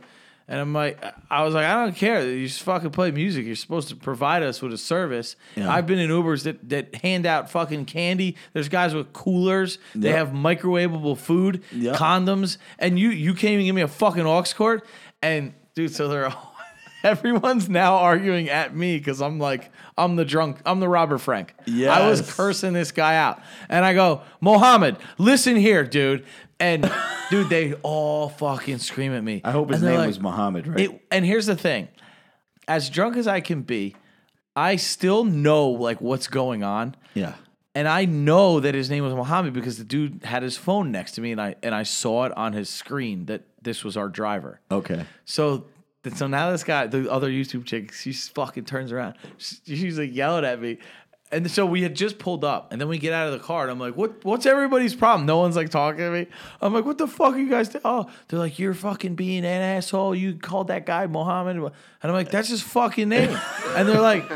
[0.52, 2.28] And I'm like, I was like, I don't care.
[2.30, 3.46] You just fucking play music.
[3.46, 5.38] You're supposed to provide us with a service.
[5.56, 8.36] I've been in Ubers that, that hand out fucking candy.
[8.52, 9.78] There's guys with coolers.
[9.96, 10.18] They Yep.
[10.18, 11.96] have microwavable food, Yep.
[11.96, 14.82] condoms, and you you can't even give me a fucking aux cord.
[15.22, 16.54] And dude, so they're all,
[17.06, 21.54] everyone's now arguing at me because I'm like I'm the drunk, I'm the Robert Frank.
[21.66, 26.26] Yeah, I was cursing this guy out, and I go, Mohammed, listen here, dude.
[26.62, 26.90] And
[27.30, 29.42] dude, they all fucking scream at me.
[29.44, 30.80] I hope his And they're name like- was Muhammad, right?
[30.80, 31.88] it, and here's the thing:
[32.68, 33.96] as drunk as I can be,
[34.56, 36.96] I still know like what's going on.
[37.14, 37.34] yeah.
[37.74, 41.14] And I know that his name was Mohammed because the dude had his phone next
[41.14, 44.10] to me, and I and I saw it on his screen that this was our
[44.10, 44.60] driver.
[44.70, 45.06] Okay.
[45.24, 45.68] So
[46.14, 49.16] so now this guy, the other YouTube chick, she fucking turns around.
[49.38, 50.80] She- She's like yelling at me.
[51.32, 53.64] And so we had just pulled up, and then we get out of the car,
[53.64, 54.26] and I'm like, "What?
[54.26, 56.28] What's everybody's problem?" No one's like talking to me.
[56.62, 57.80] I'm like, "What the fuck are you guys?" Do-?
[57.86, 60.14] Oh, they're like, "You're fucking being an asshole.
[60.14, 61.72] You called that guy Mohammed," and
[62.04, 63.38] I'm like, "That's his fucking name."
[63.76, 64.30] and they're like,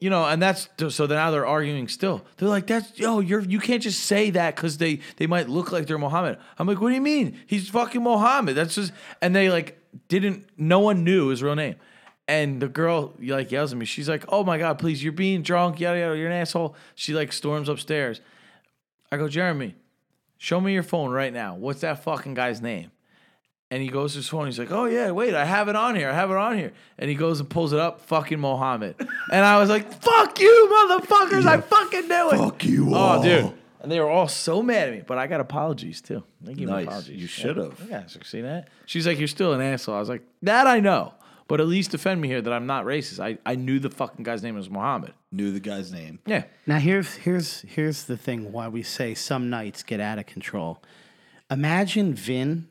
[0.00, 2.24] you know, and that's so now they're arguing still.
[2.36, 5.72] They're like, "That's yo, you're you can't just say that because they they might look
[5.72, 7.38] like they're Mohammed." I'm like, "What do you mean?
[7.46, 9.78] He's fucking Mohammed." That's just and they like
[10.08, 10.46] didn't.
[10.56, 11.76] No one knew his real name.
[12.28, 13.84] And the girl like yells at me.
[13.86, 15.02] She's like, "Oh my god, please!
[15.02, 15.78] You're being drunk.
[15.78, 16.16] Yada yada.
[16.18, 18.20] You're an asshole." She like storms upstairs.
[19.12, 19.76] I go, Jeremy,
[20.36, 21.54] show me your phone right now.
[21.54, 22.90] What's that fucking guy's name?
[23.70, 24.46] And he goes to his phone.
[24.46, 26.10] He's like, "Oh yeah, wait, I have it on here.
[26.10, 28.00] I have it on here." And he goes and pulls it up.
[28.02, 28.96] Fucking Mohammed.
[29.32, 31.46] And I was like, "Fuck you, motherfuckers!
[31.46, 33.22] I fucking knew it." Fuck you Oh, all.
[33.22, 33.52] dude.
[33.80, 36.24] And they were all so mad at me, but I got apologies too.
[36.40, 36.78] They gave Nice.
[36.78, 37.22] me apologies.
[37.22, 37.86] You should've.
[37.88, 38.68] Yeah, yeah see that?
[38.86, 41.14] She's like, "You're still an asshole." I was like, "That I know."
[41.48, 43.20] But at least defend me here that I'm not racist.
[43.20, 45.14] I, I knew the fucking guy's name was Mohammed.
[45.30, 46.18] Knew the guy's name.
[46.26, 46.44] Yeah.
[46.66, 50.82] Now here's here's here's the thing why we say some nights get out of control.
[51.50, 52.66] Imagine Vin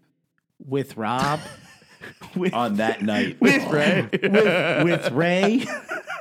[0.60, 1.40] with Rob,
[2.36, 3.38] with, on that night.
[3.42, 5.66] with Ray, with, with Ray,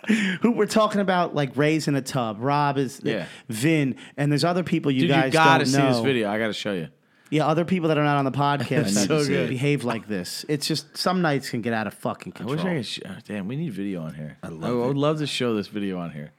[0.42, 2.36] who we're talking about like Ray's in a tub.
[2.38, 3.26] Rob is Yeah.
[3.48, 5.92] Vin, and there's other people you Dude, guys you gotta don't see know.
[5.94, 6.30] this video.
[6.30, 6.86] I gotta show you.
[7.30, 9.48] Yeah, other people that are not on the podcast So that good.
[9.48, 10.44] behave like this.
[10.48, 12.56] It's just some nights can get out of fucking I control.
[12.56, 12.86] wish I could.
[12.86, 14.36] Sh- oh, damn, we need video on here.
[14.42, 16.32] I, love I would love to show this video on here.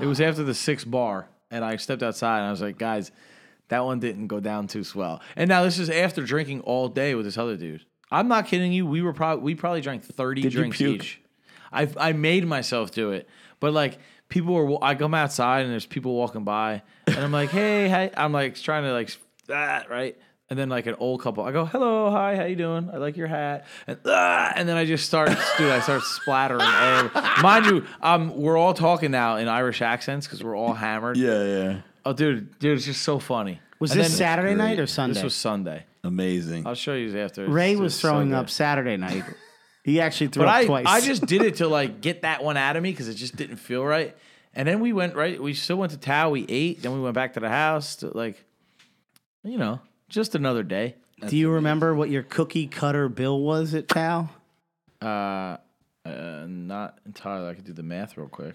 [0.00, 3.12] It was after the sixth bar, and I stepped outside, and I was like, guys,
[3.68, 5.20] that one didn't go down too swell.
[5.36, 7.84] And now this is after drinking all day with this other dude.
[8.10, 8.84] I'm not kidding you.
[8.86, 10.94] We were probably we probably drank 30 Did you drinks puke?
[10.96, 11.20] each.
[11.72, 13.28] I I made myself do it,
[13.60, 13.98] but like
[14.28, 14.84] people were.
[14.84, 18.10] I come outside and there's people walking by, and I'm like, hey, hey.
[18.16, 19.10] I'm like trying to like
[19.52, 20.16] ah, right.
[20.48, 22.88] And then like an old couple, I go, "Hello, hi, how you doing?
[22.92, 25.28] I like your hat." And ah, and then I just start,
[25.58, 26.60] dude, I start splattering.
[26.62, 27.34] everywhere.
[27.42, 31.16] Mind you, um, we're all talking now in Irish accents because we're all hammered.
[31.16, 31.80] Yeah, yeah.
[32.04, 33.60] Oh, dude, dude, it's just so funny.
[33.80, 35.14] was And this then- Saturday night or Sunday?
[35.14, 35.84] This was Sunday.
[36.04, 36.64] Amazing.
[36.64, 37.48] I'll show you after.
[37.48, 38.36] Ray It's- was it's throwing good.
[38.36, 39.24] up Saturday night.
[39.82, 40.84] He actually threw But up I, twice.
[40.88, 43.36] I just did it to like get that one out of me because it just
[43.36, 44.16] didn't feel right.
[44.52, 45.40] And then we went right.
[45.40, 46.30] We still went to Tao.
[46.30, 46.82] We ate.
[46.82, 47.94] Then we went back to the house.
[47.96, 48.44] To, like,
[49.46, 50.96] you know, just another day.
[51.26, 54.28] Do you remember what your cookie cutter bill was at Tao?
[55.00, 55.56] Uh,
[56.04, 57.48] uh, not entirely.
[57.48, 58.54] I could do the math real quick.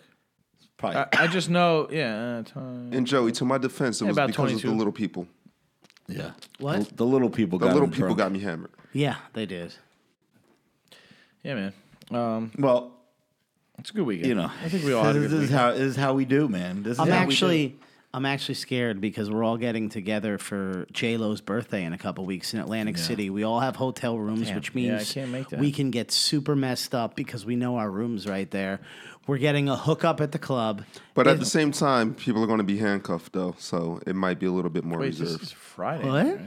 [0.78, 1.00] Probably.
[1.00, 1.88] I, I just know.
[1.92, 2.40] Yeah.
[2.40, 2.92] Uh, time.
[2.94, 5.28] And Joey, to my defense, it Yeah, was about because of the little people.
[6.08, 6.32] yeah.
[6.60, 6.88] What?
[6.90, 8.18] The, the little people The got little people drunk.
[8.20, 8.72] got me hammered.
[8.94, 9.74] Yeah, they did.
[11.44, 11.74] Yeah, man.
[12.12, 12.92] Um, Well,
[13.80, 14.28] it's a good weekend.
[14.28, 15.60] you know, I think we all had a this, good is weekend.
[15.60, 16.84] how this is how we do, man.
[16.84, 17.74] This is I'm how we do.
[18.14, 21.98] Actually I'm actually scared because we're all getting together for J Lo's birthday in a
[21.98, 23.30] couple weeks in Atlantic City.
[23.30, 24.56] We all have hotel rooms, Damn.
[24.56, 25.60] which means can't make that.
[25.60, 28.82] we can get super messed up because we know our rooms right there.
[29.28, 30.84] We're getting a hookup at the club.
[31.14, 34.40] But at the same time, people are going to be handcuffed though, so it might
[34.40, 35.44] be a little bit more Wait, this reserved.
[35.44, 36.06] is Friday.
[36.06, 36.26] What?
[36.26, 36.40] right?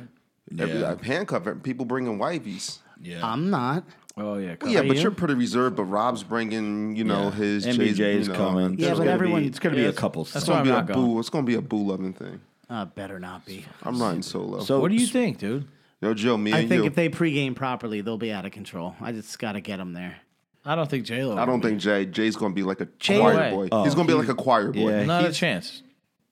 [0.58, 0.86] Every, Yeah.
[0.86, 1.62] uh, handcuffed.
[1.62, 2.78] People bringing wifeys.
[3.02, 3.20] yeah.
[3.26, 3.84] I'm not.
[4.16, 4.54] Oh yeah.
[4.64, 5.02] Yeah, but you?
[5.02, 5.76] you're pretty reserved.
[5.76, 8.78] But Rob's bringing, you know, his MBJ Jay's- is you know, coming.
[8.78, 10.24] Yeah, It's but gonna everyone- Be, it's going to Yeah, be a couple.
[10.24, 11.06] that's It's why gonna I'm be a not going.
[11.14, 11.18] boo.
[11.20, 12.40] It's gonna be a boo loving thing.
[12.70, 13.64] Uh, better not be.
[13.82, 14.60] I'm riding solo.
[14.60, 15.66] So What do you think, dude?
[16.00, 16.86] Yo, Joe, me I and think you.
[16.86, 18.94] if they pregame properly, they'll be out of control.
[19.00, 20.16] I just got to get them there.
[20.64, 21.36] I don't think J Lo.
[21.36, 22.06] I don't think Jay.
[22.06, 23.50] Jay's gonna be like a Jay- choir Way.
[23.50, 23.68] boy.
[23.72, 24.90] Oh, he's gonna be like a choir boy.
[24.90, 25.04] yeah.
[25.04, 25.82] Not a he's- chance.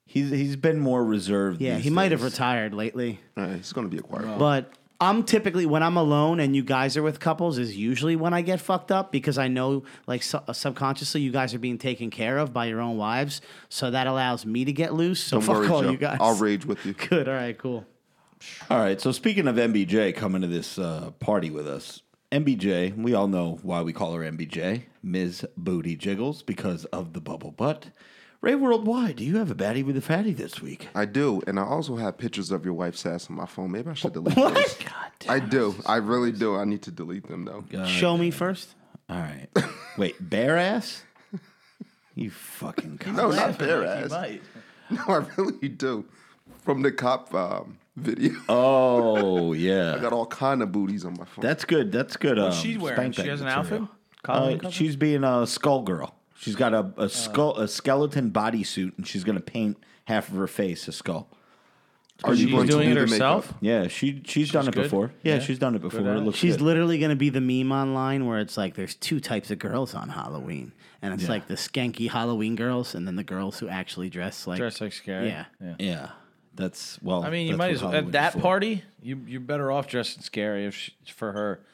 [0.06, 1.60] He's he's been more reserved.
[1.60, 2.32] Yeah, these he might have days.
[2.32, 3.20] retired lately.
[3.36, 4.38] Yeah, he's gonna be a choir boy.
[4.38, 4.72] But
[5.02, 8.40] I'm typically when I'm alone and you guys are with couples is usually when I
[8.40, 12.38] get fucked up because I know like su- subconsciously you guys are being taken care
[12.38, 15.18] of by your own wives, so that allows me to get loose.
[15.18, 15.90] So Don't fuck worry, all Joe.
[15.90, 16.18] you guys.
[16.20, 16.92] I'll rage with you.
[17.08, 17.28] Good.
[17.28, 17.58] All right.
[17.58, 17.84] Cool.
[18.70, 19.00] All right.
[19.00, 23.58] So speaking of MBJ coming to this uh, party with us, MBJ, we all know
[23.62, 25.44] why we call her MBJ, Ms.
[25.56, 27.88] Booty Jiggles, because of the bubble butt.
[28.42, 30.88] Ray Worldwide, do you have a baddie with a fatty this week?
[30.96, 33.70] I do, and I also have pictures of your wife's ass on my phone.
[33.70, 34.76] Maybe I should delete those.
[35.28, 35.76] I do.
[35.86, 36.56] I really do.
[36.56, 37.64] I need to delete them though.
[37.86, 38.74] Show me first.
[39.08, 39.46] All right.
[39.96, 41.04] Wait, bare ass?
[42.16, 43.14] You fucking cunt.
[43.16, 44.10] No, not bare ass.
[44.10, 44.42] might.
[44.90, 46.04] No, I really do.
[46.64, 49.94] From the cop um, video, Oh yeah.
[49.94, 51.42] I got all kind of booties on my phone.
[51.44, 51.90] that's good.
[51.92, 52.38] That's good.
[52.38, 52.96] Um, What's she wearing?
[52.98, 53.82] spank She bang has an material.
[53.84, 53.96] outfit.
[54.24, 54.72] Colin Uh, cover?
[54.72, 56.14] she's being a skull girl.
[56.42, 57.08] She's got a, a uh.
[57.08, 61.28] skull, a skeleton bodysuit, and she's gonna paint half of her face a skull.
[62.24, 63.46] Are She's going to doing do it the herself.
[63.46, 63.58] makeup?
[63.62, 64.84] Yeah, she she's done it good?
[64.84, 65.12] before.
[65.24, 65.40] Yeah, Yeah.
[65.40, 66.00] she's done it before.
[66.08, 66.62] at It looks She's good.
[66.64, 69.92] literally going to be the meme online where it's like there's two types of girls
[69.92, 74.08] on Halloween, and it's like the skanky Halloween girls, and then the girls who actually
[74.08, 74.58] dress like.
[74.58, 75.28] Dressed like scary.
[75.28, 75.46] Yeah.
[75.60, 75.74] yeah.
[75.80, 76.10] yeah,
[76.54, 77.24] that's well.
[77.24, 78.40] I mean, you that's might what as well Halloween at that for.
[78.40, 78.84] party.
[79.02, 81.64] You you're better off dressing scary if she, for her,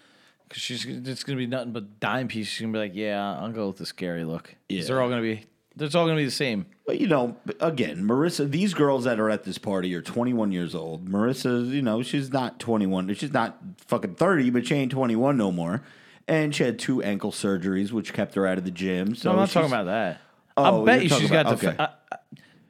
[0.49, 2.53] because she's it's gonna be nothing but dime pieces.
[2.53, 4.55] She's gonna be like, yeah, I'll go with the scary look.
[4.69, 4.83] Yeah.
[4.85, 5.45] They're all gonna be.
[5.81, 6.67] It's all gonna be the same.
[6.87, 10.75] But you know, again, Marissa, these girls that are at this party are 21 years
[10.75, 11.09] old.
[11.09, 13.15] Marissa, you know, she's not 21.
[13.15, 15.83] She's not fucking 30, but she ain't 21 no more.
[16.27, 19.15] And she had two ankle surgeries, which kept her out of the gym.
[19.15, 20.21] So No, I'm not talking about that.
[20.57, 21.69] Oh, I'll bet you she's about- got the.
[21.69, 21.77] okay.
[21.83, 22.19] I- I-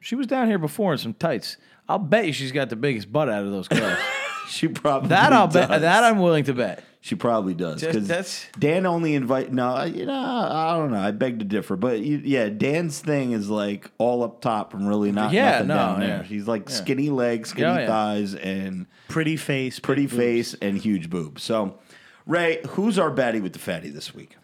[0.01, 1.57] she was down here before in some tights.
[1.89, 3.97] I'll bet you she's got the biggest butt out of those girls.
[4.49, 5.69] She probably that I'll bet.
[5.69, 6.83] That I'm willing to bet.
[7.01, 9.53] She probably does because Dan only invite.
[9.53, 10.99] No, you know, I don't know.
[10.99, 14.85] I beg to differ, but you, yeah, Dan's thing is like all up top and
[14.87, 15.31] really not.
[15.31, 16.07] Yeah, nothing no, down yeah.
[16.07, 16.23] there.
[16.23, 17.87] He's like skinny legs, oh, skinny Yeah, yeah.
[17.87, 20.19] thighs, and Pretty face, pretty big boobs.
[20.19, 21.41] face and huge boobs.
[21.41, 21.79] So,
[22.27, 24.35] Ray, who's our baddie with the fatty this week?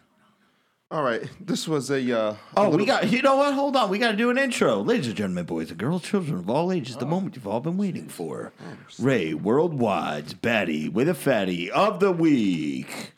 [0.88, 2.12] All right, this was a.
[2.16, 3.10] Uh, a Oh, we got.
[3.10, 3.52] You know what?
[3.54, 3.90] Hold on.
[3.90, 6.70] We got to do an intro, ladies and gentlemen, boys and girls, children of all
[6.70, 6.94] ages.
[6.94, 7.00] Oh.
[7.00, 8.52] The moment you've all been waiting for.
[9.00, 13.12] Ray Worldwide's baddie with a fatty of the week.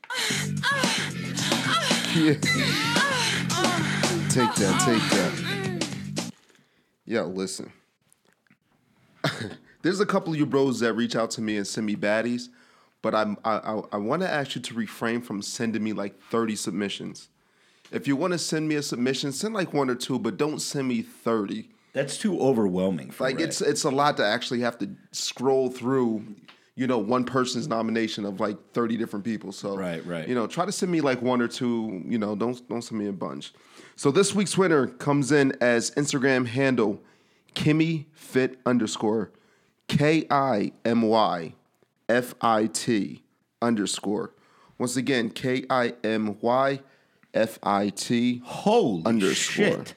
[2.14, 2.34] Yeah.
[4.30, 5.02] Take that, take
[6.22, 6.32] that.
[7.06, 7.72] Yeah, listen.
[9.82, 12.48] There's a couple of you bros that reach out to me and send me baddies,
[13.02, 16.20] but I'm, I I, I want to ask you to refrain from sending me like
[16.30, 17.28] 30 submissions.
[17.90, 20.60] If you want to send me a submission, send like one or two, but don't
[20.60, 21.68] send me 30.
[21.92, 23.30] That's too overwhelming for me.
[23.30, 23.44] Like Ray.
[23.44, 26.24] it's it's a lot to actually have to scroll through,
[26.74, 29.52] you know, one person's nomination of like 30 different people.
[29.52, 30.28] So Right, right.
[30.28, 33.00] You know, try to send me like one or two, you know, don't don't send
[33.00, 33.52] me a bunch.
[33.96, 37.00] So this week's winner comes in as Instagram handle
[37.54, 39.32] Kimmy Fit underscore
[39.88, 41.54] K I M Y
[42.08, 43.22] F I T
[43.62, 44.34] underscore.
[44.78, 46.80] Once again, K I M Y
[47.34, 48.40] F I T.
[48.44, 49.64] Holy Underscore.
[49.64, 49.94] shit.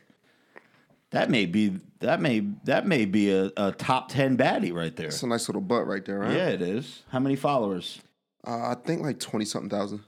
[1.11, 5.07] That may be that may that may be a, a top ten baddie right there.
[5.07, 6.33] It's a nice little butt right there, right?
[6.35, 7.03] Yeah, it is.
[7.09, 7.99] How many followers?
[8.45, 10.01] Uh, I think like 20 something thousand.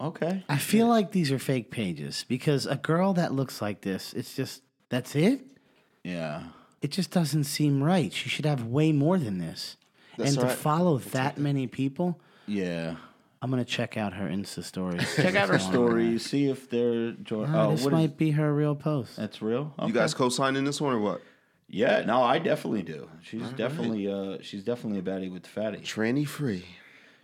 [0.00, 0.44] Okay.
[0.48, 4.34] I feel like these are fake pages because a girl that looks like this, it's
[4.36, 5.40] just that's it.
[6.04, 6.42] Yeah.
[6.82, 8.12] It just doesn't seem right.
[8.12, 9.76] She should have way more than this.
[10.16, 10.58] That's and to all right.
[10.58, 12.96] follow that many people, Yeah.
[13.40, 15.14] I'm gonna check out her Insta stories.
[15.16, 16.24] Check out her stories.
[16.28, 17.12] See if they're.
[17.12, 19.16] Jo- Oh, oh, this what is- might be her real post.
[19.16, 19.72] that's real.
[19.86, 21.20] You guys co-signing this one or what?
[21.68, 22.02] Yeah.
[22.04, 23.08] No, I definitely do.
[23.22, 24.10] She's definitely.
[24.10, 25.78] Uh, she's definitely a baddie with the fatty.
[25.78, 26.64] Tranny free.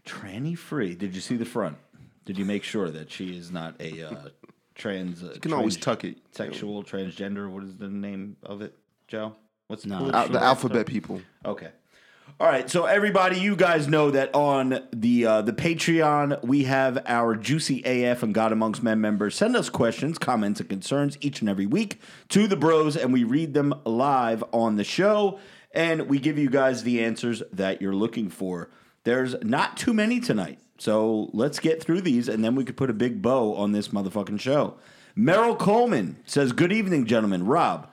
[0.07, 0.95] Tranny free.
[0.95, 1.79] Did you see the front?
[2.27, 4.29] Did you make sure that she is not a uh,
[4.75, 5.23] trans?
[5.23, 6.19] Uh, You can always tuck it.
[6.33, 7.51] Sexual transgender.
[7.51, 8.77] What is the name of it,
[9.09, 9.35] Joe?
[9.67, 10.01] What's No.
[10.03, 11.21] what is Al- the right alphabet people.
[11.45, 11.71] Okay.
[12.41, 17.01] All right, so everybody, you guys know that on the uh, the Patreon we have
[17.07, 21.41] our Juicy AF and God Amongst Men members send us questions, comments, and concerns each
[21.41, 22.01] and every week
[22.31, 25.39] to the Bros, and we read them live on the show,
[25.71, 28.69] and we give you guys the answers that you're looking for.
[29.05, 32.91] There's not too many tonight, so let's get through these, and then we could put
[32.91, 34.75] a big bow on this motherfucking show.
[35.15, 37.47] Merrill Coleman says, "Good evening, gentlemen.
[37.47, 37.89] Rob."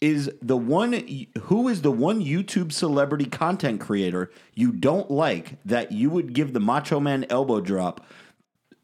[0.00, 5.90] Is the one who is the one YouTube celebrity content creator you don't like that
[5.90, 8.04] you would give the Macho Man elbow drop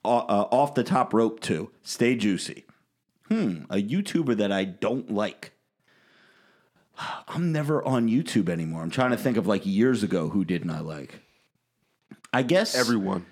[0.05, 1.71] uh, uh, off the top rope to?
[1.83, 2.65] Stay juicy.
[3.29, 5.53] Hmm, a YouTuber that I don't like.
[7.29, 8.83] I'm never on YouTube anymore.
[8.83, 11.21] I'm trying to think of like years ago who didn't I like.
[12.33, 13.25] I guess Everyone.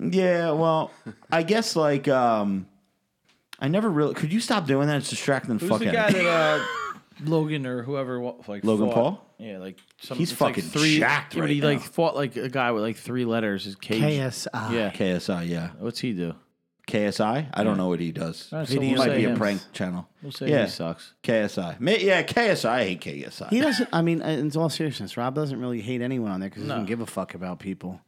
[0.00, 0.90] Yeah, well,
[1.30, 2.66] I guess like um,
[3.60, 4.14] I never really.
[4.14, 4.96] Could you stop doing that?
[4.96, 6.20] It's distracting the Who's fuck the out guy of me.
[6.24, 6.64] that uh,
[7.24, 8.94] Logan or whoever wa- like Logan fought?
[8.94, 9.26] Paul?
[9.38, 10.98] Yeah, like some, He's it's like fucking three.
[10.98, 13.64] jacked yeah, but right he like fought like a guy with like three letters.
[13.64, 14.02] His cage.
[14.02, 14.72] KSI.
[14.72, 14.90] Yeah.
[14.90, 15.70] KSI, yeah.
[15.78, 16.34] What's he do?
[16.86, 17.48] KSI?
[17.54, 18.48] I don't know what he does.
[18.52, 19.36] All right, so It we'll might say be a him.
[19.36, 20.08] prank channel.
[20.22, 20.64] We'll say yeah.
[20.64, 21.12] he sucks.
[21.22, 21.78] KSI.
[21.78, 22.68] Ma- Yeah, KSI.
[22.68, 23.48] I hate KSI.
[23.50, 23.88] He doesn't.
[23.92, 26.86] I mean, in all seriousness, Rob doesn't really hate anyone on there because he doesn't
[26.86, 28.00] give a fuck about people.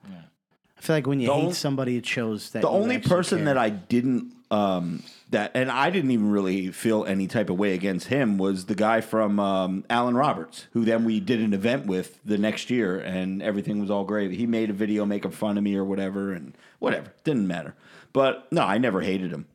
[0.83, 2.97] I feel like when you The hate on- somebody, it shows that the you only
[2.97, 3.45] actually person care.
[3.47, 7.73] that I didn't um that and I didn't even really feel any type of way
[7.73, 11.87] against him was the guy from um, Alan Roberts, who then we did an event
[11.87, 14.33] with the next year, and everything was all great.
[14.33, 17.75] He made a video making fun of me or whatever, and whatever didn't matter.
[18.13, 19.47] But no, I never hated him.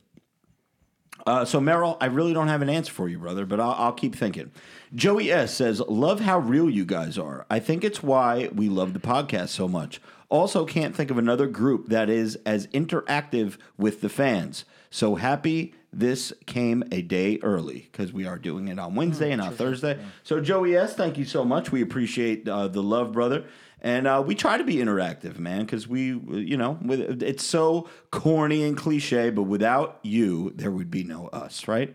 [1.26, 3.92] Uh, so Merrill, I really don't have an answer for you, brother, but I'll, I'll
[3.92, 4.50] keep thinking.
[4.94, 7.44] Joey S says, "Love how real you guys are.
[7.50, 10.00] I think it's why we love the podcast so much.
[10.30, 14.64] Also, can't think of another group that is as interactive with the fans.
[14.90, 19.40] So happy this came a day early because we are doing it on Wednesday and
[19.40, 19.98] on Thursday.
[20.22, 21.72] So Joey S, thank you so much.
[21.72, 23.44] We appreciate uh, the love, brother."
[23.80, 27.88] And uh, we try to be interactive, man, because we, you know, with, it's so
[28.10, 31.94] corny and cliche, but without you, there would be no us, right?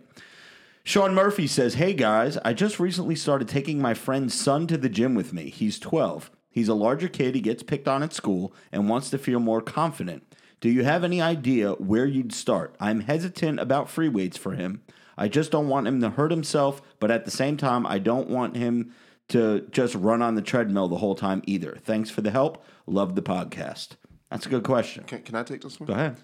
[0.85, 4.89] Sean Murphy says, Hey guys, I just recently started taking my friend's son to the
[4.89, 5.49] gym with me.
[5.49, 6.31] He's 12.
[6.53, 9.59] He's a larger kid, he gets picked on at school, and wants to feel more
[9.59, 10.23] confident.
[10.61, 12.75] Do you have any idea where you'd start?
[12.80, 14.81] I'm hesitant about free weights for him.
[15.17, 18.30] I just don't want him to hurt himself, but at the same time, I don't
[18.30, 18.93] want him
[19.30, 21.80] to just run on the treadmill the whole time either.
[21.84, 22.63] Thanks for the help.
[22.85, 23.89] Love the podcast.
[24.30, 25.05] That's a good question.
[25.05, 25.88] Can, can I take this one?
[25.88, 26.17] Go ahead.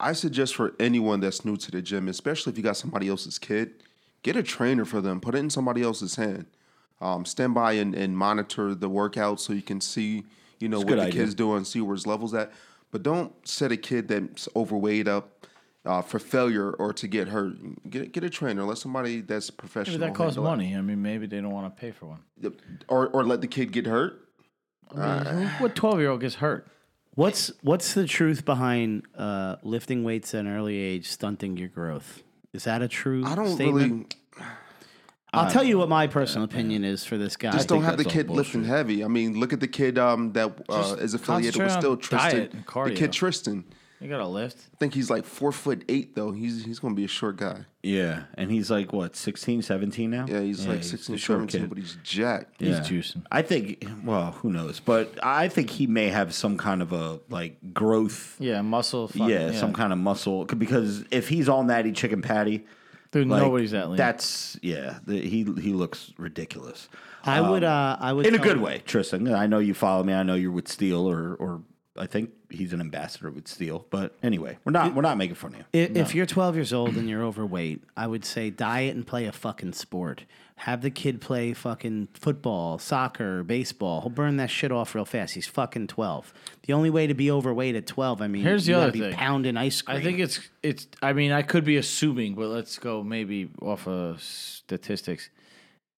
[0.00, 3.38] I suggest for anyone that's new to the gym, especially if you got somebody else's
[3.38, 3.82] kid,
[4.22, 5.20] get a trainer for them.
[5.20, 6.46] Put it in somebody else's hand.
[7.00, 10.24] Um, stand by and, and monitor the workout so you can see,
[10.58, 11.22] you know, a what the idea.
[11.22, 12.52] kid's doing, see where his level's at.
[12.90, 15.46] But don't set a kid that's overweight up
[15.84, 17.54] uh, for failure or to get hurt.
[17.88, 18.64] Get get a trainer.
[18.64, 19.98] Let somebody that's professional.
[19.98, 20.56] but that costs handle it.
[20.56, 20.76] money.
[20.76, 22.20] I mean, maybe they don't want to pay for one.
[22.88, 24.20] Or or let the kid get hurt.
[24.92, 26.66] What twelve year old gets hurt?
[27.14, 32.22] What's what's the truth behind uh, lifting weights at an early age stunting your growth?
[32.52, 34.14] Is that a true I don't statement?
[34.36, 34.46] really.
[35.32, 37.52] I'll tell you what my personal opinion is for this guy.
[37.52, 39.04] Just don't have the kid lifting heavy.
[39.04, 42.50] I mean, look at the kid um, that uh, is affiliated with still Tristan.
[42.50, 42.52] diet
[42.84, 43.64] The kid Tristan.
[44.00, 44.56] You got a lift.
[44.72, 46.32] I think he's like four foot eight though.
[46.32, 47.66] He's he's gonna be a short guy.
[47.82, 50.24] Yeah, and he's like what 16, 17 now.
[50.26, 51.68] Yeah, he's like 16, short 17, kid.
[51.68, 52.60] but he's jacked.
[52.60, 53.24] He's juicing.
[53.30, 53.86] I think.
[54.02, 54.80] Well, who knows?
[54.80, 58.36] But I think he may have some kind of a like growth.
[58.38, 59.08] Yeah, muscle.
[59.08, 62.64] fucking- yeah, some kind of muscle because if he's all natty chicken patty,
[63.12, 63.96] Dude, like, nobody's that lean.
[63.96, 64.98] That's yeah.
[65.06, 66.88] The, he he looks ridiculous
[67.24, 67.64] I would.
[67.64, 69.32] Uh, I would in a tell- good way, Tristan.
[69.32, 70.14] I know you follow me.
[70.14, 71.62] I know you're with Steel, or or
[71.96, 73.86] I think he's an ambassador with Steel.
[73.90, 75.64] But anyway, we're not we're not making fun of you.
[75.72, 79.26] If, if you're 12 years old and you're overweight, I would say diet and play
[79.26, 80.24] a fucking sport.
[80.64, 84.02] Have the kid play fucking football, soccer, baseball.
[84.02, 85.32] He'll burn that shit off real fast.
[85.34, 86.34] He's fucking 12.
[86.66, 88.92] The only way to be overweight at 12, I mean, Here's the you gotta other
[88.92, 89.12] be thing.
[89.14, 89.96] pounding ice cream.
[89.96, 90.86] I think it's it's.
[91.00, 95.30] I mean, I could be assuming, but let's go maybe off of statistics.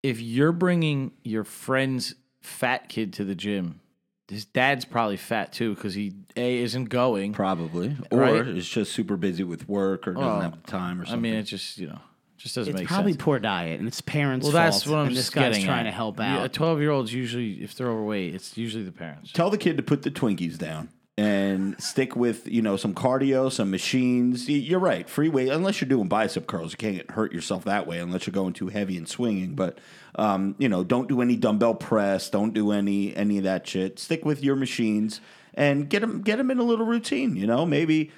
[0.03, 3.81] If you're bringing your friend's fat kid to the gym,
[4.29, 7.33] his dad's probably fat too because he a isn't going.
[7.33, 8.47] Probably, or Right?
[8.47, 11.07] is just super busy with work, or doesn't Oh, have the time, or something.
[11.07, 11.23] I something.
[11.23, 11.99] mean, it's just you know
[12.43, 13.23] just doesn't it's make probably sense.
[13.23, 15.65] poor diet and it's parents' Well, that's fault, what I'm and this just guy's getting
[15.67, 15.91] trying at.
[15.91, 16.45] to help Yeah, out.
[16.45, 19.33] a 12 year old's usually if they're overweight, it's usually the parents.
[19.33, 20.89] tell the kid to put the Twinkies down
[21.19, 24.47] and stick with you know some cardio, some machines.
[24.49, 25.49] Y- You're right, free weight.
[25.51, 28.69] Unless you're doing bicep curls, you can't hurt yourself that way unless you're going too
[28.69, 29.55] heavy and swinging.
[29.55, 29.79] But
[30.17, 32.31] um, you know, don't do any dumbbell press.
[32.31, 33.99] Don't do any any of that shit.
[33.99, 35.21] Stick with your machines
[35.55, 37.37] and get them get them in a little routine.
[37.37, 38.11] You know, maybe.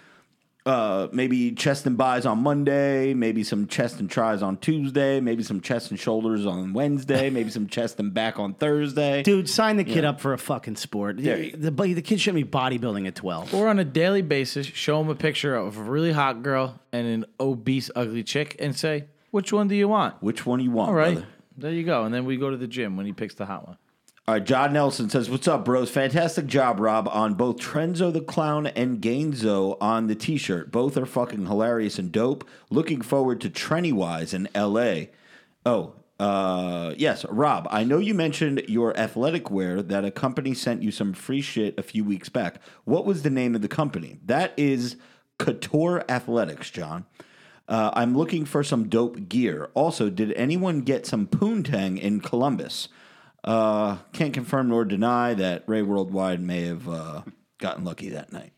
[0.66, 5.42] Uh, maybe chest and bis on Monday, maybe some chest and tris on Tuesday, maybe
[5.42, 9.22] some chest and shoulders on Wednesday, maybe some chest and back on Thursday.
[9.22, 11.18] Dude, sign the kid up for a fucking sport.
[11.18, 13.52] There The, the, the kid shouldn't be bodybuilding at 12.
[13.52, 17.06] Or on a daily basis, show him a picture of a really hot girl and
[17.06, 20.22] an obese, ugly chick and say, which one do you want?
[20.22, 21.12] Which one do you want, All right.
[21.12, 21.28] brother?
[21.58, 22.04] There you go.
[22.04, 23.76] And then we go to the gym when he picks the hot one.
[24.26, 25.90] All right, John Nelson says, "What's up, bros?
[25.90, 30.72] Fantastic job, Rob, on both Trenzo the Clown and Gainzo on the T-shirt.
[30.72, 32.48] Both are fucking hilarious and dope.
[32.70, 35.10] Looking forward to Trennywise in L.A.
[35.66, 37.68] Oh, uh, yes, Rob.
[37.70, 41.78] I know you mentioned your athletic wear that a company sent you some free shit
[41.78, 42.62] a few weeks back.
[42.84, 44.20] What was the name of the company?
[44.24, 44.96] That is
[45.38, 47.04] Couture Athletics, John."
[47.68, 49.68] Uh, I'm looking for some dope gear.
[49.74, 52.88] Also, did anyone get some poontang in Columbus?
[53.44, 57.22] Uh, can't confirm nor deny that Ray Worldwide may have uh,
[57.58, 58.52] gotten lucky that night.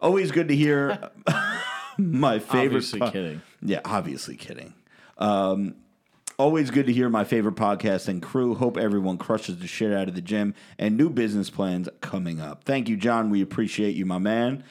[0.00, 1.10] Always good to hear
[1.98, 2.84] my favorite.
[2.84, 3.42] Obviously kidding.
[3.62, 4.74] Yeah, obviously kidding.
[5.16, 5.76] Um,
[6.38, 8.54] always good to hear my favorite podcast and crew.
[8.54, 12.64] Hope everyone crushes the shit out of the gym and new business plans coming up.
[12.64, 13.30] Thank you, John.
[13.30, 14.64] We appreciate you, my man.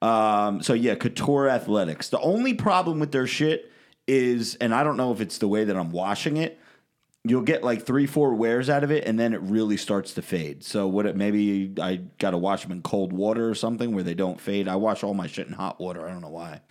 [0.00, 2.08] Um, so yeah, Couture Athletics.
[2.08, 3.70] The only problem with their shit
[4.08, 6.58] is, and I don't know if it's the way that I'm washing it.
[7.24, 10.22] You'll get like three, four wears out of it, and then it really starts to
[10.22, 10.64] fade.
[10.64, 11.04] So what?
[11.04, 14.40] It, maybe I got to wash them in cold water or something where they don't
[14.40, 14.68] fade.
[14.68, 16.06] I wash all my shit in hot water.
[16.06, 16.62] I don't know why.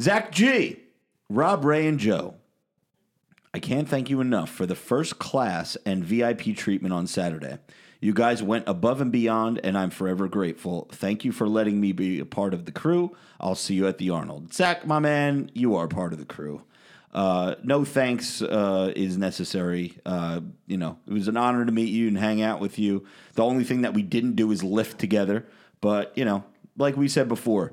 [0.00, 0.80] Zach G,
[1.28, 2.36] Rob Ray, and Joe.
[3.52, 7.58] I can't thank you enough for the first class and VIP treatment on Saturday.
[8.00, 10.88] You guys went above and beyond, and I'm forever grateful.
[10.92, 13.16] Thank you for letting me be a part of the crew.
[13.38, 14.52] I'll see you at the Arnold.
[14.52, 16.62] Zach, my man, you are part of the crew.
[17.14, 19.96] Uh, no thanks uh, is necessary.
[20.04, 23.06] Uh, you know, it was an honor to meet you and hang out with you.
[23.34, 25.46] The only thing that we didn't do is lift together.
[25.80, 26.44] But, you know,
[26.76, 27.70] like we said before,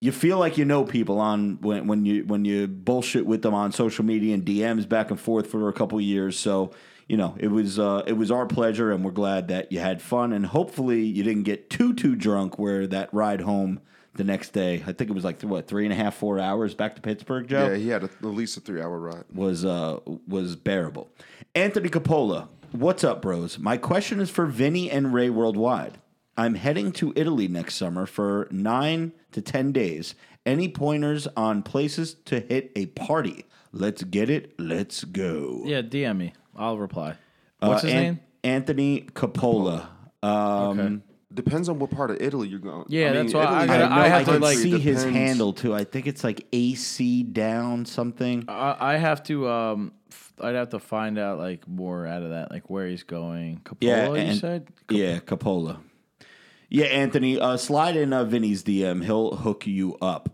[0.00, 3.54] you feel like you know people on when, when you when you bullshit with them
[3.54, 6.38] on social media and DMs back and forth for a couple years.
[6.38, 6.72] So
[7.08, 10.02] you know it was uh, it was our pleasure, and we're glad that you had
[10.02, 12.58] fun, and hopefully you didn't get too too drunk.
[12.58, 13.80] Where that ride home
[14.16, 16.38] the next day, I think it was like th- what three and a half four
[16.38, 19.24] hours back to Pittsburgh, Joe Yeah, he had a, at least a three hour ride.
[19.32, 21.08] was uh was bearable.
[21.54, 23.58] Anthony Capola, what's up, bros?
[23.58, 25.98] My question is for Vinny and Ray worldwide.
[26.36, 30.14] I'm heading to Italy next summer for nine to ten days.
[30.44, 33.46] Any pointers on places to hit a party?
[33.72, 34.52] Let's get it.
[34.60, 35.62] Let's go.
[35.64, 36.32] Yeah, DM me.
[36.54, 37.16] I'll reply.
[37.58, 38.20] What's Uh, his An- name?
[38.44, 39.88] Anthony Capola.
[40.22, 40.98] Um, Okay.
[41.36, 42.86] Depends on what part of Italy you're going.
[42.88, 45.16] Yeah, that's why I I, gotta- I I, have to, can like- see his Depends.
[45.16, 45.72] handle too.
[45.74, 48.44] I think it's like AC down something.
[48.48, 49.48] I, I have to.
[49.48, 53.02] Um, f- I'd have to find out like more out of that, like where he's
[53.04, 53.60] going.
[53.64, 54.68] Capola, Yeah, you and- said.
[54.90, 55.78] Yeah, Capola.
[56.68, 59.04] Yeah, Anthony, uh, slide in uh, Vinny's DM.
[59.04, 60.30] He'll hook you up.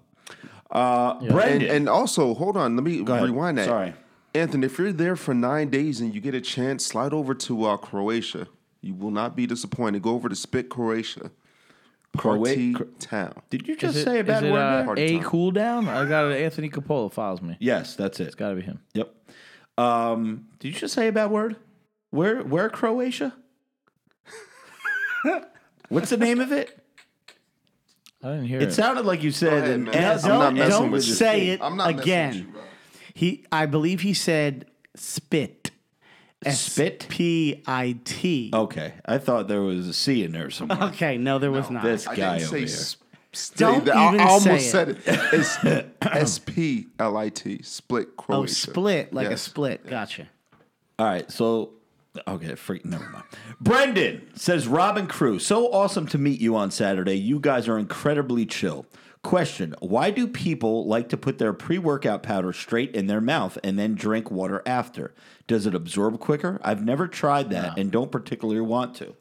[0.70, 1.70] Uh, And, Brendan.
[1.70, 3.22] and also, hold on, let me ahead.
[3.24, 3.66] rewind that.
[3.66, 3.92] Sorry.
[4.34, 7.64] Anthony, if you're there for nine days and you get a chance, slide over to
[7.66, 8.46] uh, Croatia.
[8.82, 10.02] You will not be disappointed.
[10.02, 11.30] Go over to Spit, Croatia.
[12.12, 13.32] Party Croat- town.
[13.48, 14.84] Did you just Is it- say a bad is it, word uh, there?
[14.84, 15.22] Party A time.
[15.24, 15.88] cool down.
[15.88, 16.42] I got it.
[16.42, 17.56] Anthony Capola follows me.
[17.58, 18.26] Yes, that's it.
[18.26, 18.80] It's got to be him.
[18.92, 19.14] Yep.
[19.78, 21.56] Um, did you just say a bad word?
[22.10, 23.32] Where where Croatia?
[25.88, 26.78] What's the name of it?
[28.22, 28.72] I didn't hear It it.
[28.72, 29.94] sounded like you said ahead, an man.
[29.94, 30.24] S.
[30.24, 31.14] I'm not don't messing don't with you.
[31.14, 32.50] say it I'm not messing with you, again.
[32.52, 32.62] bro.
[33.14, 35.61] He, I believe he said spit.
[36.50, 37.06] Spit?
[37.08, 38.50] P I T.
[38.52, 40.82] Okay, I thought there was a C in there somewhere.
[40.84, 41.82] Okay, no, there was not.
[41.84, 42.66] This I guy didn't over say here.
[42.66, 42.96] s-
[43.32, 43.94] stay Don't there.
[43.94, 44.98] I, even I almost say said it.
[45.06, 45.58] It's
[46.02, 47.62] S P L I T.
[47.62, 48.42] Split oh, Croatia.
[48.42, 49.42] oh, split like a Yes.
[49.42, 49.86] split.
[49.86, 50.28] Gotcha.
[50.98, 51.70] All right, so
[52.28, 52.84] okay, freak.
[52.84, 53.24] Never mind.
[53.60, 57.14] Brendan says, "Robin Crew, so awesome to meet you on Saturday.
[57.14, 58.86] You guys are incredibly chill."
[59.22, 63.78] Question: Why do people like to put their pre-workout powder straight in their mouth and
[63.78, 65.14] then drink water after?
[65.46, 66.60] Does it absorb quicker?
[66.62, 69.14] I've never tried that and don't particularly want to.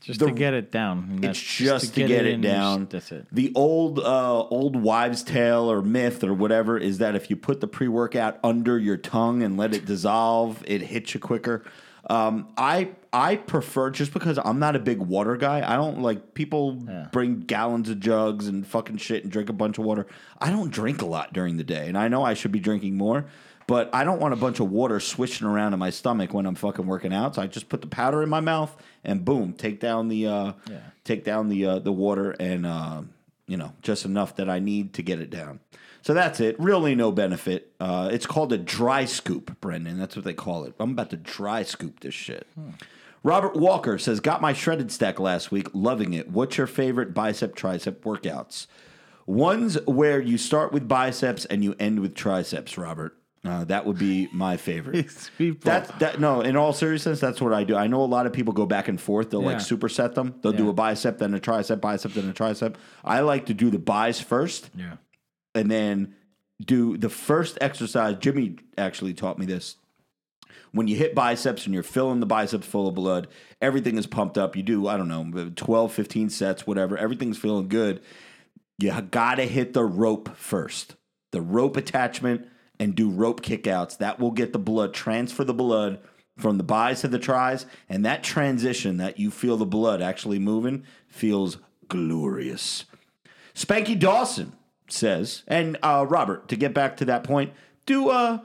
[0.00, 1.08] just the- to get it down.
[1.14, 2.80] It's that's- just, to get, it, in, down.
[2.82, 3.26] just- That's it.
[3.32, 7.60] The old uh, old wives' tale or myth or whatever is that if you put
[7.60, 11.64] the pre workout under your tongue and let it dissolve, it hits you quicker.
[12.08, 15.58] Um, I I prefer just because I'm not a big water guy.
[15.68, 16.78] I don't like people
[17.10, 20.06] bring gallons of jugs and fucking shit and drink a bunch of water.
[20.40, 22.96] I don't drink a lot during the day, and I know I should be drinking
[22.96, 23.26] more.
[23.68, 26.54] But I don't want a bunch of water swishing around in my stomach when I'm
[26.54, 27.34] fucking working out.
[27.34, 28.74] So I just put the powder in my mouth
[29.04, 30.52] and boom, take down the uh,
[31.04, 33.02] take down the uh, the water and uh,
[33.46, 35.60] you know just enough that I need to get it down.
[36.00, 36.58] So that's it.
[36.58, 37.70] Really, no benefit.
[37.78, 39.98] Uh, it's called a dry scoop, Brendan.
[39.98, 40.74] That's what they call it.
[40.80, 42.46] I'm about to dry scoop this shit.
[43.22, 45.68] Robert Walker says, "Got my shredded stack last week.
[45.74, 46.30] Loving it.
[46.30, 48.66] What's your favorite bicep tricep workouts?
[49.26, 53.17] Ones where you start with biceps and you end with triceps, Robert.
[53.44, 55.08] Uh, that would be my favorite.
[55.60, 56.18] That's that.
[56.20, 57.76] No, in all seriousness, that's what I do.
[57.76, 59.30] I know a lot of people go back and forth.
[59.30, 59.48] They'll Yeah.
[59.48, 60.34] like superset them.
[60.42, 60.70] They'll do Yeah.
[60.70, 62.74] a bicep, then a tricep, bicep, then a tricep.
[63.04, 64.96] I like to do the bis first, Yeah.
[65.54, 66.14] and then
[66.64, 68.16] do the first exercise.
[68.18, 69.76] Jimmy actually taught me this.
[70.72, 73.28] When you hit biceps and you're filling the biceps full of blood,
[73.62, 74.56] everything is pumped up.
[74.56, 76.98] You do, I don't know, 12, 15 sets, whatever.
[76.98, 78.02] Everything's feeling good.
[78.78, 80.96] You got to hit the rope first.
[81.32, 82.46] The rope attachment
[82.78, 83.98] and do rope kickouts.
[83.98, 86.00] That will get the blood, transfer the blood
[86.36, 87.66] from the bis to the tris.
[87.88, 92.84] And that transition that you feel the blood actually moving feels glorious.
[93.54, 94.52] Spanky Dawson
[94.88, 97.52] says, and uh, Robert, to get back to that point,
[97.86, 98.38] do uh,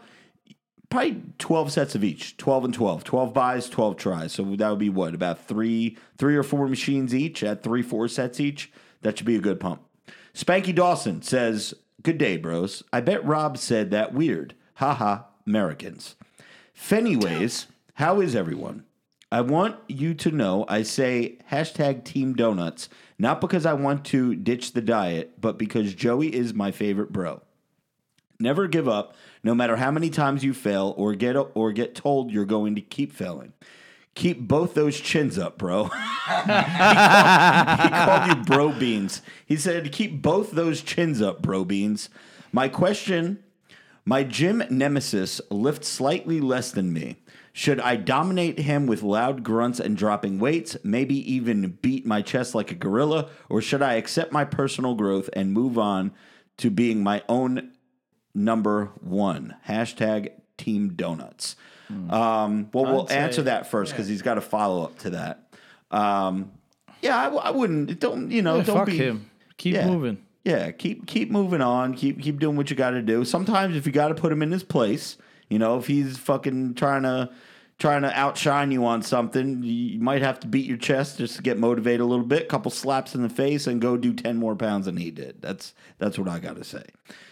[0.94, 4.78] probably 12 sets of each 12 and 12 12 bis 12 tris so that would
[4.78, 9.18] be what about three three or four machines each at three four sets each that
[9.18, 9.82] should be a good pump
[10.36, 11.74] spanky dawson says
[12.04, 12.84] good day bros.
[12.92, 14.56] I bet rob said that weird.
[14.76, 16.16] Haha americans.
[16.76, 18.86] Fanyways how is everyone?
[19.32, 24.36] I want you to know i say hashtag team donuts not because i want to
[24.36, 27.42] ditch the diet but because joey is my favorite bro.
[28.40, 32.32] Never give up, no matter how many times you fail or get or get told
[32.32, 33.54] you're going to keep failing.
[34.16, 35.84] Keep both those chins up, bro.
[35.86, 39.22] he, called, he called you bro beans.
[39.46, 42.10] He said, keep both those chins up, bro beans.
[42.52, 43.44] My question
[44.06, 47.18] my gym nemesis lifts slightly less than me.
[47.54, 52.54] Should I dominate him with loud grunts and dropping weights, maybe even beat my chest
[52.54, 56.12] like a gorilla, or should I accept my personal growth and move on
[56.58, 57.72] to being my own
[58.36, 59.56] number one?
[59.68, 61.56] Hashtag Team Donuts.
[61.90, 65.54] Um, well, we'll say- answer that first because he's got a follow up to that.
[65.92, 66.52] Um,
[67.02, 68.00] yeah, I wouldn't.
[68.00, 68.58] Don't you know?
[68.58, 69.30] Yeah, don't fuck be him.
[69.58, 69.88] Keep Yeah.
[69.88, 70.18] moving.
[70.44, 71.94] Yeah, keep keep moving on.
[71.94, 73.24] Keep keep doing what you got to do.
[73.26, 75.18] Sometimes if you got to put him in his place,
[75.50, 77.30] you know, if he's fucking trying to
[77.80, 81.42] trying to outshine you on something, you might have to beat your chest just to
[81.42, 82.48] get motivated a little bit.
[82.50, 85.42] Couple slaps in the face and go do ten more pounds than he did.
[85.42, 86.84] That's that's what I got to say.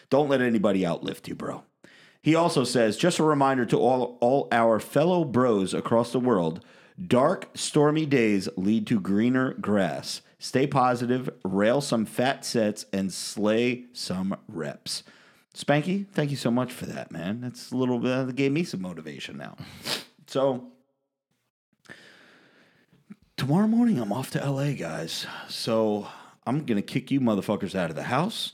[0.09, 1.63] Don't let anybody outlift you, bro.
[2.21, 6.63] He also says, just a reminder to all all our fellow bros across the world:
[7.01, 10.21] dark, stormy days lead to greener grass.
[10.37, 15.03] Stay positive, rail some fat sets, and slay some reps.
[15.55, 17.41] Spanky, thank you so much for that, man.
[17.41, 19.57] That's a little bit that gave me some motivation now.
[20.27, 20.71] So
[23.35, 25.27] tomorrow morning I'm off to LA, guys.
[25.49, 26.07] So
[26.47, 28.53] I'm gonna kick you motherfuckers out of the house.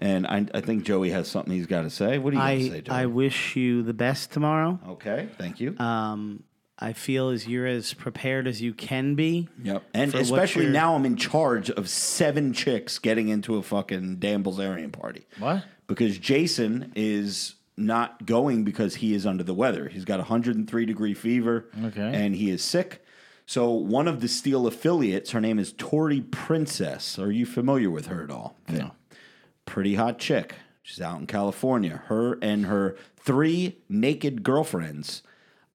[0.00, 2.18] And I, I think Joey has something he's got to say.
[2.18, 2.94] What do you got to say, Joey?
[2.96, 4.78] I wish you the best tomorrow.
[4.90, 5.78] okay, thank you.
[5.78, 6.42] Um,
[6.78, 9.48] I feel as you're as prepared as you can be.
[9.62, 9.84] Yep.
[9.94, 13.62] And for what especially you're- now I'm in charge of seven chicks getting into a
[13.62, 15.26] fucking Dan Bilzerian party.
[15.38, 15.64] What?
[15.86, 19.88] Because Jason is not going because he is under the weather.
[19.88, 21.66] He's got 103 degree fever.
[21.84, 22.10] Okay.
[22.12, 23.04] And he is sick.
[23.46, 27.18] So one of the Steel affiliates, her name is Tori Princess.
[27.18, 28.56] Are you familiar with her at all?
[28.68, 28.92] No.
[29.66, 30.54] Pretty hot chick.
[30.82, 32.02] She's out in California.
[32.06, 35.22] Her and her three naked girlfriends.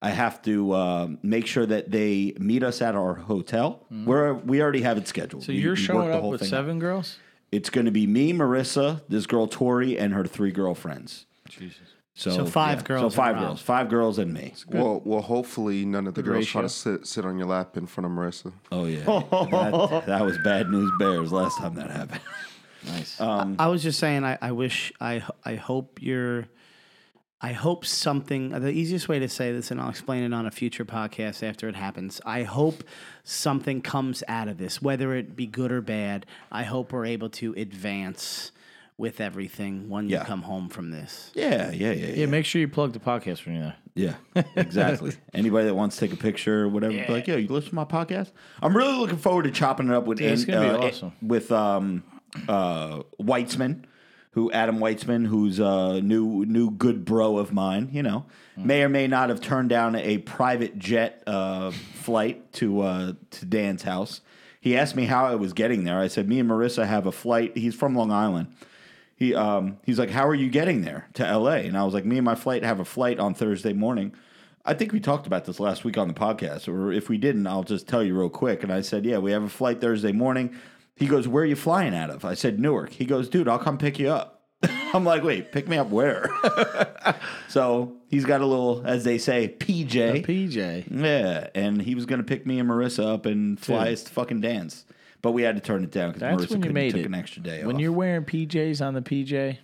[0.02, 4.62] I have to uh, make sure that they meet us at our hotel where we
[4.62, 5.44] already have it scheduled.
[5.44, 6.50] So We- you're we showing up with thing out.
[6.50, 7.18] seven girls?
[7.52, 11.26] it's going to be me, Marissa, this girl Tori, and her three girlfriends.
[11.50, 11.80] Jesus.
[12.14, 13.62] So, So five girls So five and girls.
[13.62, 14.54] Five girls and me.
[14.68, 17.88] Well, well, hopefully none of the girls try to sit sit on your lap in
[17.88, 18.52] front of Marissa.
[18.72, 22.22] Oh yeah, that, that was bad news bears last time that happened.
[22.86, 23.20] Nice.
[23.20, 26.48] I was just saying, I, I wish, I, I hope you're,
[27.42, 30.52] I hope something, the easiest way to say this, and I'll explain it on a
[30.52, 32.20] future podcast after it happens.
[32.26, 32.84] I hope
[33.24, 36.26] something comes out of this, whether it be good or bad.
[36.52, 38.52] I hope we're able to advance
[38.98, 40.20] with everything when Yeah.
[40.20, 41.32] you come home from this.
[41.34, 42.14] Yeah, yeah, yeah, yeah.
[42.16, 43.76] yeah, make sure you plug the podcast when you're there.
[44.36, 45.14] Yeah, exactly.
[45.34, 47.76] Anybody that wants to take a picture or whatever, be like, yeah, you listen to
[47.76, 48.32] my podcast.
[48.62, 50.88] I'm really looking forward to chopping it up with Dude, it's An- gonna be uh,
[50.90, 51.12] awesome.
[51.22, 52.04] with um
[52.48, 53.84] uh Weitzman,
[54.32, 57.90] who Adam Weitzman, who's a new new good bro of mine.
[57.92, 58.26] You know,
[58.58, 58.66] Mm.
[58.66, 63.46] may or may not have turned down a private jet uh, flight to uh, to
[63.46, 64.22] Dan's house.
[64.62, 66.00] He asked me how I was getting there.
[66.00, 67.56] I said, me and Marissa have a flight.
[67.56, 68.48] He's from Long Island
[69.16, 72.06] he um he's like, "How are you getting there to L.A.?" And I was like,
[72.06, 74.14] "Me and my flight have a flight on Thursday morning."
[74.66, 77.46] I think we talked about this last week on the podcast, or if we didn't,
[77.46, 78.64] I'll just tell you real quick.
[78.64, 80.56] And I said, "Yeah, we have a flight Thursday morning."
[81.00, 83.58] He goes, "Where are you flying out of?" I said, "Newark." He goes, "Dude, I'll
[83.58, 84.44] come pick you up."
[84.94, 86.30] I'm like, "Wait, pick me up where?"
[87.48, 90.26] so he's got a little, as they say, PJ.
[90.26, 90.86] PJ.
[90.92, 94.42] yeah, and he was gonna pick me and Marissa up and fly us to fucking
[94.42, 94.86] Dan's,
[95.22, 97.00] but we had to turn it down because That's Marissa when you couldn't- made took
[97.02, 97.06] it.
[97.06, 97.82] an extra day When off.
[97.82, 99.58] you're wearing PJs on the PJ,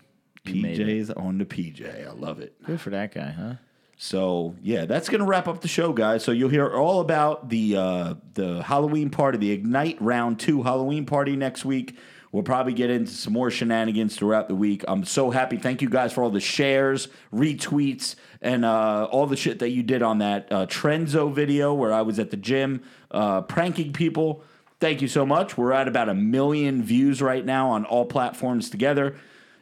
[0.46, 0.88] you made it.
[0.88, 2.08] PJ's on the PJ.
[2.08, 2.56] I love it.
[2.64, 3.54] Good for that guy, huh?
[3.98, 6.24] So yeah, that's gonna wrap up the show, guys.
[6.24, 11.06] So you'll hear all about the uh, the Halloween party, the Ignite Round Two Halloween
[11.06, 11.98] party next week.
[12.32, 14.84] We'll probably get into some more shenanigans throughout the week.
[14.90, 15.56] I'm so happy.
[15.56, 19.84] Thank you guys for all the shares, retweets, and uh, all the shit that you
[19.84, 24.44] did on that uh, Trenzo video where I was at the gym uh, pranking people.
[24.82, 25.58] Thank you so much.
[25.58, 29.16] We're at about a million views right now on all platforms together.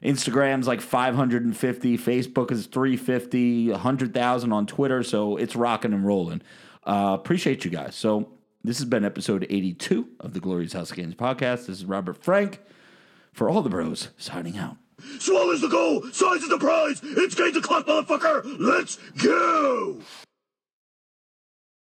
[0.03, 6.41] Instagram's like 550, Facebook is 350, 100,000 on Twitter, so it's rocking and rolling.
[6.85, 7.95] Uh, appreciate you guys.
[7.95, 8.29] So
[8.63, 11.67] this has been episode 82 of the Glorious House of Gains podcast.
[11.67, 12.59] This is Robert Frank
[13.31, 14.75] for all the bros signing out.
[15.19, 16.99] Swallows the goal, size is the prize.
[17.03, 18.43] It's game to clock, motherfucker.
[18.59, 19.99] Let's go.